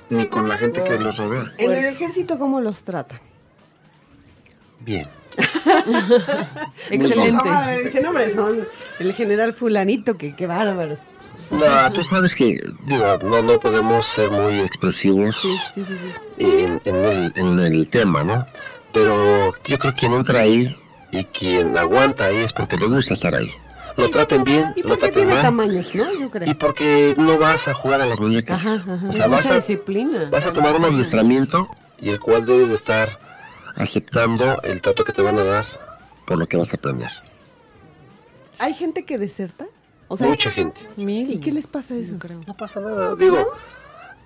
ni 0.09 0.25
con 0.25 0.49
la 0.49 0.57
gente 0.57 0.83
que 0.83 0.99
los 0.99 1.17
rodea. 1.17 1.53
En 1.57 1.71
el 1.71 1.85
ejército, 1.85 2.37
¿cómo 2.37 2.59
los 2.59 2.81
tratan? 2.81 3.19
Bien. 4.85 5.07
Excelente. 6.89 7.49
Ah, 7.49 7.75
dice, 7.83 8.01
no, 8.01 8.09
hombre, 8.09 8.33
son 8.33 8.67
el 8.99 9.13
general 9.13 9.53
fulanito, 9.53 10.17
que 10.17 10.35
qué 10.35 10.47
bárbaro. 10.47 10.97
No, 11.49 11.91
tú 11.93 12.03
sabes 12.03 12.33
que, 12.35 12.61
digo, 12.85 13.17
no, 13.23 13.41
no 13.41 13.59
podemos 13.59 14.05
ser 14.05 14.31
muy 14.31 14.61
expresivos 14.61 15.35
Sí, 15.41 15.53
sí, 15.75 15.83
sí, 15.85 15.93
sí. 16.37 16.45
en, 16.45 16.81
en 16.85 16.95
el, 16.95 17.33
en 17.35 17.59
el 17.59 17.87
tema, 17.89 18.23
¿no? 18.23 18.45
Pero 18.93 19.53
yo 19.65 19.77
creo 19.77 19.93
que 19.93 19.99
quien 19.99 20.13
entra 20.13 20.39
ahí 20.41 20.75
y 21.11 21.25
quien 21.25 21.77
aguanta 21.77 22.25
ahí 22.25 22.37
es 22.37 22.53
porque 22.53 22.77
le 22.77 22.85
gusta 22.87 23.13
estar 23.13 23.35
ahí. 23.35 23.49
Lo 23.97 24.09
traten 24.09 24.45
bien, 24.45 24.73
Y 24.77 24.83
lo 24.83 24.89
porque 24.89 24.99
traten 25.07 25.13
tiene 25.15 25.33
mal. 25.33 25.41
tamaños, 25.41 25.93
¿no? 25.93 26.05
Yo 26.17 26.29
creo. 26.31 26.49
Y 26.49 26.53
porque 26.53 27.13
no 27.17 27.37
vas 27.37 27.67
a 27.67 27.73
jugar 27.73 27.99
a 27.99 28.05
las 28.05 28.21
muñecas. 28.21 28.65
Ajá, 28.65 28.75
ajá. 28.93 29.07
O 29.09 29.11
sea, 29.11 29.27
vas 29.27 29.51
a, 29.51 29.55
disciplina. 29.55 30.29
vas 30.31 30.45
a 30.45 30.53
tomar 30.53 30.73
un 30.75 30.85
adiestramiento 30.85 31.69
y 31.99 32.09
el 32.09 32.19
cual 32.21 32.45
debes 32.45 32.69
de 32.69 32.75
estar 32.75 33.19
aceptando 33.75 34.61
el 34.63 34.81
trato 34.81 35.03
que 35.03 35.11
te 35.11 35.21
van 35.21 35.37
a 35.39 35.43
dar 35.43 35.65
por 36.25 36.37
lo 36.37 36.47
que 36.47 36.57
vas 36.57 36.73
a 36.73 36.77
aprender. 36.77 37.11
¿Hay 38.59 38.73
gente 38.73 39.03
que 39.05 39.17
deserta? 39.17 39.65
O 40.07 40.17
sea, 40.17 40.27
Mucha 40.27 40.51
gente. 40.51 40.81
Mil. 40.97 41.31
¿y 41.31 41.39
qué 41.39 41.51
les 41.51 41.67
pasa 41.67 41.93
a 41.93 41.97
esos? 41.97 42.19
No 42.45 42.55
pasa 42.55 42.79
nada, 42.79 43.15
digo. 43.15 43.53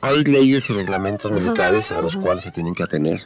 Hay 0.02 0.24
leyes 0.24 0.70
y 0.70 0.74
reglamentos 0.74 1.32
militares 1.32 1.92
a 1.92 2.02
los 2.02 2.18
cuales 2.18 2.44
se 2.44 2.52
tienen 2.52 2.76
que 2.76 2.84
atener 2.84 3.26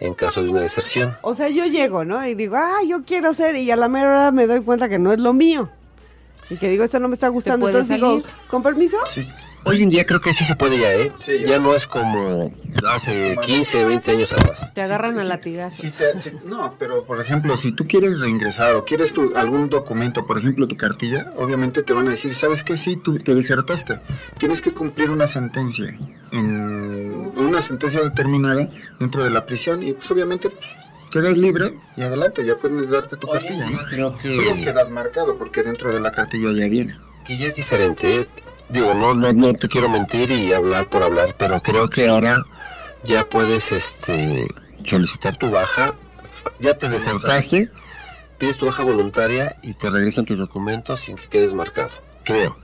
en 0.00 0.14
caso 0.14 0.42
de 0.42 0.50
una 0.50 0.60
deserción. 0.60 1.16
O 1.22 1.34
sea, 1.34 1.48
yo 1.48 1.64
llego, 1.66 2.04
¿no? 2.04 2.24
Y 2.26 2.34
digo, 2.34 2.56
ah, 2.56 2.80
yo 2.86 3.02
quiero 3.04 3.32
ser, 3.32 3.56
y 3.56 3.70
a 3.70 3.76
la 3.76 3.88
mera 3.88 4.08
hora 4.08 4.30
me 4.32 4.46
doy 4.46 4.60
cuenta 4.60 4.88
que 4.88 4.98
no 4.98 5.12
es 5.12 5.20
lo 5.20 5.32
mío. 5.32 5.70
Y 6.50 6.56
que 6.56 6.68
digo, 6.68 6.84
esto 6.84 6.98
no 6.98 7.08
me 7.08 7.14
está 7.14 7.28
gustando. 7.28 7.68
Entonces 7.68 7.96
digo. 7.96 8.22
¿con 8.48 8.62
permiso? 8.62 8.98
Sí, 9.06 9.26
Hoy 9.66 9.82
en 9.82 9.88
día 9.90 10.04
creo 10.06 10.20
que 10.20 10.32
sí 10.34 10.44
se 10.44 10.56
puede 10.56 10.78
ya, 10.78 10.92
¿eh? 10.94 11.12
Sí, 11.18 11.38
ya. 11.40 11.46
ya. 11.46 11.58
no 11.58 11.74
es 11.74 11.86
como 11.86 12.52
hace 12.86 13.36
15, 13.42 13.84
20 13.86 14.10
años 14.10 14.32
atrás. 14.32 14.72
Te 14.74 14.82
agarran 14.82 15.18
a 15.18 15.24
latigazos. 15.24 15.90
Sí, 15.90 15.96
te- 15.96 16.18
sí, 16.20 16.30
no, 16.44 16.74
pero 16.78 17.04
por 17.04 17.20
ejemplo, 17.20 17.56
si 17.56 17.72
tú 17.72 17.86
quieres 17.86 18.20
reingresar 18.20 18.74
o 18.74 18.84
quieres 18.84 19.12
tu, 19.14 19.32
algún 19.36 19.70
documento, 19.70 20.26
por 20.26 20.38
ejemplo 20.38 20.68
tu 20.68 20.76
cartilla, 20.76 21.32
obviamente 21.36 21.82
te 21.82 21.92
van 21.94 22.08
a 22.08 22.10
decir, 22.10 22.34
¿sabes 22.34 22.62
qué? 22.62 22.76
Sí, 22.76 22.96
tú 22.96 23.18
te 23.18 23.34
desertaste. 23.34 24.00
Tienes 24.38 24.60
que 24.60 24.72
cumplir 24.72 25.10
una 25.10 25.26
sentencia, 25.26 25.96
en, 26.30 27.32
una 27.36 27.62
sentencia 27.62 28.02
determinada 28.02 28.68
dentro 29.00 29.24
de 29.24 29.30
la 29.30 29.46
prisión 29.46 29.82
y 29.82 29.92
pues 29.94 30.10
obviamente 30.10 30.50
quedas 31.10 31.38
libre 31.38 31.74
y 31.96 32.02
adelante, 32.02 32.44
ya 32.44 32.56
puedes 32.56 32.90
darte 32.90 33.16
tu 33.16 33.28
cartilla. 33.28 33.66
¿no? 33.70 33.78
creo 33.88 34.18
Pero 34.22 34.54
quedas 34.56 34.90
marcado 34.90 35.38
porque 35.38 35.62
dentro 35.62 35.92
de 35.92 36.00
la 36.00 36.10
cartilla 36.10 36.50
ya 36.52 36.68
viene. 36.68 36.96
que 37.26 37.38
ya 37.38 37.46
es 37.46 37.56
diferente. 37.56 38.16
¿eh? 38.20 38.26
Digo, 38.68 38.94
no, 38.94 39.14
no, 39.14 39.32
no 39.32 39.54
te 39.54 39.68
quiero 39.68 39.88
mentir 39.88 40.30
y 40.30 40.52
hablar 40.52 40.88
por 40.88 41.02
hablar, 41.02 41.34
pero 41.36 41.62
creo 41.62 41.90
que 41.90 42.08
ahora 42.08 42.42
ya 43.04 43.24
puedes 43.28 43.72
este, 43.72 44.46
solicitar 44.84 45.36
tu 45.36 45.50
baja. 45.50 45.94
Ya 46.60 46.76
te 46.76 46.88
desertaste, 46.88 47.70
pides 48.38 48.56
tu 48.56 48.66
baja 48.66 48.82
voluntaria 48.82 49.56
y 49.62 49.74
te 49.74 49.90
regresan 49.90 50.24
tus 50.24 50.38
documentos 50.38 51.00
sin 51.00 51.16
que 51.16 51.28
quedes 51.28 51.52
marcado. 51.52 51.90
Creo. 52.24 52.56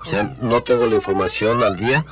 O 0.00 0.04
sea, 0.04 0.34
no 0.40 0.62
tengo 0.62 0.86
la 0.86 0.94
información 0.94 1.62
al 1.62 1.76
día, 1.76 2.06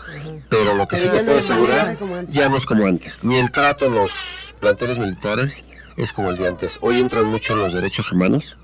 pero 0.49 0.75
lo 0.75 0.88
que 0.88 0.96
Pero 0.96 1.12
sí 1.12 1.18
te 1.18 1.25
puedo 1.25 1.38
asegurar, 1.38 1.96
ya 2.29 2.49
no 2.49 2.57
es 2.57 2.66
como 2.66 2.87
antes. 2.87 3.22
Ni 3.22 3.37
el 3.37 3.51
trato 3.53 3.87
en 3.87 3.94
los 3.94 4.11
planteles 4.61 4.99
militares 4.99 5.64
es 5.96 6.12
como 6.12 6.31
el 6.31 6.37
de 6.37 6.49
antes. 6.49 6.79
Hoy 6.81 7.01
entran 7.01 7.27
mucho 7.27 7.53
en 7.53 7.61
los 7.61 7.72
derechos 7.72 8.11
humanos, 8.11 8.59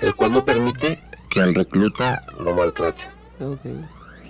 el 0.00 0.14
cual 0.14 0.32
no 0.32 0.44
permite 0.44 1.04
que 1.28 1.40
al 1.40 1.54
recluta 1.54 2.22
lo 2.38 2.54
maltrate. 2.54 3.17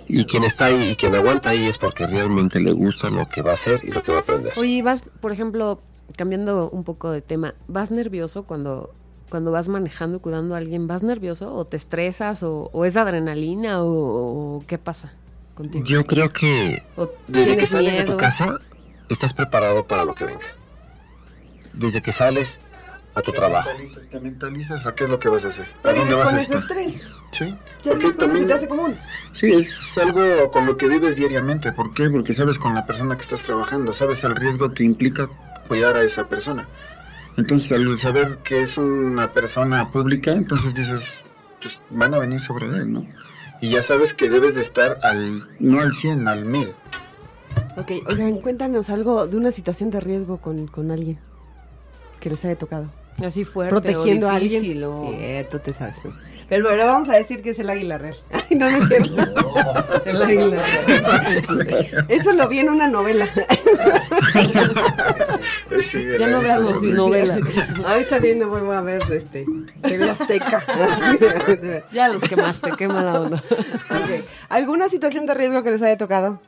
Y 0.07 0.25
quien 0.25 0.43
está 0.43 0.65
ahí 0.65 0.89
y 0.91 0.95
quien 0.95 1.13
aguanta 1.13 1.49
ahí 1.49 1.67
es 1.67 1.77
porque 1.77 2.07
realmente 2.07 2.59
le 2.59 2.71
gusta 2.71 3.09
lo 3.09 3.29
que 3.29 3.41
va 3.41 3.51
a 3.51 3.53
hacer 3.53 3.81
y 3.83 3.91
lo 3.91 4.01
que 4.01 4.11
va 4.11 4.19
a 4.19 4.21
aprender. 4.21 4.53
Oye, 4.57 4.71
¿y 4.71 4.81
vas, 4.81 5.03
por 5.19 5.31
ejemplo, 5.31 5.81
cambiando 6.17 6.69
un 6.71 6.83
poco 6.83 7.11
de 7.11 7.21
tema, 7.21 7.53
¿vas 7.67 7.91
nervioso 7.91 8.43
cuando, 8.43 8.91
cuando 9.29 9.51
vas 9.51 9.69
manejando 9.69 10.17
y 10.17 10.19
cuidando 10.19 10.55
a 10.55 10.57
alguien? 10.57 10.87
¿Vas 10.87 11.03
nervioso 11.03 11.53
o 11.53 11.65
te 11.65 11.77
estresas 11.77 12.41
o, 12.41 12.69
o 12.73 12.85
es 12.85 12.97
adrenalina 12.97 13.83
o, 13.83 14.57
o 14.57 14.63
qué 14.65 14.77
pasa 14.79 15.13
contigo? 15.53 15.85
Yo 15.85 16.05
creo 16.05 16.33
que 16.33 16.81
¿O 16.97 17.09
desde 17.27 17.55
que 17.55 17.65
sales 17.67 17.95
de 17.95 18.03
tu 18.05 18.17
casa 18.17 18.59
estás 19.09 19.33
preparado 19.33 19.85
para 19.85 20.05
lo 20.05 20.15
que 20.15 20.25
venga. 20.25 20.45
Desde 21.73 22.01
que 22.01 22.11
sales 22.11 22.61
a 23.15 23.21
tu 23.21 23.31
trabajo. 23.31 23.69
Mentalizas, 23.69 24.07
te 24.07 24.19
mentalizas 24.19 24.87
a 24.87 24.95
qué 24.95 25.03
es 25.05 25.09
lo 25.09 25.19
que 25.19 25.29
vas 25.29 25.45
a 25.45 25.49
hacer, 25.49 25.67
a 25.83 25.93
dónde 25.93 26.15
vas 26.15 26.33
a 26.33 26.39
estar. 26.39 26.57
estrés. 26.59 27.01
Sí, 27.31 27.55
Ya 27.83 27.91
porque 27.91 28.11
también 28.13 28.47
te 28.47 28.53
hace 28.53 28.67
común. 28.67 28.95
Sí, 29.33 29.51
es 29.51 29.97
algo 29.97 30.49
con 30.51 30.65
lo 30.65 30.77
que 30.77 30.87
vives 30.87 31.15
diariamente. 31.15 31.71
¿Por 31.71 31.93
qué? 31.93 32.09
Porque 32.09 32.33
sabes 32.33 32.57
con 32.59 32.73
la 32.75 32.85
persona 32.85 33.15
que 33.15 33.21
estás 33.21 33.43
trabajando, 33.43 33.93
sabes 33.93 34.23
el 34.23 34.35
riesgo 34.35 34.71
que 34.71 34.83
implica 34.83 35.29
cuidar 35.67 35.95
a 35.95 36.03
esa 36.03 36.27
persona. 36.27 36.67
Entonces, 37.37 37.71
al 37.71 37.97
saber 37.97 38.39
que 38.43 38.61
es 38.61 38.77
una 38.77 39.31
persona 39.31 39.89
pública, 39.91 40.31
entonces 40.31 40.73
dices, 40.73 41.21
pues 41.61 41.81
van 41.89 42.13
a 42.13 42.17
venir 42.19 42.39
sobre 42.39 42.65
él, 42.67 42.91
¿no? 42.91 43.05
Y 43.61 43.69
ya 43.69 43.83
sabes 43.83 44.13
que 44.13 44.29
debes 44.29 44.55
de 44.55 44.61
estar 44.61 44.99
al, 45.03 45.47
no 45.59 45.81
al 45.81 45.93
100, 45.93 46.27
al 46.27 46.45
1000. 46.45 46.73
Ok, 47.77 47.91
oigan, 48.09 48.37
cuéntanos 48.41 48.89
algo 48.89 49.27
de 49.27 49.37
una 49.37 49.51
situación 49.51 49.89
de 49.89 49.99
riesgo 49.99 50.37
con, 50.37 50.67
con 50.67 50.91
alguien 50.91 51.17
que 52.19 52.29
les 52.29 52.43
haya 52.45 52.57
tocado. 52.57 52.89
Así 53.23 53.43
fuerte 53.43 53.69
Protegiendo 53.69 54.27
o 54.27 54.29
a 54.29 54.35
alguien. 54.35 54.83
o 54.83 55.13
tú 55.49 55.59
te 55.59 55.73
sabes. 55.73 55.95
Pero 56.49 56.67
bueno, 56.67 56.83
vamos 56.83 57.07
a 57.09 57.13
decir 57.13 57.43
que 57.43 57.51
es 57.51 57.59
el 57.59 57.69
águila 57.69 57.99
real. 57.99 58.15
Ay, 58.31 58.57
no, 58.57 58.69
no 58.69 58.77
es 58.77 58.87
cierto. 58.87 59.15
el 60.05 60.21
águila. 60.21 60.63
Eso 62.09 62.33
lo 62.33 62.47
vi 62.47 62.59
en 62.59 62.69
una 62.69 62.87
novela. 62.87 63.29
Sí, 65.79 66.03
Ya 66.19 66.27
no 66.27 66.41
veas 66.41 66.59
los 66.59 66.81
novelas. 66.81 67.39
Ahorita 67.85 68.17
viene, 68.17 68.45
vuelvo 68.45 68.73
a 68.73 68.81
ver 68.81 69.03
este, 69.11 69.45
TV 69.83 70.09
Azteca. 70.09 70.63
Ya 71.93 72.07
los 72.09 72.21
quemaste, 72.23 72.71
qué 72.75 72.87
mala 72.87 73.21
onda. 73.21 73.37
Ok. 73.37 74.25
¿Alguna 74.49 74.89
situación 74.89 75.27
de 75.27 75.35
riesgo 75.35 75.61
que 75.61 75.69
les 75.69 75.81
haya 75.83 75.97
tocado? 75.97 76.41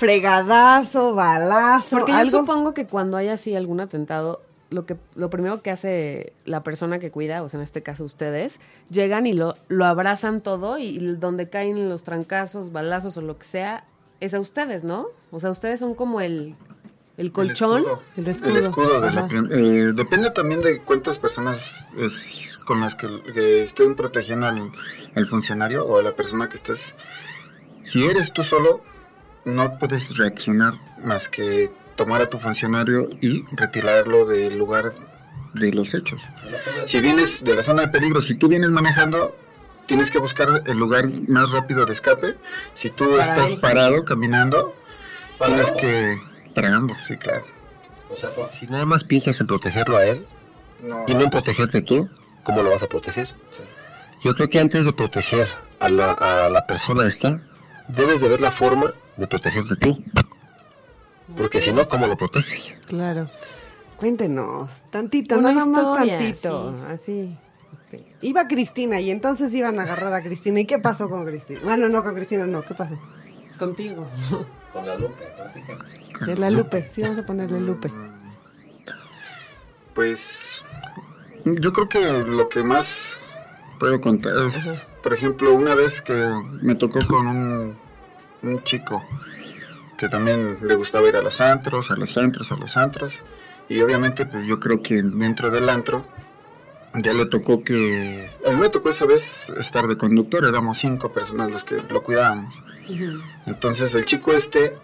Fregadazo, 0.00 1.14
balazo, 1.14 1.98
Porque 1.98 2.12
yo 2.12 2.24
supongo 2.24 2.72
que 2.72 2.86
cuando 2.86 3.18
hay 3.18 3.28
así 3.28 3.54
algún 3.54 3.80
atentado, 3.80 4.40
lo 4.70 4.86
que 4.86 4.96
lo 5.14 5.28
primero 5.28 5.60
que 5.60 5.70
hace 5.70 6.32
la 6.46 6.62
persona 6.62 6.98
que 6.98 7.10
cuida, 7.10 7.42
o 7.42 7.50
sea, 7.50 7.58
en 7.58 7.64
este 7.64 7.82
caso 7.82 8.04
ustedes, 8.04 8.60
llegan 8.88 9.26
y 9.26 9.34
lo, 9.34 9.56
lo 9.68 9.84
abrazan 9.84 10.40
todo 10.40 10.78
y 10.78 10.98
donde 11.16 11.50
caen 11.50 11.90
los 11.90 12.02
trancazos, 12.02 12.72
balazos 12.72 13.18
o 13.18 13.20
lo 13.20 13.36
que 13.36 13.44
sea, 13.44 13.84
es 14.20 14.32
a 14.32 14.40
ustedes, 14.40 14.84
¿no? 14.84 15.08
O 15.32 15.38
sea, 15.38 15.50
ustedes 15.50 15.80
son 15.80 15.94
como 15.94 16.22
el, 16.22 16.54
el 17.18 17.30
colchón. 17.30 17.84
El 18.16 18.26
El 18.26 18.28
escudo. 18.28 18.56
escudo. 18.56 19.00
de 19.02 19.10
la 19.12 19.28
eh, 19.50 19.92
depende 19.94 20.30
también 20.30 20.62
de 20.62 20.80
cuántas 20.80 21.18
personas 21.18 21.90
es 21.98 22.58
con 22.64 22.80
las 22.80 22.94
que, 22.94 23.06
que 23.34 23.64
estén 23.64 23.94
protegiendo 23.96 24.46
al, 24.46 24.72
al 25.14 25.26
funcionario 25.26 25.84
o 25.84 25.98
a 25.98 26.02
la 26.02 26.16
persona 26.16 26.48
que 26.48 26.56
estés. 26.56 26.94
Si 27.82 28.06
eres 28.06 28.32
tú 28.32 28.42
solo, 28.42 28.80
no 29.44 29.78
puedes 29.78 30.16
reaccionar 30.16 30.74
más 31.02 31.28
que 31.28 31.70
tomar 31.96 32.22
a 32.22 32.30
tu 32.30 32.38
funcionario 32.38 33.08
y 33.20 33.44
retirarlo 33.52 34.26
del 34.26 34.56
lugar 34.58 34.92
de 35.54 35.72
los 35.72 35.94
hechos. 35.94 36.22
Si 36.86 37.00
vienes 37.00 37.42
de 37.44 37.54
la 37.54 37.62
zona 37.62 37.82
de 37.82 37.88
peligro, 37.88 38.22
si 38.22 38.34
tú 38.34 38.48
vienes 38.48 38.70
manejando, 38.70 39.36
tienes 39.86 40.10
que 40.10 40.18
buscar 40.18 40.62
el 40.66 40.78
lugar 40.78 41.06
más 41.28 41.50
rápido 41.52 41.84
de 41.86 41.92
escape. 41.92 42.36
Si 42.74 42.90
tú 42.90 43.10
Para 43.10 43.22
estás 43.22 43.52
parado, 43.54 44.04
caminando, 44.04 44.74
tienes 45.44 45.72
que... 45.72 46.18
Parando, 46.54 46.94
sí, 46.98 47.16
claro. 47.16 47.44
O 48.08 48.16
sea, 48.16 48.30
porque 48.30 48.56
si 48.56 48.66
nada 48.66 48.84
más 48.86 49.04
piensas 49.04 49.40
en 49.40 49.46
protegerlo 49.46 49.96
a 49.96 50.04
él 50.04 50.26
No, 50.82 51.04
y 51.06 51.14
no 51.14 51.22
en 51.22 51.30
protegerte 51.30 51.80
tú, 51.82 52.08
¿cómo 52.42 52.62
lo 52.62 52.70
vas 52.70 52.82
a 52.82 52.88
proteger? 52.88 53.28
sí. 53.50 53.62
Yo 54.22 54.34
creo 54.34 54.50
que 54.50 54.60
antes 54.60 54.84
de 54.84 54.92
proteger 54.92 55.48
a 55.78 55.88
la, 55.88 56.12
a 56.12 56.50
la 56.50 56.66
persona 56.66 57.06
esta, 57.06 57.40
debes 57.88 58.20
de 58.20 58.28
ver 58.28 58.42
la 58.42 58.50
forma 58.50 58.92
de 59.20 59.26
protegerte 59.26 59.76
tú. 59.76 60.02
Porque 61.36 61.60
si 61.60 61.72
no, 61.72 61.86
¿cómo 61.86 62.06
lo 62.06 62.16
proteges? 62.16 62.78
Claro. 62.86 63.30
Cuéntenos, 63.96 64.70
tantito, 64.90 65.38
Una 65.38 65.52
nada 65.52 65.66
más 65.66 65.94
tantito, 65.94 66.74
así. 66.88 67.36
Iba 68.22 68.48
Cristina 68.48 69.00
y 69.00 69.10
entonces 69.10 69.52
iban 69.52 69.78
a 69.78 69.82
agarrar 69.82 70.14
a 70.14 70.22
Cristina. 70.22 70.60
¿Y 70.60 70.64
qué 70.64 70.78
pasó 70.78 71.08
con 71.08 71.24
Cristina? 71.26 71.60
Bueno, 71.62 71.88
no, 71.88 72.02
con 72.02 72.14
Cristina 72.14 72.46
no, 72.46 72.62
¿qué 72.62 72.74
pasó? 72.74 72.98
Contigo. 73.58 74.06
Con 74.72 74.86
la 74.86 74.96
lupa, 74.96 75.16
práctica. 75.36 75.78
De 76.26 76.36
la 76.36 76.48
Lupe, 76.48 76.88
sí, 76.92 77.02
vamos 77.02 77.18
a 77.18 77.26
ponerle 77.26 77.60
Lupe. 77.60 77.90
Pues 79.94 80.64
yo 81.44 81.72
creo 81.72 81.88
que 81.88 82.00
lo 82.22 82.48
que 82.48 82.62
más 82.62 83.18
puedo 83.80 84.00
contar 84.00 84.32
es, 84.46 84.86
por 85.02 85.12
ejemplo, 85.12 85.52
una 85.54 85.74
vez 85.74 86.00
que 86.00 86.14
me 86.62 86.76
tocó 86.76 87.00
con 87.08 87.26
un, 87.26 87.76
un 88.42 88.62
chico 88.64 89.04
que 89.98 90.08
también 90.08 90.56
le 90.62 90.74
gustaba 90.76 91.08
ir 91.08 91.16
a 91.16 91.22
los 91.22 91.40
antros, 91.40 91.90
a 91.90 91.96
los 91.96 92.16
antros, 92.16 92.50
a 92.52 92.56
los 92.56 92.76
antros. 92.76 93.20
Y 93.68 93.80
obviamente, 93.82 94.24
pues 94.26 94.46
yo 94.46 94.58
creo 94.58 94.82
que 94.82 95.02
dentro 95.02 95.50
del 95.50 95.68
antro 95.68 96.02
ya 96.94 97.12
le 97.12 97.26
tocó 97.26 97.62
que... 97.62 98.30
A 98.46 98.50
mí 98.50 98.56
me 98.56 98.68
tocó 98.70 98.88
esa 98.90 99.04
vez 99.06 99.50
estar 99.50 99.86
de 99.86 99.96
conductor, 99.96 100.44
éramos 100.44 100.78
cinco 100.78 101.12
personas 101.12 101.52
los 101.52 101.64
que 101.64 101.80
lo 101.88 102.02
cuidábamos. 102.02 102.62
Entonces 103.46 103.94
el 103.94 104.06
chico 104.06 104.32
este 104.32 104.76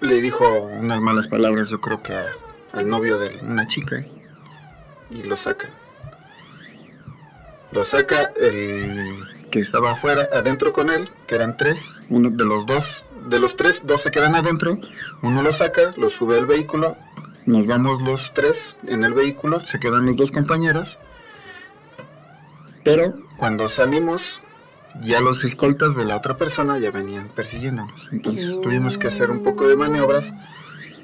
le 0.00 0.20
dijo 0.20 0.48
unas 0.60 1.00
malas 1.00 1.26
palabras, 1.26 1.70
yo 1.70 1.80
creo 1.80 2.02
que 2.02 2.12
a- 2.14 2.32
al 2.72 2.88
novio 2.88 3.18
de 3.18 3.34
una 3.42 3.66
chica, 3.66 4.04
y 5.10 5.22
lo 5.22 5.36
saca. 5.36 5.68
Lo 7.72 7.82
saca 7.84 8.30
el 8.40 9.24
que 9.50 9.60
estaba 9.60 9.92
afuera, 9.92 10.28
adentro 10.32 10.72
con 10.72 10.90
él, 10.90 11.08
que 11.26 11.34
eran 11.36 11.56
tres, 11.56 12.02
uno 12.10 12.30
de 12.30 12.44
los 12.44 12.66
dos, 12.66 13.04
de 13.28 13.38
los 13.38 13.56
tres, 13.56 13.82
dos 13.84 14.02
se 14.02 14.10
quedan 14.10 14.34
adentro, 14.34 14.78
uno 15.22 15.42
lo 15.42 15.52
saca, 15.52 15.92
lo 15.96 16.08
sube 16.10 16.36
al 16.38 16.46
vehículo, 16.46 16.96
nos 17.46 17.66
vamos 17.66 18.02
los 18.02 18.34
tres 18.34 18.76
en 18.86 19.04
el 19.04 19.14
vehículo, 19.14 19.60
se 19.60 19.78
quedan 19.78 20.06
los 20.06 20.16
dos 20.16 20.30
compañeros, 20.32 20.98
pero 22.84 23.14
cuando 23.36 23.68
salimos, 23.68 24.40
ya 25.02 25.20
los 25.20 25.44
escoltas 25.44 25.94
de 25.96 26.04
la 26.04 26.16
otra 26.16 26.36
persona 26.36 26.78
ya 26.78 26.90
venían 26.90 27.28
persiguiéndonos. 27.28 28.08
Entonces 28.12 28.60
tuvimos 28.60 28.96
que 28.98 29.08
hacer 29.08 29.30
un 29.30 29.42
poco 29.42 29.68
de 29.68 29.76
maniobras. 29.76 30.32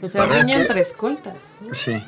O 0.01 0.09
sea, 0.09 0.27
¿Para 0.27 0.41
riña 0.41 0.57
qué? 0.57 0.61
entre 0.63 0.81
escoltas. 0.81 1.51
Sí, 1.73 2.03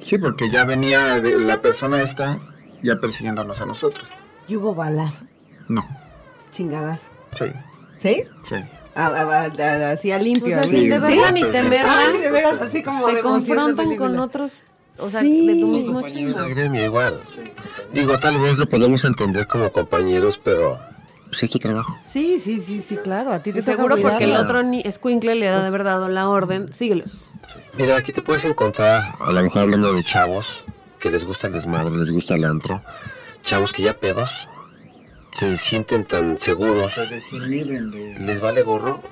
sí, 0.00 0.18
porque 0.18 0.48
ya 0.50 0.64
venía 0.64 1.20
de- 1.20 1.38
la 1.38 1.60
persona 1.60 2.02
esta 2.02 2.38
ya 2.82 2.96
persiguiéndonos 3.00 3.60
a 3.60 3.66
nosotros. 3.66 4.08
¿Y 4.48 4.56
hubo 4.56 4.74
balazo? 4.74 5.24
No, 5.68 5.86
Chingadazo. 6.52 7.08
sí, 7.32 7.46
¿Sí? 7.98 8.22
sí. 8.42 8.56
A- 8.94 9.06
a- 9.08 9.22
a- 9.22 9.44
a- 9.44 9.90
Así 9.90 10.10
a 10.10 10.18
limpio. 10.18 10.46
O 10.46 10.50
sea, 10.50 10.62
Sí, 10.62 10.88
ni 10.88 11.40
pues, 11.40 11.52
temerla, 11.52 11.92
Ay, 12.08 12.18
de 12.18 12.30
veras, 12.30 12.60
así 12.62 12.82
como 12.82 13.04
te 13.04 13.10
de 13.10 13.16
de 13.16 13.22
confrontan 13.22 13.96
con 13.96 14.18
otros, 14.18 14.64
o 14.98 15.10
sea, 15.10 15.20
Sí. 15.20 15.46
de 15.46 15.60
tu 15.60 15.66
mismo 15.68 16.00
del 16.02 16.54
gremio 16.54 16.84
igual. 16.84 17.20
Digo, 17.92 18.18
tal 18.18 18.38
vez 18.38 18.56
lo 18.58 18.66
podemos 18.68 19.04
entender 19.04 19.46
como 19.46 19.70
compañeros, 19.70 20.38
pero 20.42 20.78
pues 21.28 21.42
es 21.42 21.50
tu 21.50 21.58
trabajo. 21.58 21.94
Sí, 22.06 22.40
sí, 22.42 22.62
sí, 22.64 22.80
sí, 22.86 22.96
claro. 22.96 23.32
A 23.32 23.40
ti 23.40 23.52
te 23.52 23.60
seguro 23.60 23.96
porque 24.00 24.24
el 24.24 24.36
otro 24.36 24.62
ni 24.62 24.80
escuincle 24.80 25.34
le 25.34 25.48
ha 25.48 25.60
de 25.60 25.66
haber 25.66 25.84
dado 25.84 26.08
la 26.08 26.28
orden, 26.30 26.72
síguelos. 26.72 27.28
Mira, 27.76 27.96
aquí 27.96 28.12
te 28.12 28.22
puedes 28.22 28.44
encontrar, 28.46 29.14
a 29.20 29.30
lo 29.32 29.42
mejor 29.42 29.62
hablando 29.62 29.92
de 29.92 30.02
chavos, 30.04 30.64
que 31.00 31.10
les 31.10 31.26
gusta 31.26 31.48
el 31.48 31.52
desmadre, 31.52 31.94
les 31.94 32.10
gusta 32.10 32.34
el 32.34 32.44
antro, 32.46 32.80
chavos 33.42 33.72
que 33.74 33.82
ya 33.82 33.98
pedos, 33.98 34.48
se 35.36 35.56
sienten 35.58 36.04
tan 36.04 36.38
seguros, 36.38 36.92
Se 36.92 37.06
desinhiben 37.06 37.90
de... 37.90 38.16
les 38.20 38.40
vale 38.40 38.62
gorro 38.62 39.02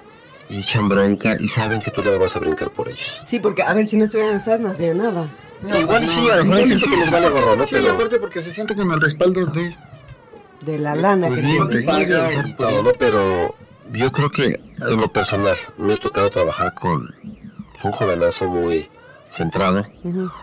y 0.48 0.58
echan 0.58 0.88
bronca 0.88 1.36
y 1.38 1.48
saben 1.48 1.80
que 1.80 1.90
tú 1.90 2.02
le 2.02 2.16
vas 2.16 2.34
a 2.34 2.38
brincar 2.38 2.70
por 2.70 2.88
ellos. 2.88 3.22
Sí, 3.26 3.40
porque 3.40 3.62
a 3.62 3.74
ver, 3.74 3.86
si 3.86 3.96
no 3.96 4.06
estuvieran 4.06 4.36
ustedes 4.36 4.60
no 4.60 4.70
habría 4.70 4.94
nada. 4.94 5.28
Igual 5.62 6.08
sí, 6.08 6.28
a 6.30 6.36
lo 6.36 6.44
mejor 6.44 6.58
hay 6.58 6.68
gente 6.68 6.88
que 6.88 6.96
les 6.96 7.10
vale 7.10 7.28
gorro, 7.28 7.56
¿no? 7.56 7.66
Sí, 7.66 7.74
Pero 7.74 7.92
aparte 7.92 8.18
porque 8.18 8.40
se 8.40 8.52
siente 8.52 8.74
con 8.74 8.90
el 8.90 9.00
respaldo 9.00 9.46
de... 9.46 9.74
De 10.62 10.78
la 10.78 10.94
lana 10.94 11.26
Pues 11.26 11.40
que 11.40 11.46
bien, 11.46 11.68
pues, 11.68 11.86
paga 11.86 12.32
y 12.46 12.54
todo, 12.54 12.82
¿no? 12.82 12.92
Pero 12.98 13.54
yo 13.92 14.10
creo 14.10 14.30
que 14.30 14.60
en 14.78 15.00
lo 15.00 15.12
personal 15.12 15.56
me 15.76 15.92
ha 15.92 15.96
tocado 15.98 16.30
trabajar 16.30 16.72
con 16.72 17.14
un 17.82 17.92
jovenazo 17.92 18.48
muy 18.48 18.88
centrado, 19.28 19.86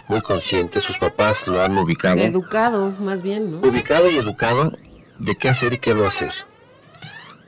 muy 0.08 0.22
consciente, 0.22 0.80
sus 0.80 1.00
papás 1.00 1.48
lo 1.48 1.62
han 1.62 1.76
ubicado. 1.76 2.20
Educado, 2.20 2.92
más 3.00 3.24
bien, 3.24 3.52
¿no? 3.52 3.68
ubicado 3.68 4.12
y 4.12 4.18
educado 4.18 4.74
de 5.22 5.36
qué 5.36 5.50
hacer 5.50 5.74
y 5.74 5.78
qué 5.78 5.94
no 5.94 6.06
hacer. 6.06 6.34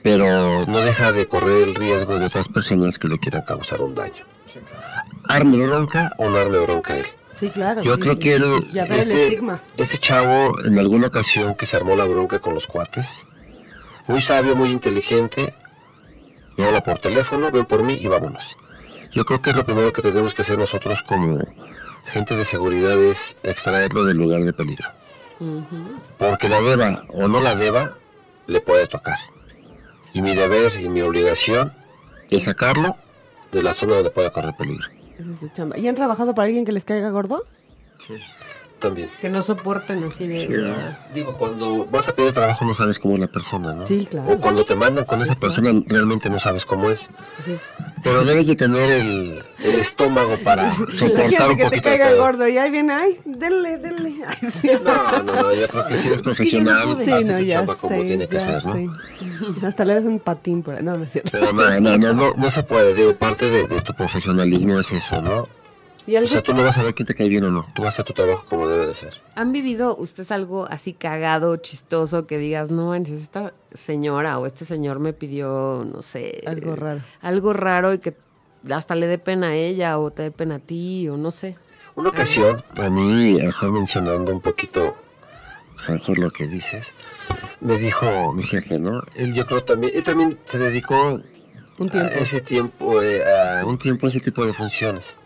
Pero 0.04 0.66
no 0.68 0.80
deja 0.80 1.12
de 1.12 1.28
correr 1.28 1.64
el 1.64 1.76
riesgo 1.76 2.20
de 2.20 2.26
otras 2.26 2.48
personas 2.48 3.00
que 3.00 3.08
le 3.08 3.20
quieran 3.20 3.44
causar 3.44 3.82
un 3.82 3.96
daño. 3.96 4.26
Arme 5.28 5.66
bronca 5.66 6.14
o 6.18 6.30
no 6.30 6.38
arme 6.38 6.60
bronca 6.60 6.94
a 6.94 6.98
él. 6.98 7.08
Sí, 7.34 7.50
claro. 7.50 7.82
Yo 7.82 7.96
sí, 7.96 8.02
creo 8.02 8.14
sí. 8.14 8.20
que 8.20 8.36
él, 8.36 8.44
el 8.74 8.92
este, 8.92 9.42
este 9.78 9.98
chavo 9.98 10.64
en 10.64 10.78
alguna 10.78 11.08
ocasión 11.08 11.56
que 11.56 11.66
se 11.66 11.76
armó 11.76 11.96
la 11.96 12.06
bronca 12.06 12.40
con 12.40 12.54
los 12.54 12.68
cuates, 12.68 13.26
muy 14.08 14.22
sabio, 14.22 14.56
muy 14.56 14.70
inteligente, 14.70 15.56
me 16.58 16.66
habla 16.66 16.84
por 16.84 17.00
teléfono, 17.00 17.50
ven 17.50 17.66
por 17.66 17.84
mí 17.84 17.98
y 18.00 18.08
vámonos. 18.08 18.56
Yo 19.12 19.26
creo 19.26 19.42
que 19.42 19.50
es 19.52 19.56
lo 19.56 19.66
primero 19.66 19.92
que 19.94 20.02
tenemos 20.02 20.34
que 20.34 20.44
hacer 20.44 20.58
nosotros 20.58 21.02
como 21.02 21.40
gente 22.06 22.36
de 22.36 22.46
seguridad 22.46 23.02
es 23.02 23.36
extraerlo 23.44 24.04
del 24.04 24.18
lugar 24.18 24.44
de 24.44 24.54
peligro. 24.54 24.90
Porque 26.18 26.50
la 26.50 26.62
deba 26.62 27.06
o 27.10 27.28
no 27.28 27.40
la 27.40 27.56
deba, 27.56 27.96
le 28.48 28.62
puede 28.62 28.88
tocar. 28.88 29.18
Y 30.14 30.22
mi 30.22 30.36
deber 30.36 30.80
y 30.80 30.90
mi 30.90 31.02
obligación 31.02 31.74
es 32.30 32.44
sacarlo 32.44 32.98
de 33.52 33.64
la 33.64 33.74
zona 33.74 33.96
donde 33.96 34.10
pueda 34.10 34.32
correr 34.32 34.54
peligro. 34.56 34.88
Esa 35.20 35.32
es 35.32 35.40
tu 35.40 35.50
chamba. 35.50 35.78
¿Y 35.78 35.88
han 35.88 35.96
trabajado 35.96 36.34
para 36.34 36.48
alguien 36.48 36.66
que 36.66 36.72
les 36.72 36.86
caiga 36.86 37.10
gordo? 37.10 37.46
Sí. 38.00 38.16
También. 38.84 39.10
Que 39.22 39.30
no 39.30 39.42
soporten 39.42 40.04
así 40.04 40.28
de... 40.28 40.94
Digo, 41.14 41.38
cuando 41.38 41.86
vas 41.86 42.10
a 42.10 42.14
pedir 42.16 42.34
trabajo 42.34 42.66
no 42.66 42.74
sabes 42.74 43.00
cómo 43.00 43.14
es 43.14 43.22
la 43.22 43.28
persona, 43.28 43.74
¿no? 43.74 43.86
Sí, 43.86 44.06
claro. 44.12 44.34
O 44.34 44.38
cuando 44.42 44.66
te 44.66 44.76
mandan 44.76 45.06
con 45.06 45.22
esa 45.22 45.36
persona 45.36 45.72
realmente 45.88 46.30
no 46.30 46.38
sabes 46.38 46.66
cómo 46.66 46.90
es. 46.90 47.10
Pero 48.04 48.26
debes 48.26 48.46
de 48.46 48.58
tener 48.58 48.92
el, 48.92 49.42
el 49.64 49.76
estómago 49.76 50.36
para 50.44 50.70
soportar 50.74 51.10
Imagínate 51.32 51.50
un 51.52 51.56
que 51.58 51.64
te 51.64 51.70
poquito 51.70 51.90
caiga 51.90 52.10
todo. 52.10 52.20
gordo 52.22 52.48
y 52.50 52.58
ahí 52.58 52.70
viene, 52.72 52.92
ay, 52.92 53.18
denle, 53.24 53.78
denle. 53.78 54.16
Ay, 54.28 54.52
sí. 54.52 54.70
No, 54.84 55.24
no, 55.24 55.34
no, 55.44 55.54
yo 55.54 55.68
creo 55.70 55.88
que 55.88 55.96
si 55.98 56.08
eres 56.10 56.22
profesional, 56.22 56.98
Sí, 57.04 57.10
haces 57.12 57.28
no, 57.30 57.38
tu 57.38 57.48
chamba 57.48 57.76
como 57.76 58.02
tiene 58.02 58.28
que 58.28 58.40
ser, 58.42 58.66
¿no? 58.66 58.94
Hasta 59.66 59.86
le 59.86 59.94
das 59.96 60.04
un 60.04 60.20
patín 60.20 60.62
por 60.62 60.76
ahí. 60.76 60.84
No, 60.84 60.98
no 60.98 61.06
es 61.06 61.12
cierto. 61.14 61.30
Pero 61.32 61.54
no, 61.54 61.80
no, 61.80 61.98
no, 61.98 62.14
no, 62.14 62.34
no 62.36 62.50
se 62.50 62.64
puede, 62.64 62.94
digo, 62.94 63.16
parte 63.16 63.50
de, 63.50 63.66
de 63.66 63.82
tu 63.82 63.94
profesionalismo 63.94 64.78
es 64.78 64.92
eso, 64.92 65.22
¿no? 65.22 65.48
¿Y 66.06 66.18
O 66.18 66.28
sea, 66.28 66.42
tú 66.42 66.54
no 66.54 66.64
vas 66.64 66.78
a 66.78 66.84
ver 66.84 66.94
quién 66.94 67.08
te 67.08 67.16
cae 67.16 67.30
bien 67.30 67.46
o 67.46 67.52
no, 67.52 67.66
tú 67.74 67.82
vas 67.82 67.88
a 67.88 68.02
hacer 68.02 68.06
tu 68.06 68.14
trabajo 68.14 68.46
como 68.46 68.68
debe 68.68 68.88
de 68.88 68.94
ser. 68.94 69.22
¿Han 69.36 69.52
vivido 69.52 69.96
ustedes 69.96 70.32
algo 70.32 70.66
así 70.70 70.94
cagado, 70.94 71.56
chistoso, 71.58 72.28
que 72.28 72.38
digas, 72.38 72.72
no 72.72 72.90
manches, 72.90 73.22
esta 73.22 73.54
señora 73.74 74.38
o 74.40 74.46
este 74.46 74.66
señor 74.66 75.00
me 75.00 75.14
pidió, 75.14 75.86
no 75.86 76.02
sé... 76.02 76.44
Algo 76.46 76.76
raro. 76.76 77.00
Algo 77.22 77.54
raro 77.54 77.94
y 77.94 78.00
que 78.00 78.18
hasta 78.70 78.96
le 78.96 79.08
dé 79.08 79.18
pena 79.18 79.48
a 79.50 79.56
ella 79.56 79.98
o 79.98 80.12
te 80.12 80.24
dé 80.24 80.32
pena 80.32 80.56
a 80.56 80.60
ti 80.60 81.08
o 81.08 81.18
no 81.18 81.32
sé. 81.32 81.56
Una 81.96 82.10
ocasión, 82.10 82.62
a 82.78 82.90
mí, 82.90 83.36
a 83.36 83.44
lo 83.44 83.46
mejor 83.46 83.72
mencionando 83.72 84.32
un 84.32 84.42
poquito, 84.42 84.98
a 85.78 85.92
lo 85.92 85.94
mejor 85.94 86.18
lo 86.18 86.32
que 86.32 86.48
dices, 86.48 86.96
me 87.62 87.78
dijo 87.78 88.34
mi 88.34 88.44
jefe, 88.44 88.80
¿no? 88.80 89.04
Él 89.16 89.34
yo 89.34 89.46
creo 89.46 89.64
también, 89.64 89.94
él 89.96 90.04
también 90.04 90.40
se 90.46 90.58
dedicó 90.58 91.22
Un 91.78 91.90
tiempo. 91.90 92.10
a 92.10 92.18
ese 92.18 92.42
tiempo, 92.42 93.02
eh, 93.02 93.24
a 93.24 93.66
un 93.66 93.78
tiempo 93.78 94.08
a 94.08 94.10
ese 94.10 94.20
tipo 94.20 94.46
de 94.46 94.54
funciones. 94.54 95.18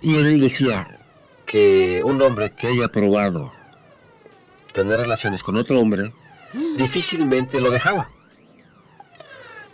Y 0.00 0.16
él 0.16 0.40
decía 0.40 0.88
que 1.46 2.02
un 2.04 2.20
hombre 2.22 2.52
que 2.52 2.68
haya 2.68 2.88
probado 2.88 3.52
tener 4.72 5.00
relaciones 5.00 5.42
con 5.42 5.56
otro 5.56 5.80
hombre, 5.80 6.12
difícilmente 6.76 7.60
lo 7.60 7.70
dejaba. 7.70 8.10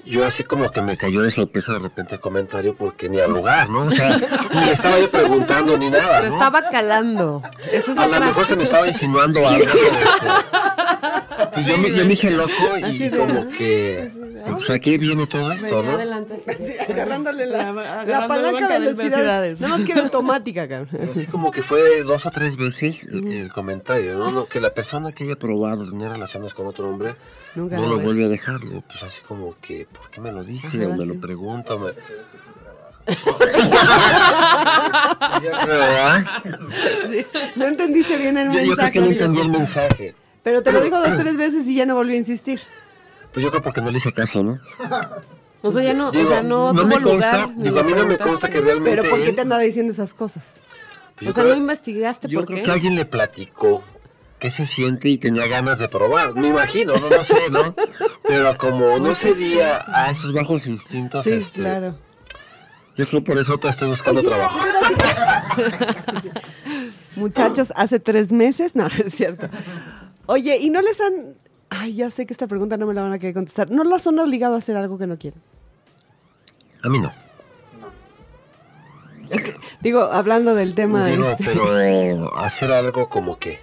Yo 0.07 0.27
así 0.27 0.45
como 0.45 0.71
que 0.71 0.83
me 0.83 0.99
cayó 0.99 1.23
de 1.23 1.31
sorpresa 1.31 1.73
de 1.73 1.79
repente 1.79 2.17
el 2.17 2.21
comentario 2.21 2.75
porque 2.77 3.09
ni 3.09 3.21
al 3.21 3.31
lugar, 3.31 3.71
¿no? 3.71 3.85
O 3.85 3.91
sea, 3.91 4.17
ni 4.53 4.61
le 4.61 4.73
estaba 4.73 4.99
yo 4.99 5.11
preguntando 5.11 5.79
ni 5.79 5.89
nada, 5.89 6.21
¿no? 6.21 6.35
estaba 6.35 6.69
calando. 6.71 7.43
Eso 7.73 7.93
es 7.93 7.99
A 7.99 8.07
lo 8.07 8.21
mejor 8.21 8.45
se 8.45 8.57
me 8.57 8.65
estaba 8.65 8.87
insinuando 8.87 9.47
algo. 9.49 9.67
Este, 11.57 11.63
pues 11.63 11.67
yo, 11.67 11.79
me, 11.79 11.91
yo 11.99 12.07
me 12.07 12.13
hice 12.13 12.31
loco 12.31 12.53
y 12.81 12.85
Así 12.85 13.09
de- 13.09 13.19
como 13.19 13.49
que... 13.51 14.09
Pues 14.45 14.69
aquí 14.69 14.99
viene 14.99 15.27
todo 15.27 15.51
esto, 15.53 15.83
¿no? 15.83 15.93
adelante 15.93 16.35
así. 16.35 16.67
Sí, 16.67 16.75
agarrándole 16.79 17.47
la, 17.47 17.73
la 17.73 18.27
palanca 18.29 18.69
de 18.69 18.75
de 18.75 18.81
velocidades. 18.81 19.61
Nada 19.63 19.79
más 19.79 19.87
que 19.87 19.93
era 19.93 20.03
automática, 20.03 20.69
cabrón. 20.69 20.89
Pero 20.93 21.13
así 21.13 21.25
como 21.27 21.51
que 21.51 21.63
fue 21.63 22.03
dos 22.03 22.27
o 22.27 22.31
tres 22.31 22.59
veces 22.59 23.05
el, 23.05 23.27
el 23.33 23.51
comentario, 23.53 24.19
¿no? 24.19 24.31
No, 24.31 24.45
Que 24.47 24.61
la 24.61 24.75
persona 24.75 25.13
que 25.13 25.25
haya 25.25 25.37
probado 25.37 25.89
tener 25.89 26.11
relaciones 26.13 26.53
con 26.53 26.67
otro 26.67 26.91
hombre 26.91 27.15
Nunca 27.55 27.77
no 27.77 27.83
lo 27.85 27.89
lo 27.93 27.97
ve. 27.99 28.05
vuelve 28.05 28.25
a 28.27 28.29
dejarle. 28.29 28.83
Pues 28.87 29.03
así 29.03 29.23
como 29.27 29.55
que, 29.63 29.87
¿por 29.91 30.11
qué 30.11 30.21
me 30.21 30.31
lo 30.31 30.45
dice? 30.45 30.77
Ajá, 30.85 30.89
o 30.89 30.95
me 30.97 31.03
sí. 31.03 31.07
lo 31.09 31.15
pregunta. 31.21 31.75
o 31.75 31.79
me- 31.79 31.93
creo, 35.41 35.67
¿verdad? 35.67 36.25
No 37.57 37.67
entendiste 37.67 38.17
bien 38.17 38.39
el 38.39 38.51
Yo, 38.51 38.61
yo 38.61 38.61
creo 38.61 38.67
mensaje. 38.77 38.93
que 38.93 39.01
no 39.01 39.07
entendí 39.07 39.41
el 39.41 39.49
mensaje. 39.51 40.15
Pero 40.45 40.63
te 40.63 40.71
lo 40.71 40.81
digo 40.83 41.01
dos, 41.01 41.11
tres 41.19 41.37
veces 41.37 41.67
y 41.67 41.75
ya 41.75 41.87
no 41.87 41.97
volví 41.97 42.15
a 42.15 42.19
insistir. 42.19 42.61
Pues 43.33 43.43
yo 43.43 43.51
creo 43.51 43.63
porque 43.63 43.81
no 43.81 43.91
le 43.91 43.99
hice 43.99 44.13
caso, 44.13 44.45
¿no? 44.45 44.61
O 45.63 45.73
sea, 45.73 45.83
ya 45.83 45.95
no, 45.95 46.13
Digo, 46.13 46.25
o 46.25 46.29
sea, 46.29 46.43
no, 46.45 46.73
tuvo 46.73 46.87
me 46.87 47.01
consta, 47.01 47.33
lugar. 47.33 47.51
ni 47.57 47.65
digo, 47.65 47.81
a 47.81 47.83
mí 47.83 47.93
no 47.95 48.07
me 48.07 48.17
consta 48.19 48.49
que 48.49 48.61
realmente 48.61 49.01
Pero 49.01 49.11
¿por 49.11 49.25
qué 49.25 49.33
te 49.33 49.41
andaba 49.41 49.63
diciendo 49.63 49.93
esas 49.93 50.15
cosas? 50.15 50.53
pues 51.17 51.27
yo 51.27 51.31
O 51.31 51.35
sea, 51.35 51.43
creo- 51.43 51.55
no 51.57 51.61
investigaste 51.61 52.29
Yo 52.29 52.41
por 52.41 52.47
creo 52.47 52.59
qué. 52.59 52.65
que 52.65 52.71
alguien 52.71 52.95
le 52.95 53.07
platicó 53.07 53.83
qué 54.39 54.51
se 54.51 54.67
siente 54.67 55.09
y 55.09 55.17
tenía 55.17 55.47
ganas 55.47 55.79
de 55.79 55.89
probar. 55.89 56.35
Me 56.35 56.49
imagino, 56.49 56.93
no, 56.97 57.09
no 57.09 57.25
sé, 57.25 57.49
¿no? 57.51 57.75
Pero 58.29 58.59
como 58.59 58.99
no 58.99 59.15
cedía 59.15 59.83
a 59.89 60.11
esos 60.11 60.35
bajos 60.35 60.67
instintos, 60.67 61.25
Sí, 61.25 61.33
este, 61.33 61.61
claro. 61.63 61.97
yo 62.97 63.07
creo 63.07 63.25
por 63.25 63.39
eso 63.39 63.57
te 63.57 63.69
estoy 63.69 63.89
buscando 63.89 64.23
trabajo. 64.23 64.61
Muchachos, 67.17 67.73
hace 67.77 68.01
tres 68.01 68.33
meses, 68.33 68.75
no, 68.75 68.85
no 68.85 68.89
es 69.07 69.15
cierto. 69.15 69.49
Oye, 70.27 70.57
¿y 70.59 70.71
no 70.71 70.81
les 70.83 71.01
han... 71.01 71.13
Ay, 71.71 71.95
ya 71.95 72.11
sé 72.11 72.25
que 72.27 72.33
esta 72.33 72.47
pregunta 72.47 72.77
no 72.77 72.87
me 72.87 72.95
la 72.95 73.03
van 73.03 73.13
a 73.13 73.19
querer 73.19 73.35
contestar. 73.35 73.71
¿No 73.71 73.85
las 73.85 74.07
han 74.07 74.19
obligado 74.19 74.55
a 74.55 74.59
hacer 74.59 74.77
algo 74.77 74.97
que 74.99 75.07
no 75.07 75.19
quieren? 75.19 75.41
A 76.83 76.89
mí 76.89 77.01
no. 77.01 77.13
Digo, 79.81 80.03
hablando 80.03 80.55
del 80.55 80.75
tema 80.75 81.07
Digo, 81.07 81.29
este, 81.31 81.45
pero 81.45 82.37
hacer 82.39 82.71
algo 82.73 83.09
como 83.09 83.39
que... 83.39 83.59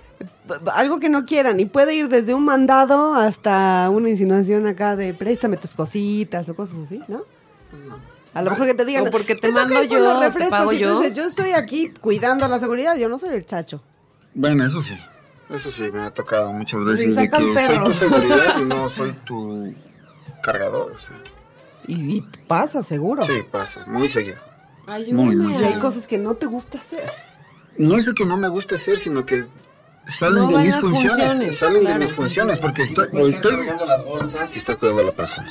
algo 0.74 1.00
que 1.00 1.08
no 1.08 1.26
quieran 1.26 1.60
y 1.60 1.66
puede 1.66 1.96
ir 1.96 2.10
desde 2.10 2.34
un 2.34 2.44
mandado 2.46 3.14
hasta 3.16 3.88
una 3.92 4.10
insinuación 4.10 4.66
acá 4.68 4.96
de 4.96 5.14
préstame 5.14 5.58
tus 5.58 5.74
cositas 5.76 6.50
o 6.50 6.56
cosas 6.56 6.78
así, 6.86 7.02
¿no? 7.08 7.24
A 8.34 8.42
lo 8.42 8.52
mejor 8.52 8.66
que 8.66 8.74
te 8.74 8.86
digan, 8.86 9.08
O 9.08 9.12
porque 9.12 9.36
te 9.36 9.42
"Tengo 9.42 9.60
que 9.68 9.74
mando 9.74 9.84
yo, 9.84 10.00
los 10.00 10.20
te 10.20 10.26
refrescos", 10.26 10.58
pago 10.58 10.74
y 10.74 10.78
tú 10.78 10.82
yo. 10.84 11.00
dices, 11.00 11.14
yo 11.18 11.24
estoy 11.26 11.52
aquí 11.52 11.90
cuidando 12.02 12.48
la 12.48 12.60
seguridad, 12.60 12.96
yo 12.98 13.08
no 13.08 13.20
soy 13.20 13.36
el 13.36 13.46
chacho. 13.46 13.82
Bueno, 14.34 14.66
eso 14.66 14.82
sí. 14.82 14.98
Eso 15.52 15.72
sí, 15.72 15.90
me 15.92 16.02
ha 16.02 16.12
tocado 16.12 16.52
muchas 16.54 16.82
Y 16.82 16.84
veces 16.86 17.16
de 17.16 17.30
que 17.30 17.36
sacan 17.38 17.42
soy 17.42 17.50
tu 17.50 17.54
perros. 17.54 17.96
seguridad 17.96 18.58
y 18.60 18.62
no 18.66 18.90
soy 18.90 19.12
tu 19.26 19.74
cargador. 20.42 20.94
O 20.94 21.00
sea, 21.00 21.18
Y, 21.88 22.18
y 22.18 22.22
pasa, 22.48 22.84
seguro. 22.84 23.24
sí, 23.24 23.44
pasa, 23.52 23.86
muy 23.88 24.08
seguido. 24.08 24.38
Ayúdame. 24.88 25.14
Muy, 25.24 25.36
muy 25.36 25.52
Y 25.54 25.56
Sí. 25.56 25.64
hay 25.66 25.80
cosas 25.80 26.08
que 26.08 26.18
no 26.18 26.36
te 26.36 26.46
gusta 26.46 26.78
hacer. 26.78 27.10
No 27.78 27.96
es 27.96 28.06
de 28.06 28.14
que 28.14 28.26
no 28.26 28.38
me 28.38 28.48
guste 28.48 28.76
hacer, 28.76 28.98
sino 28.98 29.26
que 29.26 29.46
salen 30.08 30.44
No 30.50 30.58
de 30.58 30.64
mis 30.66 30.76
funciones. 30.78 31.26
funciones, 31.26 31.58
salen 31.58 31.82
claro. 31.82 31.94
de 31.96 32.00
mis 32.06 32.14
funciones, 32.14 32.60
porque 32.60 32.84
estoy, 32.84 33.08
o 33.14 33.28
estoy 33.28 33.56
cargando 33.58 33.86
las 33.86 34.04
bolsas 34.04 34.56
y 34.56 34.60
está 34.60 34.76
cuidando 34.76 35.02
a 35.02 35.06
la 35.06 35.12
persona. 35.14 35.50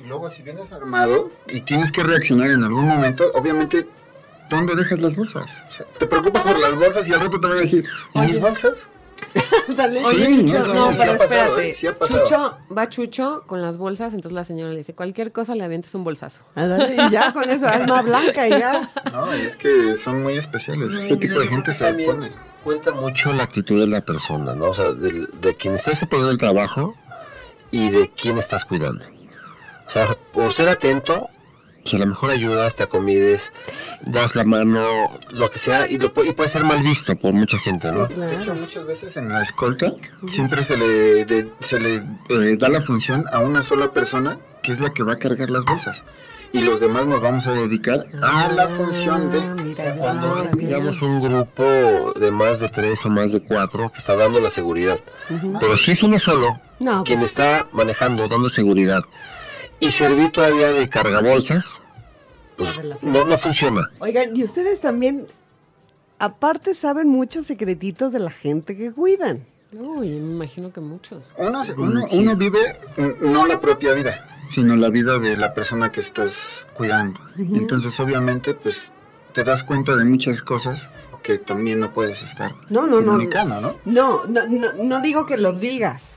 Y 0.00 0.06
luego 0.06 0.30
si 0.30 0.42
vienes 0.42 0.72
armado 0.72 1.30
y 1.48 1.62
tienes 1.62 1.90
que 1.92 2.02
reaccionar 2.02 2.50
en 2.50 2.62
algún 2.62 2.86
momento, 2.86 3.30
obviamente, 3.34 3.86
¿dónde 4.50 4.74
dejas 4.74 5.00
las 5.00 5.16
bolsas? 5.16 5.62
O 5.68 5.72
sea, 5.72 5.86
te 5.98 6.06
preocupas 6.06 6.42
por 6.44 6.58
las 6.58 6.76
bolsas 6.76 7.08
y 7.08 7.12
al 7.14 7.20
rato 7.20 7.40
te 7.40 7.46
van 7.48 7.56
a 7.56 7.60
decir, 7.60 7.84
¿y 8.14 8.18
mis 8.20 8.38
bolsas? 8.40 8.88
Dale. 9.76 10.04
Oye, 10.04 10.26
Sí, 10.26 10.46
Chucho, 10.46 10.58
no, 10.58 10.64
sí, 10.64 10.74
no, 10.74 10.90
sí 10.92 10.96
pero 10.98 11.12
ha 11.12 11.16
pasado, 11.16 11.40
espérate. 11.42 11.68
¿eh? 11.70 11.72
Sí 11.72 11.86
ha 11.86 11.98
pasado. 11.98 12.24
Chucho, 12.24 12.58
va 12.76 12.88
Chucho 12.88 13.42
con 13.46 13.62
las 13.62 13.76
bolsas, 13.76 14.14
entonces 14.14 14.32
la 14.34 14.44
señora 14.44 14.70
le 14.70 14.78
dice, 14.78 14.94
cualquier 14.94 15.32
cosa 15.32 15.54
le 15.54 15.64
avientes 15.64 15.94
un 15.94 16.04
bolsazo. 16.04 16.42
Ah, 16.54 16.66
dale, 16.66 16.94
Y 16.94 17.10
ya 17.10 17.32
con 17.32 17.48
esa 17.50 17.70
alma 17.74 18.02
blanca 18.02 18.46
y 18.46 18.50
ya. 18.50 18.90
No, 19.12 19.36
y 19.36 19.40
es 19.42 19.56
que 19.56 19.96
son 19.96 20.22
muy 20.22 20.34
especiales. 20.36 20.92
Ese 20.92 21.16
tipo 21.16 21.38
de 21.40 21.48
gente 21.48 21.72
se 21.72 21.90
opone. 21.90 22.30
Cuenta 22.62 22.92
mucho 22.92 23.32
la 23.32 23.42
actitud 23.44 23.78
de 23.78 23.86
la 23.86 24.00
persona, 24.00 24.54
¿no? 24.54 24.66
O 24.70 24.74
sea, 24.74 24.92
del- 24.92 25.28
de, 25.40 25.54
quien 25.54 25.74
está 25.74 25.90
desempeñando 25.90 26.30
el 26.30 26.38
trabajo 26.38 26.94
y 27.70 27.90
de 27.90 28.10
quién 28.10 28.38
estás 28.38 28.64
cuidando. 28.64 29.04
O 29.86 29.90
sea, 29.90 30.16
por 30.32 30.50
ser 30.52 30.68
atento, 30.70 31.28
pues 31.84 31.94
a 31.94 31.98
lo 31.98 32.06
mejor 32.06 32.30
ayudas, 32.30 32.74
te 32.74 32.82
acomides, 32.82 33.52
das 34.02 34.34
la 34.34 34.44
mano, 34.44 34.84
lo 35.30 35.50
que 35.50 35.58
sea, 35.58 35.86
y, 35.88 35.98
lo, 35.98 36.12
y 36.24 36.32
puede 36.32 36.48
ser 36.48 36.64
mal 36.64 36.82
visto 36.82 37.14
por 37.14 37.32
mucha 37.34 37.58
gente, 37.58 37.92
¿no? 37.92 38.06
De 38.06 38.34
hecho, 38.36 38.54
muchas 38.54 38.84
veces 38.86 39.16
en 39.16 39.28
la 39.28 39.42
escolta 39.42 39.92
siempre 40.26 40.62
se 40.62 40.76
le, 40.76 41.24
de- 41.26 41.52
se 41.60 41.78
le 41.78 42.02
eh, 42.30 42.56
da 42.58 42.68
la 42.68 42.80
función 42.80 43.24
a 43.32 43.38
una 43.40 43.62
sola 43.62 43.92
persona, 43.92 44.38
que 44.62 44.72
es 44.72 44.80
la 44.80 44.90
que 44.94 45.02
va 45.02 45.12
a 45.12 45.18
cargar 45.18 45.50
las 45.50 45.64
bolsas. 45.64 46.02
Y 46.54 46.60
los 46.62 46.78
demás 46.78 47.06
nos 47.08 47.20
vamos 47.20 47.48
a 47.48 47.52
dedicar 47.52 48.06
a 48.22 48.48
la 48.52 48.68
función 48.68 49.28
Ah, 49.32 49.34
de... 49.56 49.62
mira, 49.64 49.94
yo 49.96 50.00
Cuando 50.00 50.44
digamos, 50.56 51.02
un 51.02 51.20
grupo 51.20 52.12
de 52.18 52.30
más 52.30 52.60
de 52.60 52.68
tres 52.68 53.04
o 53.04 53.10
más 53.10 53.32
de 53.32 53.40
cuatro 53.42 53.90
que 53.90 53.98
está 53.98 54.14
dando 54.14 54.38
la 54.40 54.50
seguridad. 54.50 55.00
Pero 55.58 55.76
si 55.76 55.90
es 55.90 56.02
uno 56.04 56.16
solo, 56.20 56.60
No, 56.78 57.02
quien 57.02 57.18
pues- 57.18 57.32
está 57.32 57.66
manejando, 57.72 58.28
dando 58.28 58.48
seguridad, 58.48 59.02
y 59.80 59.90
servir 59.90 60.30
todavía 60.32 60.72
de 60.72 60.88
cargabolsas, 60.88 61.82
pues 62.56 62.80
no, 63.02 63.24
no 63.24 63.38
funciona. 63.38 63.90
Oigan, 63.98 64.36
y 64.36 64.44
ustedes 64.44 64.80
también, 64.80 65.26
aparte, 66.18 66.74
saben 66.74 67.08
muchos 67.08 67.46
secretitos 67.46 68.12
de 68.12 68.18
la 68.20 68.30
gente 68.30 68.76
que 68.76 68.92
cuidan. 68.92 69.44
Uy, 69.72 70.10
me 70.10 70.32
imagino 70.34 70.72
que 70.72 70.80
muchos. 70.80 71.32
Uno, 71.36 71.64
se- 71.64 71.72
uno, 71.74 72.04
uno 72.12 72.36
vive 72.36 72.60
no 73.20 73.46
la 73.46 73.60
propia 73.60 73.92
vida, 73.92 74.24
sino 74.48 74.76
la 74.76 74.88
vida 74.88 75.18
de 75.18 75.36
la 75.36 75.52
persona 75.52 75.90
que 75.90 76.00
estás 76.00 76.66
cuidando. 76.74 77.18
Entonces, 77.36 77.98
obviamente, 77.98 78.54
pues 78.54 78.92
te 79.32 79.42
das 79.42 79.64
cuenta 79.64 79.96
de 79.96 80.04
muchas 80.04 80.42
cosas 80.42 80.90
que 81.24 81.38
también 81.38 81.80
no 81.80 81.92
puedes 81.92 82.22
estar 82.22 82.54
No, 82.70 82.86
no, 82.86 83.00
no. 83.00 83.06
comunicando, 83.06 83.60
¿no? 83.60 83.76
No, 83.84 84.24
no, 84.26 84.46
no, 84.46 84.72
no 84.74 85.00
digo 85.00 85.26
que 85.26 85.38
lo 85.38 85.52
digas, 85.54 86.13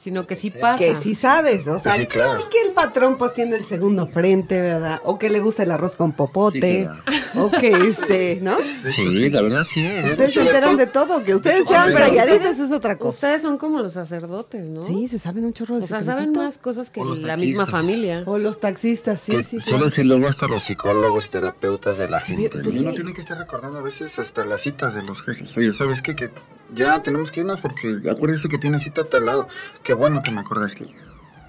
Sino 0.00 0.26
que 0.26 0.34
sí 0.34 0.50
pasa. 0.50 0.78
que 0.78 0.96
sí 0.96 1.14
sabes, 1.14 1.68
o 1.68 1.78
sea, 1.78 1.92
Sí, 1.92 2.06
claro. 2.06 2.40
y 2.40 2.48
que 2.50 2.62
el 2.66 2.72
patrón 2.72 3.18
pues 3.18 3.34
tiene 3.34 3.56
el 3.56 3.64
segundo 3.64 4.06
frente, 4.06 4.58
¿verdad? 4.60 4.98
O 5.04 5.18
que 5.18 5.28
le 5.28 5.40
gusta 5.40 5.62
el 5.62 5.70
arroz 5.70 5.94
con 5.94 6.12
popote, 6.12 6.88
o 7.36 7.50
que 7.50 7.68
este, 7.70 8.38
¿no? 8.40 8.56
Sí, 8.86 9.28
la 9.28 9.42
verdad 9.42 9.64
sí 9.64 9.84
es. 9.84 10.06
Ustedes 10.12 10.32
se 10.32 10.40
enteran 10.40 10.76
de 10.78 10.86
todo, 10.86 11.22
que 11.22 11.34
ustedes 11.34 11.66
sean 11.68 11.92
calladitos 11.92 12.58
es 12.58 12.72
otra 12.72 12.96
cosa. 12.96 13.10
Ustedes 13.10 13.42
son 13.42 13.58
como 13.58 13.80
los 13.80 13.92
sacerdotes, 13.92 14.62
¿no? 14.64 14.82
Sí, 14.84 15.06
se 15.06 15.18
saben 15.18 15.44
un 15.44 15.52
chorro 15.52 15.78
de 15.78 15.84
O 15.84 15.86
sea, 15.86 16.02
saben 16.02 16.32
más 16.32 16.56
cosas 16.56 16.88
que 16.90 17.04
la 17.04 17.36
misma 17.36 17.66
familia. 17.66 18.22
O 18.26 18.38
los 18.38 18.58
taxistas, 18.58 19.20
sí, 19.20 19.32
que 19.32 19.44
sí. 19.44 19.60
suelen 19.60 19.90
ser 19.90 20.06
luego 20.06 20.28
hasta 20.28 20.48
los 20.48 20.62
psicólogos 20.62 21.28
terapeutas 21.30 21.98
de 21.98 22.08
la 22.08 22.20
gente. 22.20 22.48
Pues 22.48 22.76
uno 22.76 22.92
tiene 22.92 23.12
que 23.12 23.20
estar 23.20 23.36
recordando 23.38 23.78
a 23.78 23.82
veces 23.82 24.18
hasta 24.18 24.44
las 24.44 24.62
citas 24.62 24.94
de 24.94 25.02
los 25.02 25.22
jefes. 25.22 25.54
Oye, 25.56 25.72
¿sabes 25.74 26.00
qué? 26.00 26.14
Que 26.16 26.30
ya 26.74 27.02
tenemos 27.02 27.32
que 27.32 27.40
irnos 27.40 27.60
porque 27.60 28.00
acuérdese 28.08 28.48
que 28.48 28.56
tiene 28.56 28.78
cita 28.78 29.02
a 29.02 29.04
tal 29.04 29.26
lado. 29.26 29.48
Qué 29.90 29.94
bueno 29.94 30.22
que 30.22 30.30
me 30.30 30.42
acordaste. 30.42 30.86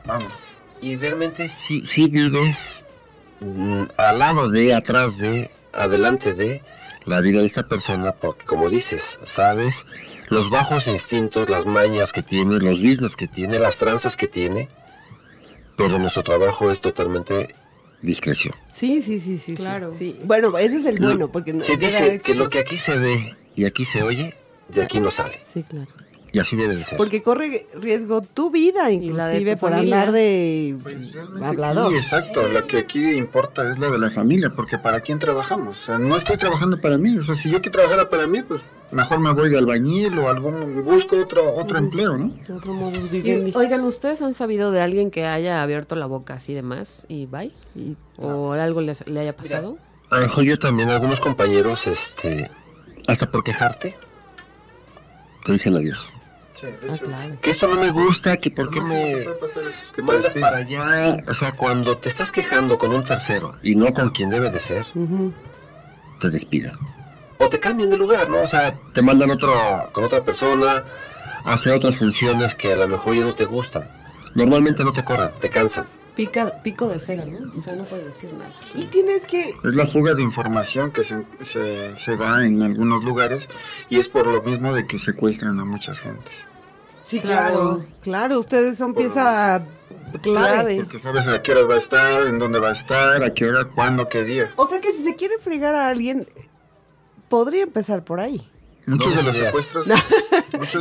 Vamos. 0.03 0.33
Y 0.81 0.95
realmente 0.95 1.47
sí, 1.47 1.85
sí 1.85 2.07
vives 2.07 2.85
mm, 3.39 3.83
al 3.97 4.17
lado 4.17 4.49
de, 4.49 4.73
atrás 4.73 5.19
de, 5.19 5.51
adelante 5.73 6.33
de 6.33 6.63
la 7.05 7.21
vida 7.21 7.41
de 7.41 7.45
esta 7.45 7.67
persona, 7.67 8.13
porque 8.13 8.43
como 8.47 8.67
dices, 8.67 9.19
sabes 9.21 9.85
los 10.29 10.49
bajos 10.49 10.87
instintos, 10.87 11.51
las 11.51 11.67
mañas 11.67 12.11
que 12.13 12.23
tiene, 12.23 12.57
los 12.57 12.81
business 12.81 13.15
que 13.15 13.27
tiene, 13.27 13.59
las 13.59 13.77
tranzas 13.77 14.17
que 14.17 14.25
tiene, 14.25 14.69
pero 15.77 15.99
nuestro 15.99 16.23
trabajo 16.23 16.71
es 16.71 16.81
totalmente 16.81 17.53
discreción. 18.01 18.55
Sí, 18.73 19.03
sí, 19.03 19.19
sí, 19.19 19.37
sí. 19.37 19.53
Claro. 19.53 19.93
Sí. 19.95 20.17
Bueno, 20.23 20.57
ese 20.57 20.77
es 20.77 20.85
el 20.87 20.99
bueno, 20.99 21.31
porque 21.31 21.53
no- 21.53 21.61
Se 21.61 21.77
dice 21.77 22.19
que 22.21 22.33
lo 22.33 22.49
que 22.49 22.57
aquí 22.57 22.79
se 22.79 22.97
ve 22.97 23.35
y 23.55 23.65
aquí 23.65 23.85
se 23.85 24.01
oye, 24.01 24.33
de 24.69 24.81
aquí 24.81 24.99
no 24.99 25.11
sale. 25.11 25.39
Sí, 25.45 25.61
claro. 25.61 25.91
Y 26.33 26.39
así 26.39 26.55
debe 26.55 26.77
de 26.77 26.85
ser. 26.85 26.97
Porque 26.97 27.21
corre 27.21 27.67
riesgo 27.73 28.21
tu 28.21 28.51
vida, 28.51 28.83
la 28.83 28.87
de 28.87 28.93
inclusive 28.93 29.57
por 29.57 29.71
familia. 29.71 29.99
andar 29.99 30.13
de 30.13 30.77
Pues 30.81 31.17
hablador. 31.43 31.87
aquí, 31.87 31.95
exacto, 31.97 32.47
lo 32.47 32.65
que 32.67 32.77
aquí 32.77 33.05
importa 33.17 33.69
es 33.69 33.79
la 33.79 33.89
de 33.89 33.97
la 33.99 34.09
familia, 34.09 34.49
porque 34.49 34.77
¿para 34.77 35.01
quién 35.01 35.19
trabajamos? 35.19 35.77
O 35.77 35.81
sea, 35.85 35.97
no 35.97 36.15
estoy 36.15 36.37
trabajando 36.37 36.79
para 36.79 36.97
mí. 36.97 37.17
O 37.17 37.23
sea, 37.23 37.35
si 37.35 37.49
yo 37.51 37.61
que 37.61 37.69
trabajara 37.69 38.07
para 38.07 38.27
mí, 38.27 38.41
pues 38.43 38.61
mejor 38.93 39.19
me 39.19 39.33
voy 39.33 39.49
de 39.49 39.57
albañil 39.57 40.17
o 40.19 40.29
algún, 40.29 40.85
busco 40.85 41.17
otro, 41.19 41.53
otro 41.53 41.77
empleo, 41.77 42.17
¿no? 42.17 42.33
Otro 42.55 42.91
Y, 42.93 43.07
vivendi. 43.09 43.51
oigan, 43.53 43.81
¿ustedes 43.81 44.21
han 44.21 44.33
sabido 44.33 44.71
de 44.71 44.79
alguien 44.79 45.11
que 45.11 45.25
haya 45.25 45.61
abierto 45.61 45.97
la 45.97 46.05
boca 46.05 46.35
así 46.35 46.53
de 46.53 46.61
más 46.61 47.05
y 47.09 47.25
bye? 47.25 47.51
Y- 47.75 47.97
¿O 48.17 48.53
algo 48.53 48.79
les- 48.79 49.05
le 49.05 49.19
haya 49.19 49.35
pasado? 49.35 49.77
A 50.09 50.15
lo 50.15 50.21
mejor 50.21 50.45
yo 50.45 50.57
también, 50.57 50.89
algunos 50.91 51.19
compañeros, 51.19 51.87
este, 51.87 52.49
hasta 53.07 53.29
por 53.29 53.43
quejarte, 53.43 53.97
te 55.45 55.51
dicen 55.51 55.75
adiós. 55.75 56.13
Sí, 56.61 56.67
de 56.67 56.93
Ah, 56.93 56.97
claro. 56.97 57.37
Que 57.41 57.49
esto 57.49 57.67
no 57.67 57.75
me 57.75 57.89
gusta, 57.89 58.37
que 58.37 58.51
por 58.51 58.69
qué 58.69 58.81
me 58.81 59.25
que 59.95 60.03
mandas 60.03 60.35
para 60.35 60.57
allá. 60.57 61.17
O 61.27 61.33
sea, 61.33 61.53
cuando 61.53 61.97
te 61.97 62.07
estás 62.07 62.31
quejando 62.31 62.77
con 62.77 62.93
un 62.93 63.03
tercero 63.03 63.55
y 63.63 63.73
no 63.73 63.91
con 63.93 64.11
quien 64.11 64.29
debe 64.29 64.51
de 64.51 64.59
ser, 64.59 64.85
te 66.19 66.29
despidan. 66.29 66.73
O 67.39 67.49
te 67.49 67.59
cambian 67.59 67.89
de 67.89 67.97
lugar, 67.97 68.29
¿no? 68.29 68.41
O 68.41 68.47
sea, 68.47 68.75
te 68.93 69.01
mandan 69.01 69.31
otro, 69.31 69.51
con 69.91 70.03
otra 70.03 70.23
persona 70.23 70.83
a 71.43 71.53
hacer 71.53 71.73
otras 71.73 71.97
funciones 71.97 72.53
que 72.53 72.73
a 72.73 72.75
lo 72.75 72.87
mejor 72.87 73.15
ya 73.15 73.23
no 73.23 73.33
te 73.33 73.45
gustan. 73.45 73.89
Normalmente 74.35 74.83
no 74.83 74.93
te 74.93 75.03
corran, 75.03 75.31
te 75.41 75.49
cansan. 75.49 75.87
Pica, 76.25 76.61
pico 76.61 76.87
de 76.87 76.99
cera, 76.99 77.25
¿no? 77.25 77.51
O 77.57 77.63
sea, 77.63 77.75
no 77.75 77.83
puedes 77.85 78.05
decir 78.05 78.31
nada. 78.33 78.51
Y 78.75 78.83
tienes 78.85 79.25
que... 79.25 79.55
Es 79.63 79.75
la 79.75 79.87
fuga 79.87 80.13
de 80.13 80.21
información 80.21 80.91
que 80.91 81.03
se, 81.03 81.25
se, 81.41 81.95
se 81.95 82.15
da 82.15 82.45
en 82.45 82.61
algunos 82.61 83.03
lugares 83.03 83.49
y 83.89 83.97
es 83.97 84.07
por 84.07 84.27
lo 84.27 84.41
mismo 84.43 84.71
de 84.73 84.85
que 84.85 84.99
secuestran 84.99 85.59
a 85.59 85.65
muchas 85.65 85.99
gentes. 85.99 86.33
Sí, 87.03 87.19
Claro. 87.19 87.53
claro. 87.53 87.85
Claro, 88.01 88.39
ustedes 88.39 88.77
son 88.77 88.93
pieza 88.93 89.63
Clave. 90.21 90.75
Porque 90.75 90.99
sabes 90.99 91.27
a 91.27 91.41
qué 91.41 91.53
horas 91.53 91.67
va 91.69 91.73
a 91.73 91.77
estar, 91.79 92.27
en 92.27 92.37
dónde 92.37 92.59
va 92.59 92.69
a 92.69 92.73
estar, 92.73 93.23
a 93.23 93.33
qué 93.33 93.47
hora, 93.47 93.65
cuándo, 93.65 94.07
qué 94.07 94.23
día. 94.23 94.51
O 94.57 94.67
sea 94.67 94.79
que 94.79 94.91
si 94.93 95.03
se 95.03 95.15
quiere 95.15 95.39
fregar 95.39 95.73
a 95.73 95.89
alguien, 95.89 96.27
podría 97.29 97.63
empezar 97.63 98.03
por 98.03 98.19
ahí. 98.19 98.47
Muchos 98.85 99.15
de 99.15 99.23
los 99.23 99.35
secuestros. 99.35 99.87
de 99.87 99.95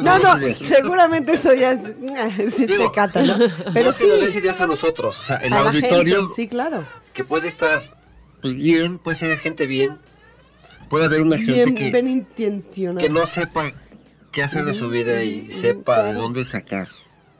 No, 0.03 0.19
los- 0.19 0.41
no, 0.41 0.55
seguramente 0.57 1.35
eso 1.35 1.53
ya 1.55 1.73
es, 1.73 2.55
sí 2.55 2.67
te 2.67 2.91
cata, 2.93 3.23
¿no? 3.23 3.37
Pero 3.75 3.91
es 3.91 3.99
que 3.99 4.07
nos 4.07 4.31
sí, 4.33 4.39
ideas 4.39 4.61
a 4.61 4.67
nosotros. 4.67 5.19
O 5.19 5.23
sea, 5.23 5.37
el 5.37 5.53
a 5.53 5.61
auditorio 5.61 6.21
gente, 6.21 6.35
sí, 6.35 6.49
claro. 6.49 6.87
que 7.13 7.25
puede 7.25 7.49
estar 7.49 7.81
pues, 8.41 8.55
bien, 8.55 8.99
puede 8.99 9.17
ser 9.17 9.39
gente 9.39 9.67
bien. 9.67 9.99
Puede 10.89 11.05
haber 11.05 11.21
una 11.21 11.37
gente 11.37 11.53
Bien, 11.53 11.75
que, 11.77 11.91
bien 11.93 12.09
intencionado. 12.09 13.07
que 13.07 13.13
no 13.13 13.25
sepa 13.27 13.71
qué 14.33 14.43
hacer 14.43 14.65
de 14.65 14.75
su 14.75 14.89
vida 14.89 15.23
y 15.23 15.51
sepa 15.53 16.03
de 16.03 16.15
dónde 16.15 16.45
sacar 16.45 16.89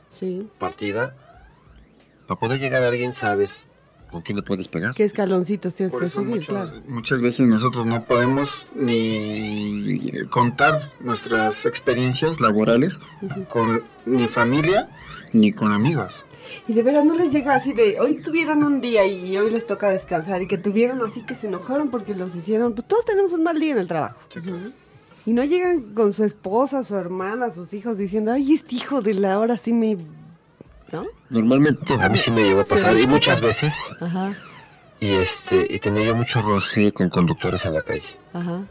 Sí. 0.09 0.47
partida. 0.59 1.15
Para 2.27 2.39
poder 2.39 2.59
llegar 2.61 2.83
a 2.83 2.87
alguien, 2.87 3.11
sabes 3.11 3.70
con 4.11 4.21
quién 4.21 4.35
le 4.37 4.43
puedes 4.43 4.67
pegar. 4.67 4.93
¿Qué 4.93 5.03
escaloncitos 5.03 5.73
tienes 5.75 5.91
Por 5.91 6.01
que 6.03 6.09
subir? 6.09 6.35
mucho- 6.35 6.51
Claro. 6.51 6.71
muchas 6.87 7.21
veces 7.21 7.47
nosotros 7.47 7.85
no 7.85 8.03
podemos 8.03 8.67
ni 8.75 10.11
contar 10.29 10.89
nuestras 10.99 11.65
experiencias 11.65 12.39
laborales 12.41 12.99
con 13.47 13.81
ni 14.05 14.27
familia 14.27 14.89
ni 15.33 15.51
con 15.53 15.71
amigos. 15.71 16.25
Y 16.67 16.73
de 16.73 16.83
veras 16.83 17.05
no 17.05 17.13
les 17.15 17.31
llega 17.31 17.55
así 17.55 17.71
de, 17.71 17.97
hoy 18.01 18.21
tuvieron 18.21 18.63
un 18.63 18.81
día 18.81 19.05
y 19.05 19.37
hoy 19.37 19.49
les 19.51 19.65
toca 19.65 19.89
descansar 19.89 20.41
y 20.41 20.47
que 20.47 20.57
tuvieron 20.57 21.01
así 21.01 21.21
que 21.25 21.33
se 21.33 21.47
enojaron 21.47 21.89
porque 21.89 22.13
los 22.13 22.35
hicieron, 22.35 22.73
pues 22.73 22.85
todos 22.87 23.05
tenemos 23.05 23.31
un 23.31 23.43
mal 23.43 23.57
día 23.59 23.71
en 23.71 23.77
el 23.77 23.87
trabajo. 23.87 24.19
Y 25.25 25.33
no 25.33 25.43
llegan 25.45 25.93
con 25.93 26.11
su 26.13 26.23
esposa, 26.25 26.83
su 26.83 26.95
hermana, 26.97 27.51
sus 27.51 27.73
hijos 27.73 27.97
diciendo, 27.97 28.31
ay, 28.33 28.53
este 28.53 28.75
hijo 28.75 29.01
de 29.01 29.13
la 29.13 29.39
hora 29.39 29.57
sí 29.57 29.71
me... 29.71 29.95
¿No? 30.91 31.05
Normalmente 31.29 31.93
a 31.93 32.09
mí 32.09 32.17
sí 32.17 32.31
me 32.31 32.43
llegó 32.43 32.61
a 32.61 32.65
pasar 32.65 32.97
y 32.97 33.07
muchas 33.07 33.39
veces 33.41 33.93
Ajá, 34.01 34.33
y 34.99 35.13
este 35.13 35.65
y 35.69 35.79
tenía 35.79 36.05
yo 36.05 36.15
mucho 36.15 36.41
roce 36.41 36.91
con 36.91 37.09
conductores 37.09 37.65
en 37.65 37.73
la 37.73 37.81
calle. 37.81 38.17
ajá. 38.33 38.61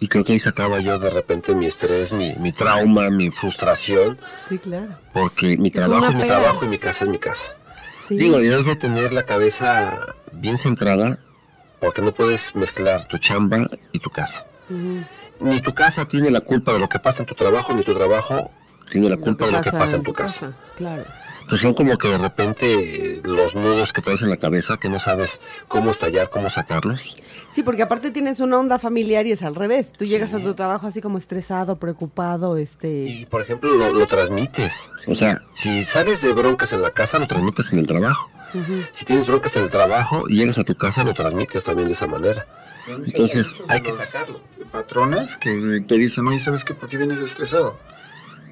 Y 0.00 0.08
creo 0.08 0.24
que 0.24 0.32
ahí 0.32 0.40
sacaba 0.40 0.80
yo 0.80 0.98
de 0.98 1.10
repente 1.10 1.54
mi 1.54 1.66
estrés, 1.66 2.12
mi, 2.12 2.34
mi 2.34 2.50
trauma, 2.50 3.08
mi 3.10 3.30
frustración, 3.30 4.18
Sí, 4.48 4.58
claro. 4.58 4.88
porque 5.12 5.56
mi 5.56 5.70
trabajo 5.70 6.06
es 6.08 6.14
mi 6.16 6.22
pega. 6.22 6.40
trabajo 6.40 6.64
y 6.64 6.68
mi 6.68 6.78
casa 6.78 7.04
es 7.04 7.10
mi 7.10 7.20
casa. 7.20 7.52
Sí. 8.08 8.16
Digo, 8.16 8.38
debes 8.38 8.66
de 8.66 8.74
tener 8.74 9.12
la 9.12 9.22
cabeza 9.22 10.16
bien 10.32 10.58
centrada, 10.58 11.20
porque 11.78 12.02
no 12.02 12.10
puedes 12.12 12.56
mezclar 12.56 13.04
tu 13.06 13.18
chamba 13.18 13.68
y 13.92 14.00
tu 14.00 14.10
casa. 14.10 14.44
Ni 15.38 15.60
tu 15.60 15.72
casa 15.72 16.04
tiene 16.06 16.32
la 16.32 16.40
culpa 16.40 16.72
de 16.72 16.80
lo 16.80 16.88
que 16.88 16.98
pasa 16.98 17.22
en 17.22 17.26
tu 17.26 17.36
trabajo, 17.36 17.72
ni 17.72 17.84
tu 17.84 17.94
trabajo 17.94 18.50
tiene 18.90 19.08
la 19.08 19.18
culpa 19.18 19.46
de 19.46 19.52
lo 19.52 19.60
que 19.60 19.70
pasa 19.70 19.94
en 19.96 20.02
tu 20.02 20.12
casa. 20.12 20.52
Claro. 20.76 21.04
Entonces 21.42 21.60
son 21.60 21.74
como 21.74 21.98
que 21.98 22.08
de 22.08 22.18
repente 22.18 23.20
los 23.24 23.54
nudos 23.54 23.92
que 23.92 24.00
traes 24.00 24.22
en 24.22 24.30
la 24.30 24.36
cabeza, 24.36 24.78
que 24.78 24.88
no 24.88 24.98
sabes 24.98 25.40
cómo 25.68 25.90
estallar, 25.90 26.30
cómo 26.30 26.50
sacarlos. 26.50 27.16
Sí, 27.52 27.62
porque 27.62 27.82
aparte 27.82 28.10
tienes 28.10 28.40
una 28.40 28.58
onda 28.58 28.78
familiar 28.78 29.26
y 29.26 29.32
es 29.32 29.42
al 29.42 29.54
revés. 29.54 29.92
Tú 29.92 30.04
llegas 30.04 30.32
a 30.32 30.38
tu 30.38 30.54
trabajo 30.54 30.86
así 30.86 31.00
como 31.02 31.18
estresado, 31.18 31.76
preocupado, 31.76 32.56
este... 32.56 33.04
Y 33.04 33.26
por 33.26 33.42
ejemplo 33.42 33.74
lo, 33.74 33.92
lo 33.92 34.06
transmites. 34.06 34.90
O 35.06 35.14
sea, 35.14 35.42
si 35.52 35.84
sales 35.84 36.22
de 36.22 36.32
broncas 36.32 36.72
en 36.72 36.80
la 36.80 36.92
casa, 36.92 37.18
lo 37.18 37.26
transmites 37.26 37.72
en 37.72 37.80
el 37.80 37.86
trabajo. 37.86 38.30
Si 38.92 39.04
tienes 39.04 39.26
broncas 39.26 39.56
en 39.56 39.64
el 39.64 39.70
trabajo 39.70 40.24
y 40.28 40.36
llegas 40.36 40.58
a 40.58 40.64
tu 40.64 40.74
casa, 40.74 41.04
lo 41.04 41.14
transmites 41.14 41.64
también 41.64 41.88
de 41.88 41.94
esa 41.94 42.06
manera. 42.06 42.46
Entonces 42.86 43.54
hay 43.68 43.80
que 43.80 43.92
sacarlo. 43.92 44.40
Patrones 44.70 45.36
que 45.36 45.82
te 45.86 45.94
dicen, 45.96 46.26
oye, 46.26 46.38
¿sabes 46.38 46.64
qué? 46.64 46.74
¿Por 46.74 46.88
qué 46.88 46.96
vienes 46.96 47.20
estresado? 47.20 47.78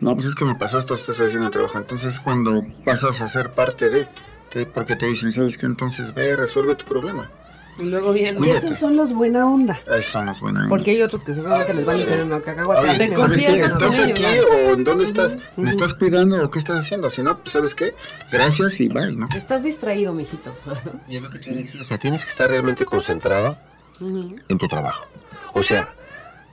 No, 0.01 0.15
pues 0.15 0.27
es 0.29 0.35
que 0.35 0.45
me 0.45 0.55
pasó 0.55 0.79
esto, 0.79 0.95
esto 0.95 1.13
estoy 1.13 1.27
haciendo 1.27 1.47
el 1.47 1.53
trabajo. 1.53 1.79
Entonces 1.79 2.21
cuando 2.21 2.63
pasas 2.85 3.21
a 3.21 3.29
ser 3.29 3.51
parte 3.53 3.91
de, 3.91 4.09
te- 4.51 4.67
porque 4.67 4.97
te 4.97 5.07
dicen, 5.07 5.31
¿sabes 5.33 5.59
qué? 5.59 5.67
Entonces 5.67 6.15
ve, 6.15 6.37
resuelve 6.37 6.75
tu 6.75 6.85
problema. 6.87 7.31
Y 7.79 7.85
luego 7.85 8.13
viene. 8.13 8.39
Y 8.47 8.51
esos 8.51 8.77
son 8.77 8.97
los 8.97 9.13
buena 9.15 9.47
onda. 9.47 9.81
Eso 9.87 10.23
no 10.23 10.33
es 10.33 10.41
buena. 10.41 10.67
Porque 10.69 10.91
hay 10.91 11.03
otros 11.03 11.25
que 11.25 11.33
seguramente 11.35 11.73
les 11.73 11.87
van 11.87 11.97
a 11.97 12.03
hacer 12.03 12.23
una 12.23 12.41
cacahuata. 12.41 12.83
Oye, 12.83 12.99
Te 13.09 13.17
¿sabes 13.17 13.41
qué? 13.41 13.61
¿Estás 13.61 13.99
aquí 14.01 14.25
o 14.53 14.73
en 14.75 14.85
dónde 14.85 15.05
estás? 15.05 15.39
¿Me 15.57 15.71
estás 15.71 15.95
cuidando 15.95 16.45
o 16.45 16.51
qué 16.51 16.59
estás 16.59 16.79
haciendo? 16.81 17.09
Si 17.09 17.23
no, 17.23 17.39
pues 17.39 17.53
¿sabes 17.53 17.75
qué? 17.75 17.95
Gracias 18.31 18.81
y 18.81 18.89
bye, 18.89 19.13
¿no? 19.17 19.29
Estás 19.35 19.63
distraído, 19.63 20.13
mijito. 20.13 20.55
Y 21.09 21.17
es 21.17 21.23
lo 21.23 21.31
que 21.31 21.39
te 21.39 21.53
decía, 21.53 21.81
o 21.81 21.85
sea, 21.85 21.97
tienes 21.97 22.25
que 22.25 22.31
estar 22.31 22.51
realmente 22.51 22.85
concentrado 22.85 23.57
en 24.01 24.59
tu 24.59 24.69
trabajo. 24.69 25.07
O 25.55 25.63
sea, 25.63 25.95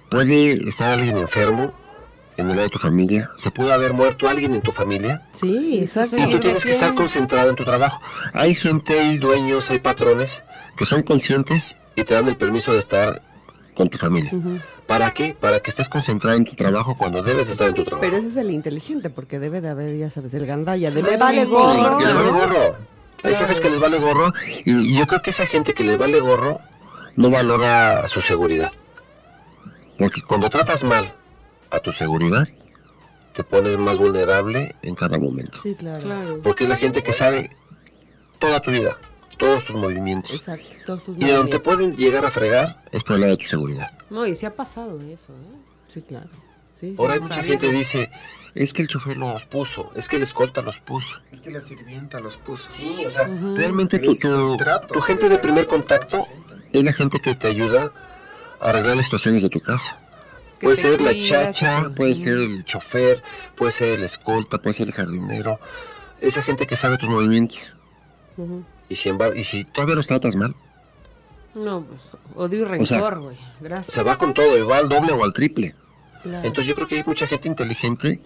puede 0.09 0.69
estar 0.69 0.91
alguien 0.91 1.17
enfermo 1.17 1.73
en 2.37 2.49
el 2.49 2.55
lado 2.55 2.63
de 2.63 2.69
tu 2.69 2.79
familia, 2.79 3.31
se 3.37 3.51
puede 3.51 3.73
haber 3.73 3.93
muerto 3.93 4.29
alguien 4.29 4.53
en 4.53 4.61
tu 4.61 4.71
familia 4.71 5.23
Sí, 5.33 5.79
exacto. 5.81 6.17
Y 6.17 6.31
tú 6.31 6.39
tienes 6.39 6.63
que 6.63 6.71
estar 6.71 6.93
concentrado 6.93 7.49
en 7.49 7.55
tu 7.55 7.65
trabajo. 7.65 8.01
Hay 8.33 8.55
gente, 8.55 8.99
hay 8.99 9.17
dueños, 9.17 9.69
hay 9.71 9.79
patrones 9.79 10.43
que 10.75 10.85
son 10.85 11.03
conscientes 11.03 11.77
y 11.95 12.03
te 12.03 12.13
dan 12.13 12.27
el 12.27 12.37
permiso 12.37 12.73
de 12.73 12.79
estar 12.79 13.21
con 13.73 13.89
tu 13.89 13.97
familia. 13.97 14.31
¿Para 14.85 15.11
qué? 15.11 15.35
Para 15.39 15.59
que 15.59 15.69
estés 15.69 15.89
concentrado 15.89 16.37
en 16.37 16.45
tu 16.45 16.55
trabajo 16.55 16.95
cuando 16.95 17.21
debes 17.21 17.49
estar 17.49 17.67
en 17.67 17.73
tu 17.73 17.83
trabajo. 17.83 18.01
Pero 18.01 18.17
ese 18.17 18.27
es 18.27 18.37
el 18.37 18.51
inteligente, 18.51 19.09
porque 19.09 19.39
debe 19.39 19.59
de 19.59 19.69
haber, 19.69 19.97
ya 19.97 20.09
sabes, 20.09 20.33
el 20.33 20.45
gandalla. 20.45 20.91
De 20.91 21.03
me 21.03 21.17
vale 21.17 21.45
gorro. 21.45 21.99
Les 21.99 22.13
vale 22.13 22.29
gorro. 22.29 22.75
Hay 23.23 23.35
jefes 23.35 23.59
que 23.59 23.69
les 23.69 23.79
vale 23.79 23.97
gorro 23.97 24.31
y, 24.63 24.93
y 24.93 24.97
yo 24.97 25.07
creo 25.07 25.21
que 25.21 25.31
esa 25.31 25.45
gente 25.47 25.73
que 25.73 25.83
les 25.83 25.97
vale 25.97 26.19
gorro 26.19 26.61
no 27.15 27.31
valora 27.31 28.07
su 28.07 28.21
seguridad. 28.21 28.71
Porque 29.97 30.21
cuando 30.21 30.49
tratas 30.49 30.83
mal 30.83 31.13
a 31.71 31.79
tu 31.79 31.91
seguridad, 31.91 32.47
te 33.33 33.43
pones 33.43 33.77
más 33.77 33.97
vulnerable 33.97 34.75
en 34.81 34.95
cada 34.95 35.17
momento. 35.17 35.59
Sí, 35.61 35.75
claro. 35.75 36.01
Claro. 36.01 36.39
Porque 36.41 36.63
es 36.63 36.69
la 36.69 36.77
gente 36.77 37.03
que 37.03 37.13
sabe 37.13 37.55
toda 38.39 38.59
tu 38.61 38.71
vida, 38.71 38.97
todos 39.37 39.63
tus 39.65 39.75
movimientos. 39.75 40.31
Exacto. 40.33 40.75
Todos 40.85 41.03
tus 41.03 41.17
Y 41.17 41.25
de 41.25 41.33
donde 41.33 41.51
te 41.51 41.59
pueden 41.59 41.95
llegar 41.95 42.25
a 42.25 42.31
fregar 42.31 42.83
es 42.91 43.03
por 43.03 43.15
el 43.15 43.21
lado 43.21 43.31
de 43.33 43.37
tu 43.43 43.47
seguridad. 43.47 43.91
No, 44.09 44.25
y 44.25 44.33
sí 44.35 44.45
ha 44.45 44.55
pasado 44.55 44.99
eso, 45.01 45.33
¿eh? 45.33 45.57
Sí, 45.87 46.01
claro. 46.01 46.29
Sí, 46.73 46.91
sí, 46.91 46.95
Ahora 46.99 47.15
hay 47.15 47.19
mucha 47.19 47.41
gente 47.41 47.57
que 47.67 47.71
dice, 47.73 48.11
es 48.53 48.71
que 48.71 48.83
el 48.83 48.87
chofer 48.87 49.17
los 49.17 49.45
puso, 49.45 49.91
es 49.95 50.07
que 50.07 50.17
el 50.17 50.23
escolta 50.23 50.61
los 50.61 50.79
puso. 50.79 51.15
Es 51.31 51.41
que 51.41 51.49
la 51.49 51.59
sirvienta 51.61 52.19
los 52.19 52.37
puso. 52.37 52.69
Sí, 52.69 53.03
o 53.05 53.09
sea, 53.09 53.23
realmente 53.55 53.97
tu, 53.99 54.15
tu- 54.15 54.57
trato. 54.57 54.93
tu 54.93 55.01
gente 55.01 55.27
de 55.27 55.39
primer 55.39 55.65
contacto 55.65 56.27
es 56.71 56.83
la 56.83 56.93
gente 56.93 57.19
que 57.19 57.33
te 57.33 57.47
ayuda 57.47 57.91
a 58.59 58.69
arreglar 58.69 58.95
las 58.95 59.05
situaciones 59.07 59.41
de 59.41 59.49
tu 59.49 59.59
casa. 59.59 59.99
Puede 60.59 60.75
ser 60.75 61.01
la 61.01 61.13
chacha, 61.13 61.89
puede 61.95 62.15
ser 62.15 62.33
el 62.33 62.63
chofer, 62.65 63.23
puede 63.55 63.71
ser 63.71 63.99
el 63.99 64.03
escolta, 64.03 64.57
puede 64.59 64.73
ser 64.73 64.87
el 64.87 64.93
jardinero. 64.93 65.59
Esa 66.19 66.41
gente 66.41 66.65
que 66.65 66.75
sabe 66.75 66.97
tus 66.97 67.09
movimientos. 67.09 67.77
Y 68.89 68.95
si, 68.95 69.11
y 69.35 69.43
si 69.43 69.63
todavía 69.65 69.95
los 69.95 70.07
tratas 70.07 70.35
mal, 70.35 70.55
No, 71.53 71.83
pues 71.83 72.13
odio 72.35 72.59
y 72.59 72.81
O 72.81 72.85
sea, 72.85 72.97
rencor, 72.97 73.19
güey. 73.19 73.37
Gracias. 73.59 73.93
se 73.93 74.03
va 74.03 74.15
con 74.15 74.33
todo 74.33 74.57
y 74.57 74.61
va 74.61 74.77
al 74.77 74.89
doble 74.89 75.11
o 75.13 75.23
al 75.23 75.33
triple. 75.33 75.75
Claro. 76.23 76.47
Entonces 76.47 76.67
yo 76.67 76.75
creo 76.75 76.87
que 76.87 76.95
hay 76.95 77.03
mucha 77.05 77.27
gente 77.27 77.47
inteligente 77.47 78.19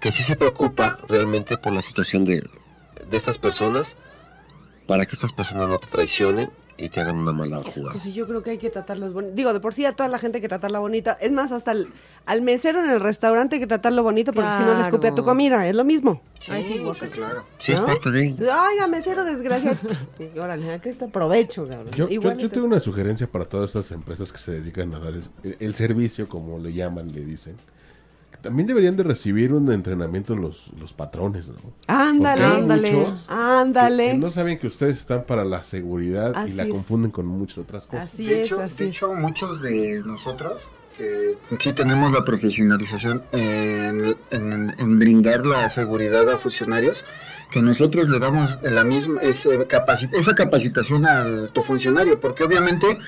que 0.00 0.12
sí 0.12 0.22
se 0.22 0.36
preocupa 0.36 0.98
realmente 1.08 1.56
por 1.56 1.72
la 1.72 1.82
situación 1.82 2.24
de, 2.24 2.48
de 3.08 3.16
estas 3.16 3.38
personas 3.38 3.96
para 4.86 5.06
que 5.06 5.14
estas 5.14 5.32
personas 5.32 5.68
no 5.68 5.78
te 5.78 5.86
traicionen 5.88 6.50
y 6.78 6.88
te 6.90 7.00
hagan 7.00 7.16
una 7.16 7.32
mala 7.32 7.62
jugada. 7.62 7.92
Pues 7.92 8.02
sí, 8.04 8.12
yo 8.12 8.26
creo 8.26 8.42
que 8.42 8.50
hay 8.50 8.58
que 8.58 8.68
tratarlos 8.70 9.12
bonito. 9.12 9.34
Digo, 9.34 9.52
de 9.52 9.60
por 9.60 9.72
sí 9.74 9.84
a 9.86 9.92
toda 9.92 10.08
la 10.08 10.18
gente 10.18 10.38
hay 10.38 10.42
que 10.42 10.48
tratarla 10.48 10.78
bonita. 10.78 11.16
Es 11.20 11.32
más, 11.32 11.50
hasta 11.52 11.72
el- 11.72 11.88
al 12.26 12.42
mesero 12.42 12.82
en 12.84 12.90
el 12.90 13.00
restaurante 13.00 13.56
hay 13.56 13.60
que 13.60 13.66
tratarlo 13.66 14.02
bonito 14.02 14.32
porque 14.32 14.50
si 14.58 14.62
no 14.64 14.74
le 14.74 14.82
escupe 14.82 15.08
a 15.08 15.14
tu 15.14 15.24
comida. 15.24 15.66
Es 15.66 15.74
lo 15.74 15.84
mismo. 15.84 16.20
Ay, 16.48 16.62
sí, 16.62 16.80
Sí, 16.94 17.06
claro. 17.06 17.44
Sí, 17.58 17.72
es 17.72 17.80
parte 17.80 18.10
de... 18.10 18.34
Ay, 18.52 18.90
mesero 18.90 19.24
desgraciado. 19.24 19.78
Y 20.18 20.38
Órale, 20.38 20.70
aquí 20.72 20.88
está 20.90 21.06
provecho, 21.08 21.66
cabrón. 21.68 21.90
Yo, 21.92 22.08
yo, 22.08 22.12
Igual 22.12 22.38
yo 22.38 22.46
es- 22.46 22.52
tengo 22.52 22.66
una 22.66 22.80
sugerencia 22.80 23.26
para 23.26 23.44
todas 23.46 23.70
estas 23.70 23.90
empresas 23.92 24.30
que 24.32 24.38
se 24.38 24.52
dedican 24.52 24.92
a 24.94 24.98
dar 24.98 25.14
el, 25.14 25.56
el 25.58 25.74
servicio, 25.74 26.28
como 26.28 26.58
le 26.58 26.72
llaman, 26.72 27.10
le 27.12 27.24
dicen. 27.24 27.56
También 28.42 28.66
deberían 28.68 28.96
de 28.96 29.02
recibir 29.02 29.52
un 29.52 29.72
entrenamiento 29.72 30.36
los, 30.36 30.66
los 30.78 30.92
patrones, 30.92 31.48
¿no? 31.48 31.56
Ándale, 31.88 32.44
ándale, 32.44 32.92
muchos 32.92 33.24
ándale. 33.28 34.04
Que, 34.06 34.12
que 34.12 34.18
no 34.18 34.30
saben 34.30 34.58
que 34.58 34.66
ustedes 34.68 34.98
están 34.98 35.24
para 35.24 35.44
la 35.44 35.62
seguridad 35.62 36.32
Así 36.34 36.52
y 36.52 36.54
la 36.54 36.64
es. 36.64 36.70
confunden 36.70 37.10
con 37.10 37.26
muchas 37.26 37.58
otras 37.58 37.86
cosas. 37.86 38.08
Así 38.12 38.26
de 38.26 38.42
es, 38.42 38.46
hecho, 38.46 38.60
así 38.60 38.76
de 38.76 38.84
es. 38.84 38.90
hecho, 38.90 39.14
muchos 39.14 39.60
de 39.62 40.02
nosotros 40.04 40.60
que 40.96 41.36
sí 41.58 41.72
tenemos 41.74 42.10
la 42.12 42.24
profesionalización 42.24 43.22
en, 43.32 44.16
en- 44.30 44.74
en 44.78 44.98
brindar 44.98 45.44
la 45.44 45.68
seguridad 45.68 46.26
a 46.30 46.36
funcionarios, 46.38 47.04
que 47.50 47.60
nosotros 47.60 48.08
le 48.08 48.18
damos 48.18 48.58
la 48.62 48.82
misma 48.82 49.20
ese 49.20 49.58
capaci- 49.68 50.08
esa 50.14 50.34
capacitación 50.34 51.04
a 51.04 51.48
tu 51.52 51.60
funcionario, 51.62 52.18
porque 52.18 52.44
obviamente 52.44 52.98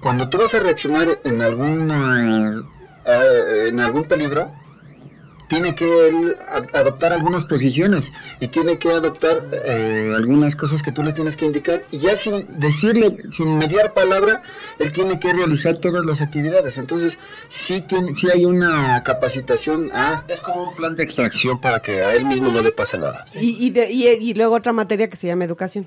cuando 0.00 0.28
tú 0.28 0.38
vas 0.38 0.52
a 0.54 0.60
reaccionar 0.60 1.20
en 1.24 1.40
alguna 1.42 2.64
eh, 3.06 3.68
en 3.68 3.78
algún 3.80 4.04
peligro, 4.04 4.50
tiene 5.48 5.74
que 5.74 6.08
él 6.08 6.36
adoptar 6.72 7.12
algunas 7.12 7.44
posiciones 7.44 8.12
y 8.40 8.48
tiene 8.48 8.78
que 8.78 8.90
adoptar 8.90 9.42
eh, 9.64 10.12
algunas 10.16 10.54
cosas 10.56 10.82
que 10.82 10.92
tú 10.92 11.02
le 11.02 11.12
tienes 11.12 11.36
que 11.36 11.46
indicar 11.46 11.84
y 11.90 11.98
ya 11.98 12.16
sin 12.16 12.60
decirle, 12.60 13.16
sin 13.30 13.58
mediar 13.58 13.94
palabra, 13.94 14.42
él 14.78 14.92
tiene 14.92 15.18
que 15.18 15.32
realizar 15.32 15.78
todas 15.78 16.04
las 16.04 16.20
actividades. 16.20 16.78
Entonces, 16.78 17.18
sí, 17.48 17.80
tiene, 17.80 18.14
sí 18.14 18.28
hay 18.32 18.44
una 18.44 19.02
capacitación 19.04 19.90
a... 19.92 20.24
Es 20.28 20.40
como 20.40 20.70
un 20.70 20.76
plan 20.76 20.94
de 20.96 21.02
extracción 21.04 21.60
para 21.60 21.80
que 21.80 22.02
a 22.02 22.14
él 22.14 22.24
mismo 22.24 22.50
no 22.50 22.60
le 22.62 22.72
pase 22.72 22.98
nada. 22.98 23.26
Y, 23.34 23.56
y, 23.66 23.70
de- 23.70 23.90
y- 23.90 24.06
y 24.08 24.34
luego 24.34 24.54
otra 24.56 24.72
materia 24.72 25.08
que 25.08 25.16
se 25.16 25.26
llama 25.26 25.44
educación. 25.44 25.86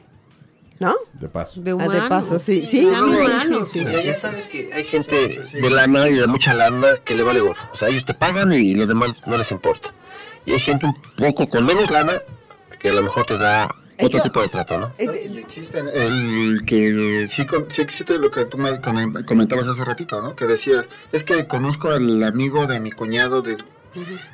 ¿No? 0.82 0.96
De 1.14 1.30
paso. 1.30 1.62
De 1.62 1.70
Ah, 1.72 1.76
humanos. 1.76 1.94
de 2.04 2.10
paso, 2.10 2.40
sí. 2.40 2.66
Sí, 2.66 2.82
Sean 2.82 3.06
sí, 3.06 3.12
sí, 3.12 3.18
humanos. 3.22 3.70
sí, 3.72 3.86
ya 4.04 4.16
sabes 4.16 4.48
que 4.50 4.72
hay 4.74 4.84
gente 4.84 5.40
de 5.54 5.70
lana 5.70 6.10
y 6.10 6.16
de 6.16 6.26
mucha 6.26 6.56
lana 6.56 6.88
que 7.06 7.14
le 7.14 7.22
vale 7.22 7.40
gorro. 7.40 7.62
O 7.72 7.76
sea, 7.76 7.90
ellos 7.90 8.04
te 8.04 8.16
pagan 8.16 8.52
y 8.52 8.74
los 8.74 8.88
demás 8.88 9.12
no 9.28 9.38
les 9.38 9.52
importa. 9.52 9.94
Y 10.44 10.54
hay 10.54 10.60
gente 10.60 10.88
un 10.88 10.96
poco 11.16 11.48
con 11.48 11.68
menos 11.68 11.92
lana 11.92 12.14
que 12.80 12.90
a 12.90 12.94
lo 12.94 13.04
mejor 13.04 13.28
te 13.28 13.38
da 13.38 13.66
otro 14.00 14.18
Eso- 14.18 14.24
tipo 14.24 14.42
de 14.42 14.48
trato, 14.48 14.80
¿no? 14.80 14.92
Eh, 14.98 15.32
Existe 15.46 15.78
el 15.94 16.64
que 16.66 17.28
sí, 17.30 17.46
con- 17.46 17.70
sí 17.70 17.84
existe 17.84 18.18
lo 18.18 18.32
que 18.32 18.46
tú 18.46 18.58
me 18.58 18.82
com- 18.82 19.14
comentabas 19.24 19.68
hace 19.68 19.86
ratito, 19.86 20.20
¿no? 20.24 20.36
Que 20.36 20.46
decía, 20.48 20.84
es 21.12 21.24
que 21.24 21.46
conozco 21.46 21.92
al 21.92 22.24
amigo 22.24 22.66
de 22.66 22.80
mi 22.80 22.92
cuñado, 22.92 23.44
de... 23.44 23.58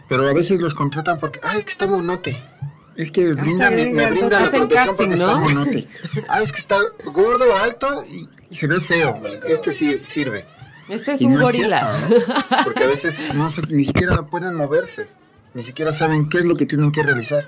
pero 0.08 0.30
a 0.30 0.34
veces 0.34 0.62
los 0.62 0.74
contratan 0.74 1.20
porque, 1.20 1.42
ay, 1.44 1.58
es 1.60 1.66
que 1.66 1.72
está 1.72 1.88
monote. 1.88 2.42
Es 2.98 3.12
que 3.12 3.32
brinda, 3.34 3.66
está 3.66 3.70
me, 3.70 3.76
bien, 3.84 3.96
me 3.96 4.10
brinda 4.10 4.40
la 4.42 4.50
protección 4.50 4.68
porque 4.68 4.76
casting, 4.76 5.10
está 5.12 5.34
¿no? 5.34 5.40
monote. 5.40 5.88
Ah, 6.28 6.42
es 6.42 6.52
que 6.52 6.60
está 6.60 6.80
gordo, 7.06 7.56
alto 7.56 8.04
y, 8.06 8.28
se 8.54 8.68
ve 8.68 8.82
feo. 8.82 9.22
Este 9.48 9.72
sí 9.72 10.00
sirve. 10.04 10.46
Este 10.90 11.14
es 11.14 11.22
Y 11.22 11.26
un 11.26 11.34
no 11.36 11.40
es 11.40 11.44
gorila. 11.46 11.96
cierto, 12.08 12.26
¿no? 12.50 12.64
Porque 12.64 12.84
a 12.84 12.88
veces 12.88 13.22
no 13.36 13.50
se- 13.52 13.62
ni 13.70 13.86
siquiera 13.86 14.24
pueden 14.24 14.56
moverse, 14.56 15.08
ni 15.54 15.62
siquiera 15.64 15.92
saben 15.92 16.28
qué 16.28 16.40
es 16.40 16.46
lo 16.46 16.56
que 16.56 16.66
tienen 16.66 16.92
que 16.92 17.04
realizar. 17.04 17.46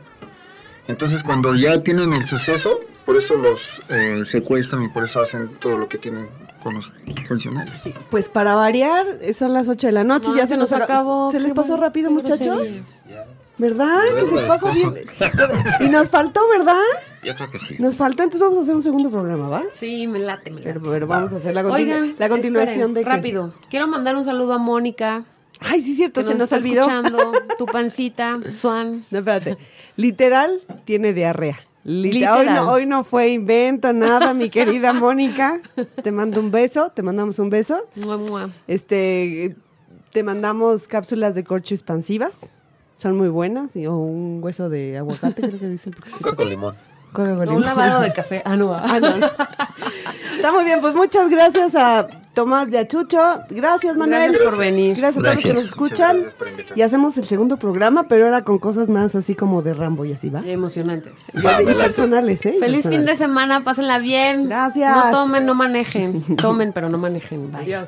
Entonces 0.88 1.24
cuando 1.24 1.56
ya 1.56 1.82
tienen 1.82 2.14
el 2.14 2.26
suceso, 2.26 2.80
por 3.06 3.16
eso 3.18 3.36
los 3.36 3.82
eh, 3.89 4.22
secuestran 4.26 4.84
y 4.84 4.89
por 4.89 5.04
eso 5.04 5.22
hacen 5.22 5.50
todo 5.60 5.78
lo 5.78 5.88
que 5.88 5.97
tienen 5.97 6.28
con 6.62 6.74
los 6.76 6.91
funcionarios. 7.28 7.82
Pues 8.10 8.28
para 8.30 8.54
variar, 8.56 9.06
son 9.38 9.54
las 9.54 9.68
8 9.70 9.88
de 9.88 9.93
la 9.93 10.04
noche, 10.04 10.30
No, 10.30 10.36
ya 10.38 10.45
se 10.47 10.58
nos 10.58 10.74
acabó. 10.74 11.32
¿Se 11.32 11.39
les 11.39 11.54
pasó 11.54 11.70
bueno, 11.70 11.84
rápido, 11.84 12.12
muchachos? 12.12 12.39
groserías. 12.58 12.86
¿Verdad? 13.60 13.99
Que 14.16 14.22
se 14.22 14.36
bien. 14.36 14.93
descoso. 14.93 14.93
Y 15.82 15.89
nos 15.89 16.10
faltó, 16.10 16.41
¿verdad? 16.49 16.82
Yo 17.24 17.36
creo 17.36 17.51
que 17.51 17.60
sí. 17.60 17.76
Nos 17.78 17.95
faltó, 17.95 18.24
entonces 18.24 18.41
vamos 18.41 18.57
a 18.57 18.62
hacer 18.62 18.74
un 18.76 18.82
segundo 18.82 19.12
programa, 19.12 19.49
¿va? 19.49 19.64
Sí, 19.72 20.07
me 20.07 20.18
late, 20.20 20.49
me 20.49 20.62
late. 20.62 20.74
Pero, 20.80 20.89
pero 20.91 21.05
vamos 21.07 21.34
a 21.34 21.36
hacer 21.36 21.53
la, 21.53 21.64
continu- 21.64 21.74
Oigan, 21.74 22.16
la 22.18 22.30
continuación 22.30 22.74
esperen, 22.78 22.93
de 22.95 23.03
que- 23.03 23.10
rápido. 23.10 23.53
Quiero 23.70 23.88
mandar 23.88 24.16
un 24.16 24.24
saludo 24.24 24.53
a 24.53 24.57
Mónica, 24.57 25.26
Ay, 25.60 25.82
sí, 25.82 25.93
cierto, 25.95 26.22
que 26.22 26.24
se 26.24 26.30
nos, 26.32 26.39
nos 26.39 26.51
está 26.53 26.55
olvidó. 26.55 26.82
escuchando. 26.82 27.32
Tu 27.57 27.66
pancita, 27.66 28.39
Swan. 28.55 29.05
No, 29.12 29.20
espérate. 29.20 29.57
Literal 29.97 30.62
tiene 30.86 31.12
diarrea. 31.14 31.60
Lit- 31.84 32.14
Literal. 32.14 32.38
Hoy, 32.47 32.53
no, 32.53 32.72
hoy 32.72 32.86
no 32.86 33.03
fue 33.03 33.30
invento, 33.30 33.91
nada, 33.91 34.34
mi 34.34 34.49
querida 34.49 34.93
Mónica. 34.93 35.60
Te 36.01 36.12
mando 36.14 36.39
un 36.39 36.51
beso, 36.51 36.91
te 36.95 37.01
mandamos 37.03 37.39
un 37.39 37.49
beso. 37.49 37.86
Mua, 37.95 38.18
mua. 38.18 38.49
Este, 38.68 39.55
te 40.12 40.24
mandamos 40.24 40.88
cápsulas 40.88 41.36
de 41.36 41.43
corcho 41.43 41.76
expansivas. 41.76 42.49
Son 43.00 43.16
muy 43.18 43.30
buenas. 43.30 43.74
y- 43.78 43.88
O 43.88 43.95
un 43.95 44.39
hueso 44.43 44.68
de 44.70 44.97
aguacate, 44.97 45.41
creo 45.41 45.58
que 45.60 45.68
dicen. 45.70 45.95
Coca 46.22 46.36
con 46.36 46.50
limón. 46.50 46.76
Coca 47.14 47.30
con 47.38 47.45
No, 47.45 47.54
un 47.56 47.62
limón. 47.62 47.78
lavado 47.78 48.02
de 48.02 48.12
café. 48.12 48.41
Ah, 48.43 48.58
no. 48.58 48.74
Ah, 48.74 49.00
no, 49.00 49.16
no. 49.18 49.26
Está 50.36 50.52
muy 50.54 50.66
bien, 50.66 50.80
pues 50.82 50.93
muchas 50.93 51.30
gracias 51.30 51.76
a 51.76 52.08
Tomás 52.34 52.70
y 52.72 52.76
a 52.78 52.88
Chucho. 52.88 53.18
Gracias, 53.50 53.95
Manuel. 53.97 54.32
Gracias 54.34 54.45
por 54.50 54.58
venir. 54.60 54.97
Gracias 54.97 55.18
a 55.18 55.22
todos 55.22 55.36
los 55.36 55.43
que 55.43 55.54
nos 55.54 55.64
escuchan. 55.64 56.18
Y 56.76 56.82
hacemos 56.82 57.18
el 57.18 57.24
segundo 57.26 57.56
programa, 57.58 58.04
pero 58.10 58.26
ahora 58.26 58.43
con 58.43 58.60
cosas 58.60 58.89
más 58.89 59.16
así 59.16 59.34
como 59.34 59.62
de 59.62 59.74
Rambo 59.74 60.04
y 60.06 60.12
así, 60.14 60.30
¿va? 60.30 60.41
Emocionantes. 60.45 61.32
Y, 61.34 61.41
Va, 61.41 61.58
personales, 61.58 62.45
¿eh? 62.45 62.58
Feliz 62.60 62.88
fin 62.88 63.06
de 63.06 63.16
semana, 63.16 63.64
pásenla 63.64 64.00
bien. 64.00 64.47
Gracias. 64.50 64.93
No 65.06 65.12
tomen, 65.12 65.45
no 65.45 65.54
manejen. 65.56 66.22
Tomen, 66.36 66.74
pero 66.74 66.89
no 66.89 66.97
manejen. 66.97 67.50
Bye. 67.52 67.62
Adiós. 67.62 67.88